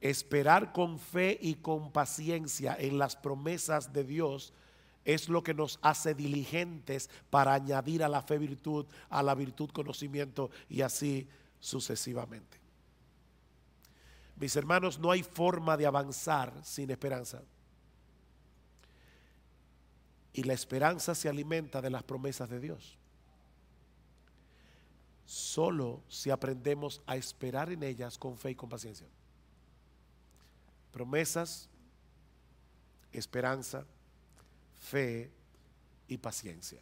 Esperar 0.00 0.72
con 0.72 0.98
fe 0.98 1.38
y 1.42 1.56
con 1.56 1.92
paciencia 1.92 2.74
en 2.78 2.98
las 2.98 3.16
promesas 3.16 3.92
de 3.92 4.04
Dios 4.04 4.54
es 5.04 5.28
lo 5.28 5.42
que 5.42 5.54
nos 5.54 5.78
hace 5.82 6.14
diligentes 6.14 7.10
para 7.30 7.54
añadir 7.54 8.02
a 8.02 8.08
la 8.08 8.22
fe 8.22 8.38
virtud, 8.38 8.86
a 9.10 9.22
la 9.22 9.34
virtud 9.34 9.70
conocimiento 9.70 10.50
y 10.68 10.80
así 10.80 11.28
sucesivamente. 11.60 12.58
Mis 14.36 14.56
hermanos, 14.56 14.98
no 14.98 15.10
hay 15.10 15.22
forma 15.22 15.76
de 15.76 15.86
avanzar 15.86 16.52
sin 16.64 16.90
esperanza. 16.90 17.42
Y 20.32 20.42
la 20.42 20.54
esperanza 20.54 21.14
se 21.14 21.28
alimenta 21.28 21.80
de 21.80 21.90
las 21.90 22.02
promesas 22.02 22.48
de 22.48 22.58
Dios. 22.58 22.98
Solo 25.24 26.02
si 26.08 26.30
aprendemos 26.30 27.00
a 27.06 27.16
esperar 27.16 27.70
en 27.70 27.82
ellas 27.82 28.18
con 28.18 28.36
fe 28.36 28.50
y 28.50 28.54
con 28.54 28.68
paciencia. 28.68 29.06
Promesas, 30.90 31.68
esperanza, 33.12 33.86
fe 34.84 35.30
y 36.08 36.18
paciencia. 36.18 36.80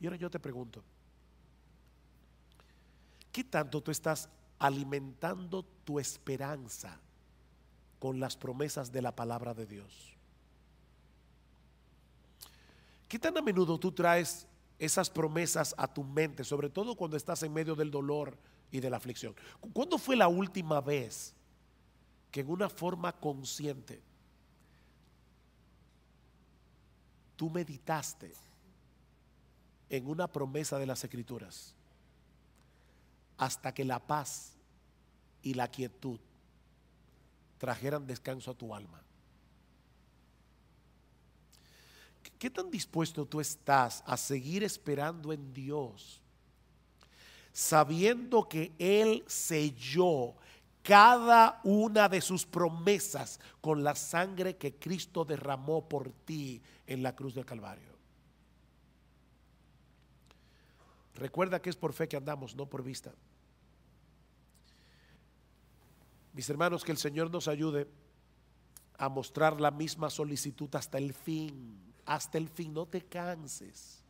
Y 0.00 0.06
ahora 0.06 0.16
yo 0.16 0.28
te 0.28 0.40
pregunto, 0.40 0.82
¿qué 3.30 3.44
tanto 3.44 3.80
tú 3.80 3.90
estás 3.90 4.28
alimentando 4.58 5.64
tu 5.84 6.00
esperanza 6.00 6.98
con 8.00 8.18
las 8.18 8.36
promesas 8.36 8.90
de 8.90 9.00
la 9.00 9.14
palabra 9.14 9.54
de 9.54 9.66
Dios? 9.66 10.16
¿Qué 13.08 13.18
tan 13.18 13.36
a 13.38 13.42
menudo 13.42 13.78
tú 13.78 13.92
traes 13.92 14.46
esas 14.78 15.08
promesas 15.08 15.74
a 15.78 15.86
tu 15.86 16.02
mente, 16.02 16.42
sobre 16.42 16.68
todo 16.68 16.96
cuando 16.96 17.16
estás 17.16 17.42
en 17.44 17.52
medio 17.52 17.76
del 17.76 17.92
dolor 17.92 18.36
y 18.72 18.80
de 18.80 18.90
la 18.90 18.96
aflicción? 18.96 19.36
¿Cuándo 19.72 19.98
fue 19.98 20.16
la 20.16 20.26
última 20.26 20.80
vez 20.80 21.34
que 22.32 22.40
en 22.40 22.50
una 22.50 22.68
forma 22.68 23.12
consciente 23.12 24.02
tú 27.42 27.50
meditaste 27.50 28.32
en 29.90 30.06
una 30.06 30.28
promesa 30.28 30.78
de 30.78 30.86
las 30.86 31.02
escrituras 31.02 31.74
hasta 33.36 33.74
que 33.74 33.84
la 33.84 33.98
paz 33.98 34.52
y 35.42 35.54
la 35.54 35.66
quietud 35.66 36.20
trajeran 37.58 38.06
descanso 38.06 38.52
a 38.52 38.54
tu 38.54 38.72
alma? 38.72 39.02
¿Qué 42.38 42.48
tan 42.48 42.70
dispuesto 42.70 43.26
tú 43.26 43.40
estás 43.40 44.04
a 44.06 44.16
seguir 44.16 44.62
esperando 44.62 45.32
en 45.32 45.52
Dios? 45.52 46.20
Sabiendo 47.52 48.48
que 48.48 48.70
Él 48.78 49.24
selló 49.26 50.34
cada 50.82 51.60
una 51.64 52.08
de 52.08 52.20
sus 52.20 52.44
promesas 52.44 53.40
con 53.60 53.82
la 53.84 53.94
sangre 53.94 54.56
que 54.56 54.74
Cristo 54.74 55.24
derramó 55.24 55.88
por 55.88 56.10
ti 56.10 56.60
en 56.86 57.02
la 57.02 57.14
cruz 57.14 57.34
del 57.34 57.46
Calvario. 57.46 57.92
Recuerda 61.14 61.60
que 61.60 61.70
es 61.70 61.76
por 61.76 61.92
fe 61.92 62.08
que 62.08 62.16
andamos, 62.16 62.56
no 62.56 62.66
por 62.66 62.82
vista. 62.82 63.12
Mis 66.32 66.48
hermanos, 66.48 66.82
que 66.82 66.92
el 66.92 66.98
Señor 66.98 67.30
nos 67.30 67.46
ayude 67.46 67.86
a 68.98 69.08
mostrar 69.08 69.60
la 69.60 69.70
misma 69.70 70.10
solicitud 70.10 70.74
hasta 70.74 70.98
el 70.98 71.12
fin 71.12 71.92
hasta 72.04 72.38
el 72.38 72.48
fin, 72.48 72.74
no 72.74 72.86
te 72.86 73.02
canses 73.02 74.01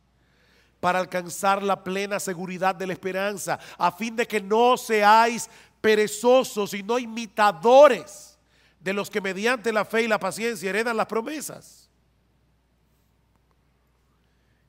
para 0.83 0.99
alcanzar 0.99 1.63
la 1.63 1.81
plena 1.81 2.19
seguridad 2.19 2.75
de 2.75 2.85
la 2.85 2.91
esperanza, 2.91 3.57
a 3.77 3.89
fin 3.89 4.17
de 4.17 4.27
que 4.27 4.41
no 4.41 4.75
seáis 4.75 5.49
perezosos 5.79 6.73
y 6.73 6.83
no 6.83 6.99
imitadores 6.99 8.37
de 8.81 8.91
los 8.91 9.09
que 9.09 9.21
mediante 9.21 9.71
la 9.71 9.85
fe 9.85 10.01
y 10.01 10.07
la 10.09 10.19
paciencia 10.19 10.69
heredan 10.69 10.97
las 10.97 11.05
promesas. 11.05 11.89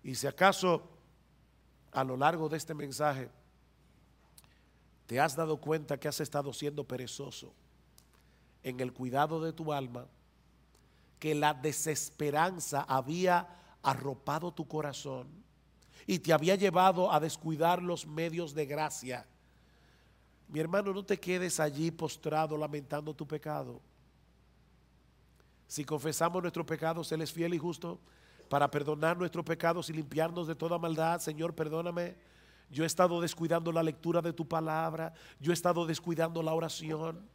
Y 0.04 0.14
si 0.14 0.28
acaso 0.28 0.88
a 1.90 2.04
lo 2.04 2.16
largo 2.16 2.48
de 2.48 2.58
este 2.58 2.74
mensaje 2.74 3.28
te 5.06 5.18
has 5.18 5.34
dado 5.34 5.56
cuenta 5.56 5.98
que 5.98 6.06
has 6.06 6.20
estado 6.20 6.52
siendo 6.52 6.84
perezoso 6.84 7.52
en 8.62 8.78
el 8.78 8.92
cuidado 8.92 9.42
de 9.42 9.52
tu 9.52 9.72
alma, 9.72 10.06
que 11.18 11.34
la 11.34 11.54
desesperanza 11.54 12.82
había 12.82 13.48
arropado 13.82 14.52
tu 14.52 14.68
corazón 14.68 15.43
y 16.06 16.18
te 16.18 16.32
había 16.32 16.54
llevado 16.54 17.12
a 17.12 17.20
descuidar 17.20 17.82
los 17.82 18.06
medios 18.06 18.54
de 18.54 18.66
gracia. 18.66 19.26
Mi 20.48 20.60
hermano, 20.60 20.92
no 20.92 21.04
te 21.04 21.18
quedes 21.18 21.58
allí 21.60 21.90
postrado 21.90 22.56
lamentando 22.56 23.14
tu 23.14 23.26
pecado. 23.26 23.80
Si 25.66 25.84
confesamos 25.84 26.42
nuestros 26.42 26.66
pecados, 26.66 27.10
Él 27.12 27.22
es 27.22 27.32
fiel 27.32 27.54
y 27.54 27.58
justo 27.58 27.98
para 28.48 28.70
perdonar 28.70 29.16
nuestros 29.16 29.44
pecados 29.44 29.88
y 29.90 29.94
limpiarnos 29.94 30.46
de 30.46 30.54
toda 30.54 30.78
maldad. 30.78 31.20
Señor, 31.20 31.54
perdóname. 31.54 32.14
Yo 32.70 32.84
he 32.84 32.86
estado 32.86 33.20
descuidando 33.20 33.72
la 33.72 33.82
lectura 33.82 34.20
de 34.20 34.32
tu 34.32 34.46
palabra. 34.46 35.12
Yo 35.40 35.50
he 35.50 35.54
estado 35.54 35.86
descuidando 35.86 36.42
la 36.42 36.52
oración. 36.52 37.26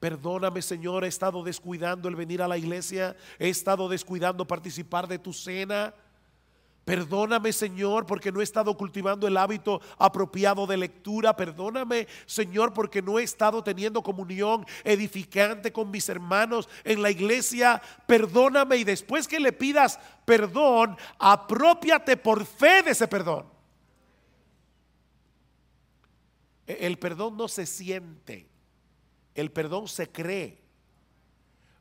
Perdóname, 0.00 0.60
Señor, 0.60 1.04
he 1.04 1.08
estado 1.08 1.42
descuidando 1.42 2.08
el 2.08 2.16
venir 2.16 2.42
a 2.42 2.48
la 2.48 2.58
iglesia, 2.58 3.16
he 3.38 3.48
estado 3.48 3.88
descuidando 3.88 4.46
participar 4.46 5.08
de 5.08 5.18
tu 5.18 5.32
cena. 5.32 5.94
Perdóname, 6.84 7.52
Señor, 7.52 8.04
porque 8.04 8.30
no 8.30 8.40
he 8.40 8.44
estado 8.44 8.76
cultivando 8.76 9.26
el 9.26 9.38
hábito 9.38 9.80
apropiado 9.96 10.66
de 10.66 10.76
lectura. 10.76 11.34
Perdóname, 11.34 12.06
Señor, 12.26 12.74
porque 12.74 13.00
no 13.00 13.18
he 13.18 13.22
estado 13.22 13.64
teniendo 13.64 14.02
comunión 14.02 14.66
edificante 14.84 15.72
con 15.72 15.90
mis 15.90 16.08
hermanos 16.10 16.68
en 16.84 17.00
la 17.00 17.10
iglesia. 17.10 17.80
Perdóname 18.06 18.76
y 18.76 18.84
después 18.84 19.26
que 19.26 19.40
le 19.40 19.52
pidas 19.52 19.98
perdón, 20.26 20.96
apropiate 21.18 22.18
por 22.18 22.44
fe 22.44 22.82
de 22.82 22.90
ese 22.90 23.08
perdón. 23.08 23.46
E-, 26.66 26.86
el 26.86 26.98
perdón 26.98 27.36
no 27.36 27.48
se 27.48 27.64
siente. 27.64 28.48
El 29.34 29.50
perdón 29.50 29.88
se 29.88 30.10
cree. 30.10 30.63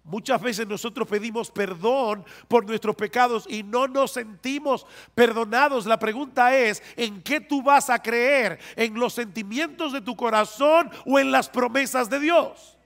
Muchas 0.06 0.42
veces 0.42 0.68
nosotros 0.68 1.08
pedimos 1.08 1.50
perdón 1.50 2.26
por 2.50 2.66
nuestros 2.66 2.94
pecados 2.94 3.46
y 3.50 3.64
no 3.64 3.88
nos 3.88 4.12
sentimos 4.12 4.86
perdonados. 5.16 5.86
La 5.86 5.98
pregunta 5.98 6.56
es, 6.58 6.84
¿en 6.98 7.22
qué 7.22 7.40
tú 7.40 7.62
vas 7.64 7.90
a 7.90 8.02
creer? 8.02 8.60
¿En 8.76 8.96
los 8.96 9.14
sentimientos 9.14 9.94
de 9.94 10.02
tu 10.02 10.16
corazón 10.18 10.92
o 11.06 11.20
en 11.20 11.32
las 11.32 11.48
promesas 11.48 12.10
de 12.10 12.20
Dios? 12.20 12.78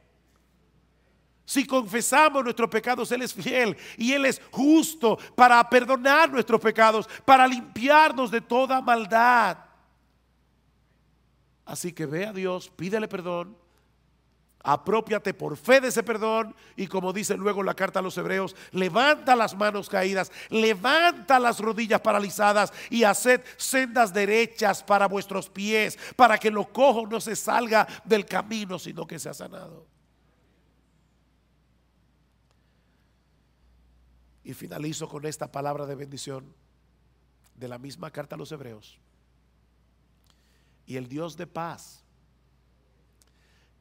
Si 1.43 1.65
confesamos 1.65 2.43
nuestros 2.43 2.69
pecados, 2.69 3.11
Él 3.11 3.23
es 3.23 3.33
fiel 3.33 3.75
y 3.97 4.13
Él 4.13 4.25
es 4.25 4.39
justo 4.51 5.17
para 5.35 5.67
perdonar 5.67 6.31
nuestros 6.31 6.61
pecados, 6.61 7.09
para 7.25 7.47
limpiarnos 7.47 8.29
de 8.29 8.41
toda 8.41 8.79
maldad. 8.79 9.57
Así 11.65 11.93
que 11.93 12.05
ve 12.05 12.27
a 12.27 12.33
Dios, 12.33 12.69
pídele 12.69 13.07
perdón 13.07 13.57
apropiate 14.67 15.33
por 15.33 15.55
fe 15.55 15.79
de 15.79 15.87
ese 15.87 16.03
perdón 16.03 16.53
y 16.75 16.87
como 16.87 17.13
dice 17.13 17.37
luego 17.37 17.63
la 17.63 17.73
carta 17.73 17.99
a 17.99 18.01
los 18.01 18.17
hebreos, 18.17 18.53
levanta 18.71 19.33
las 19.33 19.55
manos 19.55 19.87
caídas, 19.87 20.29
levanta 20.49 21.39
las 21.39 21.59
rodillas 21.61 22.01
paralizadas 22.01 22.73
y 22.89 23.05
haced 23.05 23.41
sendas 23.55 24.13
derechas 24.13 24.83
para 24.83 25.07
vuestros 25.07 25.49
pies, 25.49 25.97
para 26.17 26.37
que 26.37 26.51
lo 26.51 26.65
cojo 26.65 27.07
no 27.07 27.21
se 27.21 27.37
salga 27.37 27.87
del 28.03 28.25
camino, 28.25 28.77
sino 28.77 29.07
que 29.07 29.19
sea 29.19 29.33
sanado. 29.33 29.87
Y 34.43 34.53
finalizo 34.53 35.07
con 35.07 35.25
esta 35.25 35.49
palabra 35.49 35.85
de 35.85 35.95
bendición 35.95 36.53
de 37.55 37.69
la 37.69 37.77
misma 37.77 38.11
carta 38.11 38.35
a 38.35 38.37
los 38.37 38.51
hebreos. 38.51 38.99
Y 40.85 40.97
el 40.97 41.07
Dios 41.07 41.37
de 41.37 41.47
paz, 41.47 42.03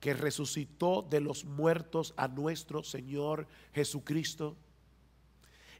que 0.07 0.15
resucitó 0.15 1.03
de 1.03 1.19
los 1.19 1.45
muertos 1.45 2.15
a 2.17 2.29
nuestro 2.29 2.85
Señor 2.85 3.49
Jesucristo, 3.75 4.55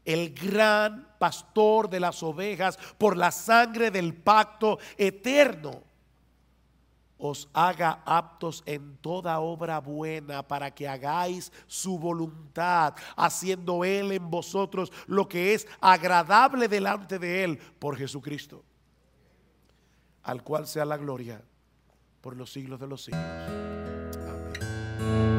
el 0.03 0.33
gran 0.33 1.15
pastor 1.17 1.89
de 1.89 2.01
las 2.01 2.21
ovejas 2.23 2.77
por 2.97 3.15
la 3.15 3.31
sangre 3.31 3.89
del 3.89 4.13
pacto 4.13 4.79
eterno, 4.97 5.81
os 7.17 7.47
haga 7.53 8.03
aptos 8.05 8.63
en 8.65 8.97
toda 8.97 9.39
obra 9.39 9.79
buena 9.79 10.45
para 10.45 10.75
que 10.75 10.89
hagáis 10.89 11.49
su 11.65 11.97
voluntad, 11.97 12.95
haciendo 13.15 13.85
Él 13.85 14.11
en 14.11 14.29
vosotros 14.29 14.91
lo 15.05 15.29
que 15.29 15.53
es 15.53 15.65
agradable 15.79 16.67
delante 16.67 17.17
de 17.17 17.45
Él 17.45 17.57
por 17.79 17.95
Jesucristo, 17.95 18.61
al 20.23 20.43
cual 20.43 20.67
sea 20.67 20.83
la 20.83 20.97
gloria 20.97 21.41
por 22.19 22.35
los 22.35 22.51
siglos 22.51 22.77
de 22.77 22.87
los 22.87 23.05
siglos. 23.05 23.66
Amén. 24.99 25.36